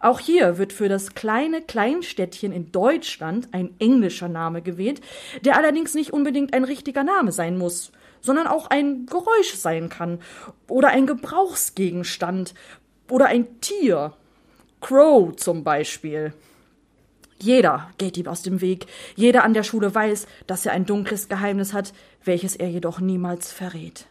Auch 0.00 0.18
hier 0.18 0.56
wird 0.56 0.72
für 0.72 0.88
das 0.88 1.14
kleine 1.14 1.60
Kleinstädtchen 1.60 2.52
in 2.52 2.72
Deutschland 2.72 3.48
ein 3.52 3.74
englischer 3.78 4.28
Name 4.28 4.62
gewählt, 4.62 5.02
der 5.44 5.56
allerdings 5.56 5.94
nicht 5.94 6.12
unbedingt 6.12 6.54
ein 6.54 6.64
richtiger 6.64 7.04
Name 7.04 7.32
sein 7.32 7.58
muss, 7.58 7.92
sondern 8.22 8.46
auch 8.46 8.68
ein 8.68 9.04
Geräusch 9.06 9.54
sein 9.54 9.90
kann 9.90 10.20
oder 10.68 10.88
ein 10.88 11.06
Gebrauchsgegenstand 11.06 12.54
oder 13.10 13.26
ein 13.26 13.60
Tier. 13.60 14.14
Crow 14.80 15.36
zum 15.36 15.64
Beispiel. 15.64 16.32
Jeder 17.42 17.90
geht 17.96 18.18
ihm 18.18 18.26
aus 18.26 18.42
dem 18.42 18.60
Weg, 18.60 18.86
jeder 19.16 19.44
an 19.44 19.54
der 19.54 19.62
Schule 19.62 19.94
weiß, 19.94 20.26
dass 20.46 20.66
er 20.66 20.72
ein 20.72 20.84
dunkles 20.84 21.28
Geheimnis 21.28 21.72
hat, 21.72 21.94
welches 22.24 22.54
er 22.54 22.68
jedoch 22.68 23.00
niemals 23.00 23.50
verrät. 23.50 24.06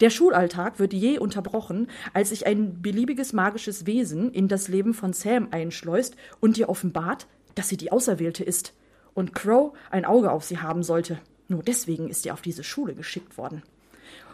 Der 0.00 0.10
Schulalltag 0.10 0.78
wird 0.78 0.92
je 0.92 1.18
unterbrochen, 1.18 1.88
als 2.12 2.28
sich 2.28 2.46
ein 2.46 2.82
beliebiges 2.82 3.32
magisches 3.32 3.86
Wesen 3.86 4.30
in 4.32 4.48
das 4.48 4.68
Leben 4.68 4.92
von 4.92 5.14
Sam 5.14 5.48
einschleust 5.50 6.14
und 6.40 6.58
ihr 6.58 6.68
offenbart, 6.68 7.26
dass 7.54 7.68
sie 7.68 7.78
die 7.78 7.90
Auserwählte 7.90 8.44
ist 8.44 8.74
und 9.14 9.34
Crow 9.34 9.72
ein 9.90 10.04
Auge 10.04 10.30
auf 10.30 10.44
sie 10.44 10.58
haben 10.58 10.82
sollte. 10.82 11.18
Nur 11.48 11.62
deswegen 11.62 12.08
ist 12.08 12.26
er 12.26 12.34
auf 12.34 12.42
diese 12.42 12.62
Schule 12.62 12.94
geschickt 12.94 13.36
worden. 13.38 13.62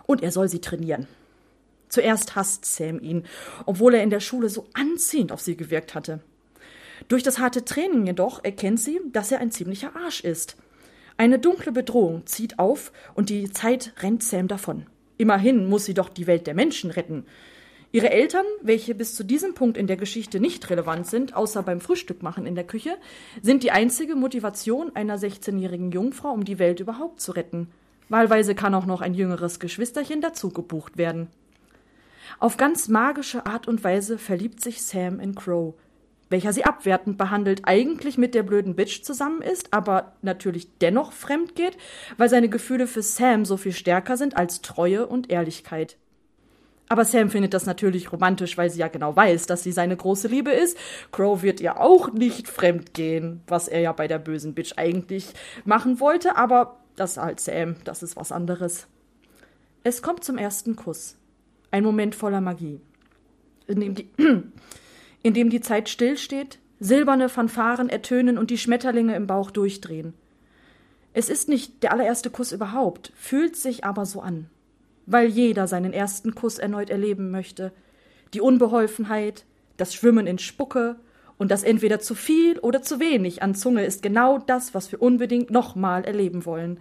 Und 0.07 0.23
er 0.23 0.33
soll 0.33 0.49
sie 0.49 0.61
trainieren. 0.61 1.07
Zuerst 1.89 2.35
hasst 2.35 2.65
Sam 2.65 3.01
ihn, 3.01 3.25
obwohl 3.65 3.95
er 3.95 4.03
in 4.03 4.11
der 4.11 4.21
Schule 4.21 4.49
so 4.49 4.67
anziehend 4.75 5.33
auf 5.33 5.41
sie 5.41 5.57
gewirkt 5.57 5.95
hatte. 5.95 6.21
Durch 7.09 7.23
das 7.23 7.39
harte 7.39 7.65
Training 7.65 8.07
jedoch 8.07 8.43
erkennt 8.43 8.81
sie, 8.81 9.01
dass 9.13 9.31
er 9.31 9.41
ein 9.41 9.53
ziemlicher 9.53 9.95
Arsch 9.95 10.23
ist. 10.23 10.57
Eine 11.17 11.39
dunkle 11.39 11.73
Bedrohung 11.73 12.27
zieht 12.27 12.59
auf 12.59 12.93
und 13.15 13.31
die 13.31 13.51
Zeit 13.51 13.93
rennt 14.01 14.23
Sam 14.23 14.49
davon. 14.49 14.87
Immerhin 15.17 15.69
muss 15.69 15.85
sie 15.85 15.95
doch 15.95 16.09
die 16.09 16.27
Welt 16.27 16.47
der 16.47 16.55
Menschen 16.55 16.91
retten. 16.91 17.25
Ihre 17.93 18.11
Eltern, 18.11 18.45
welche 18.61 18.95
bis 18.95 19.15
zu 19.15 19.25
diesem 19.25 19.55
Punkt 19.55 19.79
in 19.79 19.87
der 19.87 19.97
Geschichte 19.97 20.41
nicht 20.41 20.69
relevant 20.69 21.07
sind, 21.07 21.35
außer 21.35 21.63
beim 21.63 21.81
Frühstück 21.81 22.23
machen 22.23 22.45
in 22.45 22.55
der 22.55 22.65
Küche, 22.65 22.99
sind 23.41 23.63
die 23.63 23.71
einzige 23.71 24.17
Motivation 24.17 24.95
einer 24.95 25.19
16-jährigen 25.19 25.93
Jungfrau, 25.93 26.33
um 26.33 26.45
die 26.45 26.59
Welt 26.59 26.81
überhaupt 26.81 27.21
zu 27.21 27.33
retten. 27.33 27.69
Wahlweise 28.09 28.55
kann 28.55 28.75
auch 28.75 28.85
noch 28.85 29.01
ein 29.01 29.15
jüngeres 29.15 29.61
Geschwisterchen 29.61 30.21
dazu 30.21 30.51
gebucht 30.51 30.99
werden. 30.99 31.29
Auf 32.39 32.57
ganz 32.57 32.89
magische 32.89 33.47
Art 33.47 33.69
und 33.69 33.83
Weise 33.83 34.19
verliebt 34.19 34.61
sich 34.61 34.83
Sam 34.83 35.21
in 35.21 35.35
Crow, 35.35 35.75
welcher 36.29 36.53
sie 36.53 36.65
abwertend 36.65 37.19
behandelt, 37.19 37.63
eigentlich 37.65 38.19
mit 38.19 38.35
der 38.35 38.43
blöden 38.43 38.75
Bitch 38.75 39.03
zusammen 39.03 39.43
ist, 39.43 39.73
aber 39.73 40.13
natürlich 40.23 40.69
dennoch 40.79 41.13
fremd 41.13 41.55
geht, 41.55 41.77
weil 42.17 42.29
seine 42.29 42.49
Gefühle 42.49 42.87
für 42.87 43.03
Sam 43.03 43.45
so 43.45 43.57
viel 43.57 43.73
stärker 43.73 44.17
sind 44.17 44.37
als 44.37 44.63
Treue 44.63 45.07
und 45.07 45.31
Ehrlichkeit. 45.31 45.97
Aber 46.89 47.05
Sam 47.05 47.31
findet 47.31 47.53
das 47.53 47.67
natürlich 47.67 48.13
romantisch, 48.13 48.57
weil 48.57 48.71
sie 48.71 48.79
ja 48.79 48.89
genau 48.89 49.17
weiß, 49.17 49.47
dass 49.47 49.63
sie 49.63 49.73
seine 49.73 49.97
große 49.97 50.29
Liebe 50.29 50.53
ist. 50.53 50.79
Crow 51.11 51.43
wird 51.43 51.61
ihr 51.61 51.81
auch 51.81 52.13
nicht 52.13 52.49
fremd 52.49 52.95
gehen, 52.95 53.41
was 53.49 53.67
er 53.67 53.81
ja 53.81 53.93
bei 53.93 54.07
der 54.07 54.19
bösen 54.19 54.55
Bitch 54.55 54.75
eigentlich 54.77 55.33
machen 55.65 55.99
wollte, 55.99 56.37
aber 56.37 56.77
das 56.95 57.13
ist 57.13 57.23
halt 57.23 57.41
Sam, 57.41 57.77
das 57.85 58.03
ist 58.03 58.17
was 58.17 58.31
anderes. 58.31 58.87
Es 59.83 60.01
kommt 60.01 60.25
zum 60.25 60.39
ersten 60.39 60.77
Kuss. 60.77 61.17
Ein 61.71 61.85
Moment 61.85 62.15
voller 62.15 62.41
Magie. 62.41 62.81
In 63.67 63.81
dem 63.81 63.95
die 63.95 64.09
in 65.27 65.35
dem 65.35 65.51
die 65.51 65.61
Zeit 65.61 65.89
stillsteht, 65.89 66.61
silberne 66.79 67.29
Fanfaren 67.29 67.89
ertönen 67.89 68.39
und 68.39 68.49
die 68.49 68.59
Schmetterlinge 68.59 69.17
im 69.17 69.27
Bauch 69.27 69.51
durchdrehen. 69.51 70.15
Es 71.15 71.29
ist 71.29 71.49
nicht 71.49 71.83
der 71.83 71.91
allererste 71.93 72.31
Kuss 72.31 72.53
überhaupt, 72.53 73.13
fühlt 73.17 73.57
sich 73.57 73.85
aber 73.85 74.07
so 74.07 74.21
an, 74.21 74.47
weil 75.05 75.27
jeder 75.27 75.67
seinen 75.67 75.93
ersten 75.93 76.37
Kuss 76.37 76.59
erneut 76.59 76.91
erleben 76.91 77.33
möchte. 77.33 77.73
Die 78.35 78.41
Unbeholfenheit, 78.41 79.47
das 79.77 79.95
Schwimmen 79.95 80.29
in 80.29 80.39
Spucke 80.39 80.95
und 81.39 81.51
das 81.51 81.65
entweder 81.65 81.99
zu 81.99 82.15
viel 82.15 82.61
oder 82.61 82.83
zu 82.83 83.01
wenig 83.01 83.43
an 83.43 83.57
Zunge 83.57 83.85
ist 83.85 84.03
genau 84.03 84.39
das, 84.39 84.75
was 84.75 84.93
wir 84.93 85.03
unbedingt 85.03 85.51
nochmal 85.51 86.05
erleben 86.05 86.45
wollen. 86.47 86.79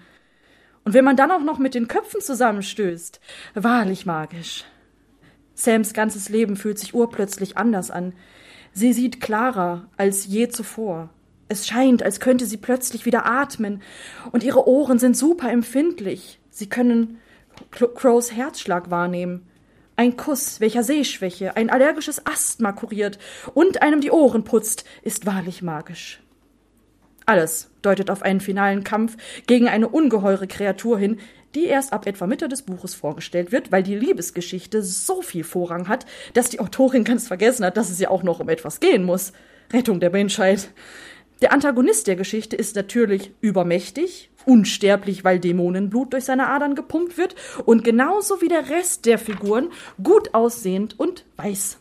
Und 0.84 0.94
wenn 0.94 1.04
man 1.04 1.18
dann 1.18 1.32
auch 1.32 1.42
noch 1.42 1.58
mit 1.58 1.74
den 1.74 1.88
Köpfen 1.88 2.22
zusammenstößt, 2.22 3.20
wahrlich 3.56 4.06
magisch. 4.06 4.66
Sams 5.56 5.94
ganzes 5.94 6.30
Leben 6.30 6.58
fühlt 6.58 6.78
sich 6.78 6.94
urplötzlich 6.94 7.58
anders 7.58 7.90
an. 7.90 8.14
Sie 8.78 8.92
sieht 8.92 9.22
klarer 9.22 9.88
als 9.96 10.26
je 10.26 10.50
zuvor. 10.50 11.10
Es 11.48 11.66
scheint, 11.66 12.04
als 12.04 12.20
könnte 12.20 12.46
sie 12.46 12.58
plötzlich 12.58 13.06
wieder 13.06 13.26
atmen, 13.26 13.82
und 14.34 14.44
ihre 14.44 14.68
Ohren 14.68 15.00
sind 15.00 15.16
super 15.16 15.50
empfindlich. 15.50 16.40
Sie 16.50 16.68
können 16.68 17.20
Crows 17.72 18.34
Herzschlag 18.34 18.92
wahrnehmen. 18.92 19.48
Ein 19.96 20.18
Kuss, 20.18 20.60
welcher 20.60 20.84
Sehschwäche, 20.84 21.56
ein 21.56 21.70
allergisches 21.70 22.26
Asthma 22.26 22.74
kuriert 22.74 23.18
und 23.54 23.82
einem 23.82 24.02
die 24.02 24.12
Ohren 24.12 24.44
putzt, 24.44 24.84
ist 25.04 25.26
wahrlich 25.26 25.62
magisch. 25.62 26.22
Alles 27.26 27.72
deutet 27.82 28.12
auf 28.12 28.24
einen 28.24 28.42
finalen 28.42 28.84
Kampf 28.84 29.16
gegen 29.48 29.70
eine 29.70 29.88
ungeheure 29.88 30.48
Kreatur 30.48 31.00
hin, 31.00 31.20
die 31.56 31.66
erst 31.66 31.94
ab 31.94 32.06
etwa 32.06 32.28
Mitte 32.28 32.48
des 32.48 32.62
Buches 32.62 32.94
vorgestellt 32.94 33.52
wird, 33.52 33.72
weil 33.72 33.84
die 33.84 33.96
Liebesgeschichte 33.96 34.82
so 34.84 35.22
viel 35.22 35.44
Vorrang 35.44 35.88
hat, 35.88 36.06
dass 36.34 36.50
die 36.50 36.60
Autorin 36.60 37.04
ganz 37.04 37.28
vergessen 37.28 37.66
hat, 37.66 37.78
dass 37.78 37.90
es 37.90 38.00
ja 38.00 38.10
auch 38.10 38.24
noch 38.24 38.40
um 38.40 38.50
etwas 38.50 38.80
gehen 38.80 39.04
muss. 39.04 39.34
Rettung 39.74 40.00
der 40.00 40.12
Menschheit. 40.12 40.70
Der 41.42 41.52
Antagonist 41.52 42.08
der 42.08 42.16
Geschichte 42.16 42.56
ist 42.56 42.76
natürlich 42.76 43.32
übermächtig, 43.42 44.30
unsterblich, 44.46 45.24
weil 45.24 45.40
Dämonenblut 45.40 46.14
durch 46.14 46.26
seine 46.26 46.48
Adern 46.48 46.76
gepumpt 46.76 47.18
wird 47.18 47.36
und 47.66 47.84
genauso 47.84 48.42
wie 48.42 48.48
der 48.48 48.70
Rest 48.70 49.06
der 49.06 49.18
Figuren 49.18 49.70
gut 50.02 50.34
aussehend 50.34 50.98
und 51.00 51.26
weiß. 51.38 51.80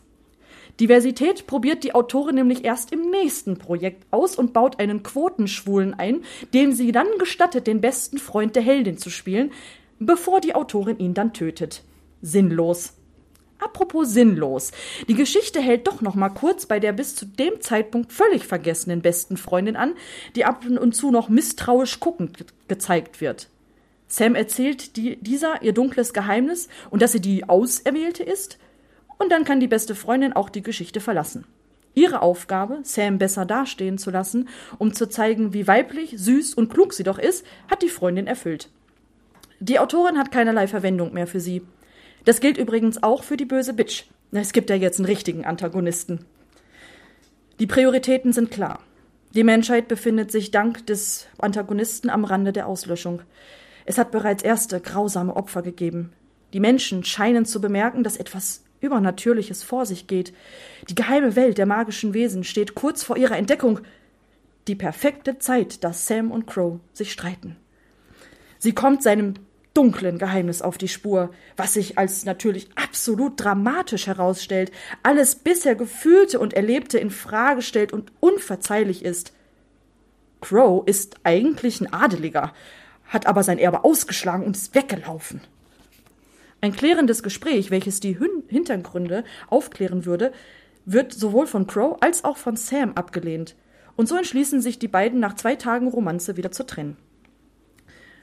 Diversität 0.79 1.47
probiert 1.47 1.83
die 1.83 1.95
Autorin 1.95 2.35
nämlich 2.35 2.65
erst 2.65 2.91
im 2.91 3.09
nächsten 3.09 3.57
Projekt 3.57 4.05
aus 4.11 4.35
und 4.35 4.51
baut 4.51 4.79
einen 4.79 5.03
Quotenschwulen 5.03 5.93
ein, 5.93 6.23
dem 6.53 6.73
sie 6.73 6.91
dann 6.91 7.07
gestattet, 7.17 7.67
den 7.67 7.81
besten 7.81 8.17
Freund 8.17 8.55
der 8.55 8.63
Heldin 8.63 8.97
zu 8.97 9.09
spielen, 9.09 9.51
bevor 9.99 10.41
die 10.41 10.53
Autorin 10.53 10.99
ihn 10.99 11.13
dann 11.13 11.33
tötet. 11.33 11.83
Sinnlos. 12.21 12.93
Apropos 13.57 14.09
sinnlos. 14.09 14.71
Die 15.07 15.13
Geschichte 15.13 15.61
hält 15.61 15.87
doch 15.87 16.01
noch 16.01 16.15
mal 16.15 16.29
kurz 16.29 16.65
bei 16.65 16.81
der 16.81 16.91
bis 16.91 17.15
zu 17.15 17.25
dem 17.25 17.61
Zeitpunkt 17.61 18.11
völlig 18.11 18.45
vergessenen 18.45 19.01
besten 19.01 19.37
Freundin 19.37 19.77
an, 19.77 19.93
die 20.35 20.43
ab 20.43 20.65
und 20.65 20.93
zu 20.93 21.09
noch 21.09 21.29
misstrauisch 21.29 22.01
guckend 22.01 22.37
ge 22.37 22.47
gezeigt 22.67 23.21
wird. 23.21 23.49
Sam 24.07 24.35
erzählt 24.35 24.97
die, 24.97 25.15
dieser 25.17 25.63
ihr 25.63 25.73
dunkles 25.73 26.13
Geheimnis 26.13 26.67
und 26.89 27.01
dass 27.01 27.13
sie 27.13 27.21
die 27.21 27.47
Auserwählte 27.47 28.23
ist, 28.23 28.57
und 29.17 29.31
dann 29.31 29.45
kann 29.45 29.59
die 29.59 29.67
beste 29.67 29.95
Freundin 29.95 30.33
auch 30.33 30.49
die 30.49 30.61
Geschichte 30.61 30.99
verlassen. 30.99 31.45
Ihre 31.93 32.21
Aufgabe, 32.21 32.79
Sam 32.83 33.17
besser 33.17 33.45
dastehen 33.45 33.97
zu 33.97 34.11
lassen, 34.11 34.49
um 34.77 34.93
zu 34.93 35.07
zeigen, 35.07 35.53
wie 35.53 35.65
weiblich, 35.65 36.13
süß 36.17 36.53
und 36.53 36.69
klug 36.69 36.93
sie 36.93 37.03
doch 37.03 37.17
ist, 37.17 37.45
hat 37.71 37.81
die 37.81 37.89
Freundin 37.89 38.27
erfüllt. 38.27 38.69
Die 39.59 39.79
Autorin 39.79 40.17
hat 40.17 40.31
keinerlei 40.31 40.67
Verwendung 40.67 41.13
mehr 41.13 41.27
für 41.27 41.39
sie. 41.39 41.61
Das 42.25 42.41
gilt 42.41 42.57
übrigens 42.57 43.01
auch 43.01 43.23
für 43.23 43.37
die 43.37 43.45
böse 43.45 43.73
Bitch. 43.73 44.03
Es 44.31 44.51
gibt 44.51 44.69
ja 44.69 44.75
jetzt 44.75 44.99
einen 44.99 45.05
richtigen 45.05 45.45
Antagonisten. 45.45 46.25
Die 47.59 47.67
Prioritäten 47.67 48.33
sind 48.33 48.51
klar. 48.51 48.81
Die 49.33 49.45
Menschheit 49.45 49.87
befindet 49.87 50.31
sich 50.31 50.51
dank 50.51 50.85
des 50.87 51.27
Antagonisten 51.37 52.09
am 52.09 52.25
Rande 52.25 52.51
der 52.51 52.67
Auslöschung. 52.67 53.21
Es 53.85 53.97
hat 53.97 54.11
bereits 54.11 54.43
erste 54.43 54.81
grausame 54.81 55.35
Opfer 55.35 55.61
gegeben. 55.61 56.11
Die 56.51 56.59
Menschen 56.59 57.05
scheinen 57.05 57.45
zu 57.45 57.61
bemerken, 57.61 58.03
dass 58.03 58.17
etwas 58.17 58.64
Übernatürliches 58.81 59.63
vor 59.63 59.85
sich 59.85 60.07
geht. 60.07 60.33
Die 60.89 60.95
geheime 60.95 61.35
Welt 61.35 61.57
der 61.57 61.65
magischen 61.65 62.13
Wesen 62.13 62.43
steht 62.43 62.75
kurz 62.75 63.03
vor 63.03 63.17
ihrer 63.17 63.37
Entdeckung. 63.37 63.79
Die 64.67 64.75
perfekte 64.75 65.39
Zeit, 65.39 65.83
dass 65.83 66.07
Sam 66.07 66.31
und 66.31 66.47
Crow 66.47 66.79
sich 66.93 67.11
streiten. 67.11 67.55
Sie 68.57 68.73
kommt 68.73 69.03
seinem 69.03 69.35
dunklen 69.75 70.17
Geheimnis 70.17 70.61
auf 70.61 70.77
die 70.77 70.87
Spur, 70.87 71.29
was 71.57 71.73
sich 71.73 71.97
als 71.97 72.25
natürlich 72.25 72.69
absolut 72.75 73.33
dramatisch 73.35 74.07
herausstellt, 74.07 74.71
alles 75.03 75.35
bisher 75.35 75.75
Gefühlte 75.75 76.39
und 76.39 76.53
Erlebte 76.53 76.97
in 76.97 77.11
Frage 77.11 77.61
stellt 77.61 77.93
und 77.93 78.11
unverzeihlich 78.21 79.03
ist. 79.03 79.33
Crow 80.41 80.83
ist 80.87 81.17
eigentlich 81.23 81.81
ein 81.81 81.91
Adeliger, 81.91 82.53
hat 83.07 83.27
aber 83.27 83.43
sein 83.43 83.59
Erbe 83.59 83.83
ausgeschlagen 83.83 84.45
und 84.45 84.55
ist 84.55 84.73
weggelaufen. 84.73 85.41
Ein 86.65 86.75
klärendes 86.75 87.21
Gespräch, 87.21 87.69
welches 87.69 87.99
die 87.99 88.17
Hintergründe 88.47 89.23
aufklären 89.49 90.07
würde, 90.07 90.31
wird 90.83 91.13
sowohl 91.13 91.45
von 91.45 91.67
Crow 91.67 91.95
als 92.01 92.23
auch 92.23 92.37
von 92.37 92.55
Sam 92.55 92.93
abgelehnt. 92.93 93.55
Und 93.95 94.07
so 94.07 94.15
entschließen 94.15 94.61
sich 94.61 94.79
die 94.79 94.87
beiden 94.87 95.19
nach 95.19 95.35
zwei 95.35 95.57
Tagen 95.57 95.87
Romanze 95.87 96.37
wieder 96.37 96.51
zu 96.51 96.65
trennen. 96.65 96.97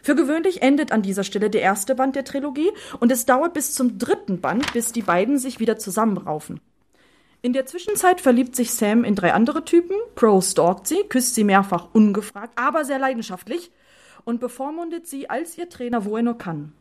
Für 0.02 0.16
gewöhnlich 0.16 0.60
endet 0.60 0.90
an 0.90 1.02
dieser 1.02 1.22
Stelle 1.22 1.50
der 1.50 1.62
erste 1.62 1.94
Band 1.94 2.16
der 2.16 2.24
Trilogie 2.24 2.68
und 2.98 3.12
es 3.12 3.26
dauert 3.26 3.54
bis 3.54 3.74
zum 3.74 3.96
dritten 3.96 4.40
Band, 4.40 4.72
bis 4.72 4.90
die 4.90 5.02
beiden 5.02 5.38
sich 5.38 5.60
wieder 5.60 5.78
zusammenraufen. 5.78 6.58
In 7.42 7.52
der 7.52 7.66
Zwischenzeit 7.66 8.20
verliebt 8.20 8.56
sich 8.56 8.72
Sam 8.72 9.04
in 9.04 9.14
drei 9.14 9.34
andere 9.34 9.64
Typen. 9.64 9.94
Crow 10.16 10.44
stalkt 10.44 10.88
sie, 10.88 11.04
küsst 11.08 11.36
sie 11.36 11.44
mehrfach 11.44 11.90
ungefragt, 11.92 12.58
aber 12.58 12.84
sehr 12.84 12.98
leidenschaftlich 12.98 13.70
und 14.24 14.40
bevormundet 14.40 15.06
sie 15.06 15.30
als 15.30 15.56
ihr 15.56 15.68
Trainer, 15.68 16.04
wo 16.04 16.16
er 16.16 16.24
nur 16.24 16.38
kann. 16.38 16.72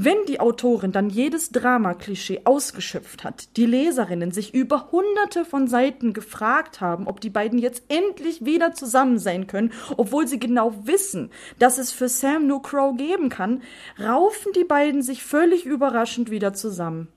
Wenn 0.00 0.26
die 0.28 0.38
Autorin 0.38 0.92
dann 0.92 1.10
jedes 1.10 1.50
Drama-Klischee 1.50 2.42
ausgeschöpft 2.44 3.24
hat, 3.24 3.56
die 3.56 3.66
Leserinnen 3.66 4.30
sich 4.30 4.54
über 4.54 4.92
hunderte 4.92 5.44
von 5.44 5.66
Seiten 5.66 6.12
gefragt 6.12 6.80
haben, 6.80 7.08
ob 7.08 7.20
die 7.20 7.30
beiden 7.30 7.58
jetzt 7.58 7.82
endlich 7.88 8.44
wieder 8.44 8.74
zusammen 8.74 9.18
sein 9.18 9.48
können, 9.48 9.72
obwohl 9.96 10.28
sie 10.28 10.38
genau 10.38 10.72
wissen, 10.86 11.30
dass 11.58 11.78
es 11.78 11.90
für 11.90 12.08
Sam 12.08 12.46
nur 12.46 12.62
Crow 12.62 12.96
geben 12.96 13.28
kann, 13.28 13.60
raufen 13.98 14.52
die 14.52 14.62
beiden 14.62 15.02
sich 15.02 15.24
völlig 15.24 15.66
überraschend 15.66 16.30
wieder 16.30 16.54
zusammen. 16.54 17.08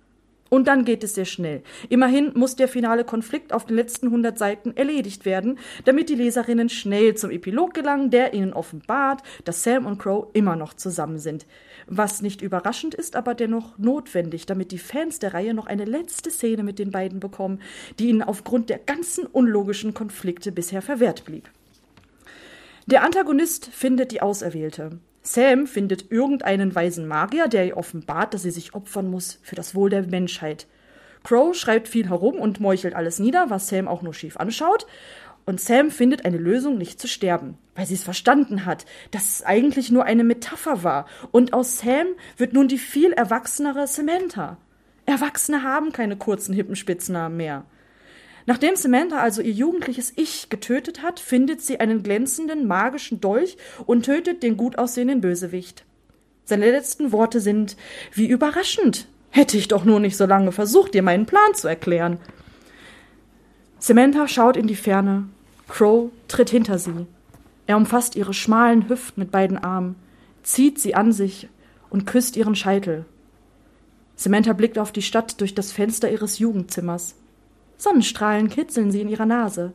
Und 0.54 0.68
dann 0.68 0.84
geht 0.84 1.02
es 1.06 1.16
sehr 1.16 1.24
schnell. 1.24 1.64
Immerhin 1.88 2.34
muss 2.36 2.58
der 2.58 2.68
finale 2.68 3.06
Konflikt 3.06 3.54
auf 3.54 3.66
den 3.68 3.78
letzten 3.78 4.08
100 4.08 4.38
Seiten 4.38 4.76
erledigt 4.76 5.24
werden, 5.24 5.58
damit 5.86 6.10
die 6.10 6.16
Leserinnen 6.16 6.68
schnell 6.68 7.16
zum 7.16 7.32
Epilog 7.32 7.74
gelangen, 7.74 8.10
der 8.10 8.34
ihnen 8.34 8.52
offenbart, 8.52 9.22
dass 9.46 9.64
Sam 9.64 9.86
und 9.86 9.98
Crow 9.98 10.28
immer 10.34 10.58
noch 10.58 10.74
zusammen 10.74 11.20
sind. 11.20 11.46
Was 11.88 12.22
nicht 12.22 12.42
überraschend 12.42 12.94
ist, 12.94 13.16
aber 13.16 13.34
dennoch 13.34 13.78
notwendig, 13.78 14.46
damit 14.46 14.74
die 14.74 14.78
Fans 14.78 15.20
der 15.20 15.34
Reihe 15.34 15.54
noch 15.54 15.68
eine 15.68 15.86
letzte 15.86 16.30
Szene 16.30 16.64
mit 16.64 16.80
den 16.80 16.92
beiden 16.92 17.22
bekommen, 17.22 17.62
die 17.98 18.10
ihnen 18.10 18.22
aufgrund 18.22 18.70
der 18.70 18.80
ganzen 18.80 19.28
unlogischen 19.28 19.94
Konflikte 19.94 20.52
bisher 20.52 20.82
verwehrt 20.82 21.24
blieb. 21.24 21.50
Der 22.88 23.06
Antagonist 23.06 23.68
findet 23.68 24.12
die 24.12 24.22
Auserwählte. 24.22 25.00
Sam 25.34 25.66
findet 25.68 26.12
irgendeinen 26.12 26.76
weisen 26.76 27.08
Magier, 27.08 27.48
der 27.48 27.66
ihr 27.66 27.78
offenbart, 27.78 28.34
dass 28.34 28.44
sie 28.44 28.52
sich 28.52 28.74
opfern 28.74 29.10
muss 29.10 29.40
für 29.44 29.56
das 29.56 29.76
Wohl 29.76 29.90
der 29.90 30.04
Menschheit. 30.04 30.68
Crow 31.24 31.56
schreibt 31.56 31.88
viel 31.88 32.10
herum 32.10 32.36
und 32.36 32.60
meuchelt 32.60 32.96
alles 32.96 33.20
nieder, 33.20 33.50
was 33.50 33.68
Sam 33.68 33.88
auch 33.88 34.02
nur 34.02 34.14
schief 34.14 34.38
anschaut. 34.38 34.88
Und 35.46 35.62
Sam 35.62 35.90
findet 35.90 36.26
eine 36.26 36.38
Lösung, 36.38 36.78
nicht 36.78 37.00
zu 37.00 37.08
sterben, 37.08 37.58
weil 37.76 37.86
sie 37.86 37.94
es 37.94 38.04
verstanden 38.04 38.66
hat, 38.66 38.86
dass 39.12 39.26
es 39.26 39.44
eigentlich 39.44 39.90
nur 39.92 40.04
eine 40.04 40.24
Metapher 40.24 40.84
war. 40.84 41.06
Und 41.32 41.54
aus 41.54 41.80
Sam 41.80 42.08
wird 42.38 42.54
nun 42.54 42.68
die 42.68 42.78
viel 42.78 43.12
erwachsenere 43.14 43.88
Samantha. 43.88 44.58
Erwachsene 45.06 45.64
haben 45.64 45.92
keine 45.92 46.18
kurzen, 46.18 46.54
hippen 46.54 46.76
Spitznamen 46.76 47.38
mehr. 47.38 47.66
Nachdem 48.46 48.76
Samantha 48.76 49.20
also 49.20 49.42
ihr 49.42 49.52
jugendliches 49.52 50.14
Ich 50.16 50.50
getötet 50.50 51.04
hat, 51.04 51.20
findet 51.20 51.62
sie 51.62 51.80
einen 51.80 52.04
glänzenden, 52.04 52.68
magischen 52.68 53.22
Dolch 53.22 53.58
und 53.86 54.06
tötet 54.06 54.44
den 54.44 54.58
gut 54.58 54.78
aussehenden 54.78 55.22
Bösewicht. 55.22 55.86
Seine 56.46 56.72
letzten 56.72 57.12
Worte 57.12 57.40
sind 57.40 57.78
Wie 58.14 58.28
überraschend. 58.28 59.08
Hätte 59.30 59.58
ich 59.58 59.68
doch 59.68 59.86
nur 59.86 60.00
nicht 60.00 60.18
so 60.18 60.26
lange 60.26 60.52
versucht, 60.52 60.94
dir 60.94 61.04
meinen 61.04 61.26
Plan 61.26 61.54
zu 61.54 61.68
erklären. 61.68 62.18
Samantha 63.80 64.28
schaut 64.28 64.58
in 64.58 64.68
die 64.68 64.76
Ferne. 64.76 65.30
Crow 65.68 66.12
tritt 66.28 66.50
hinter 66.50 66.78
sie. 66.78 67.08
Er 67.68 67.78
umfasst 67.78 68.16
ihre 68.16 68.34
schmalen 68.34 68.90
Hüften 68.90 69.22
mit 69.22 69.32
beiden 69.32 69.58
Armen, 69.58 69.96
zieht 70.44 70.80
sie 70.80 70.96
an 70.96 71.14
sich 71.14 71.48
und 71.90 72.06
küsst 72.06 72.36
ihren 72.36 72.56
Scheitel. 72.56 73.06
Samantha 74.16 74.52
blickt 74.54 74.78
auf 74.78 74.92
die 74.92 75.02
Stadt 75.02 75.40
durch 75.40 75.56
das 75.56 75.72
Fenster 75.72 76.12
ihres 76.12 76.40
Jugendzimmers. 76.40 77.16
Sonnenstrahlen 77.82 78.48
kitzeln 78.48 78.92
sie 78.92 79.02
in 79.02 79.10
ihrer 79.10 79.26
Nase. 79.26 79.74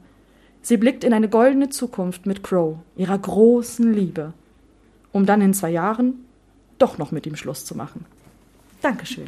Sie 0.63 0.77
blickt 0.77 1.03
in 1.03 1.13
eine 1.13 1.29
goldene 1.29 1.71
Zukunft 1.71 2.25
mit 2.25 2.45
Crow, 2.45 2.77
ihrer 2.95 3.19
großen 3.19 3.93
Liebe, 3.93 4.33
um 5.11 5.27
dann 5.27 5.41
in 5.41 5.53
zwei 5.53 5.71
Jahren 5.71 6.25
doch 6.79 6.99
noch 6.99 7.11
mit 7.11 7.27
ihm 7.27 7.35
Schluss 7.35 7.65
zu 7.65 7.77
machen. 7.77 8.05
Dankeschön. 8.81 9.27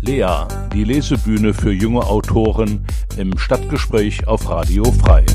Lea, 0.00 0.46
die 0.72 0.84
Lesebühne 0.84 1.52
für 1.52 1.72
junge 1.72 2.00
Autoren 2.00 2.86
im 3.18 3.36
Stadtgespräch 3.36 4.26
auf 4.26 4.48
Radio 4.48 4.84
Frei. 4.84 5.26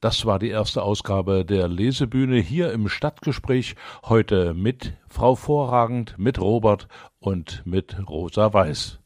Das 0.00 0.24
war 0.24 0.38
die 0.38 0.48
erste 0.48 0.82
Ausgabe 0.82 1.44
der 1.44 1.68
Lesebühne 1.68 2.38
hier 2.38 2.72
im 2.72 2.88
Stadtgespräch. 2.88 3.74
Heute 4.02 4.54
mit 4.54 4.94
Frau 5.08 5.34
Vorragend, 5.34 6.14
mit 6.16 6.40
Robert 6.40 6.88
und 7.18 7.62
mit 7.66 8.08
Rosa 8.08 8.50
Weiß. 8.54 8.98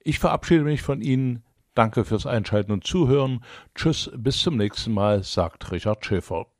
Ich 0.00 0.18
verabschiede 0.18 0.64
mich 0.64 0.80
von 0.80 1.02
Ihnen. 1.02 1.42
Danke 1.74 2.06
fürs 2.06 2.26
Einschalten 2.26 2.72
und 2.72 2.84
Zuhören. 2.84 3.44
Tschüss, 3.74 4.10
bis 4.16 4.40
zum 4.40 4.56
nächsten 4.56 4.94
Mal, 4.94 5.22
sagt 5.22 5.70
Richard 5.70 6.04
Schäfer. 6.04 6.51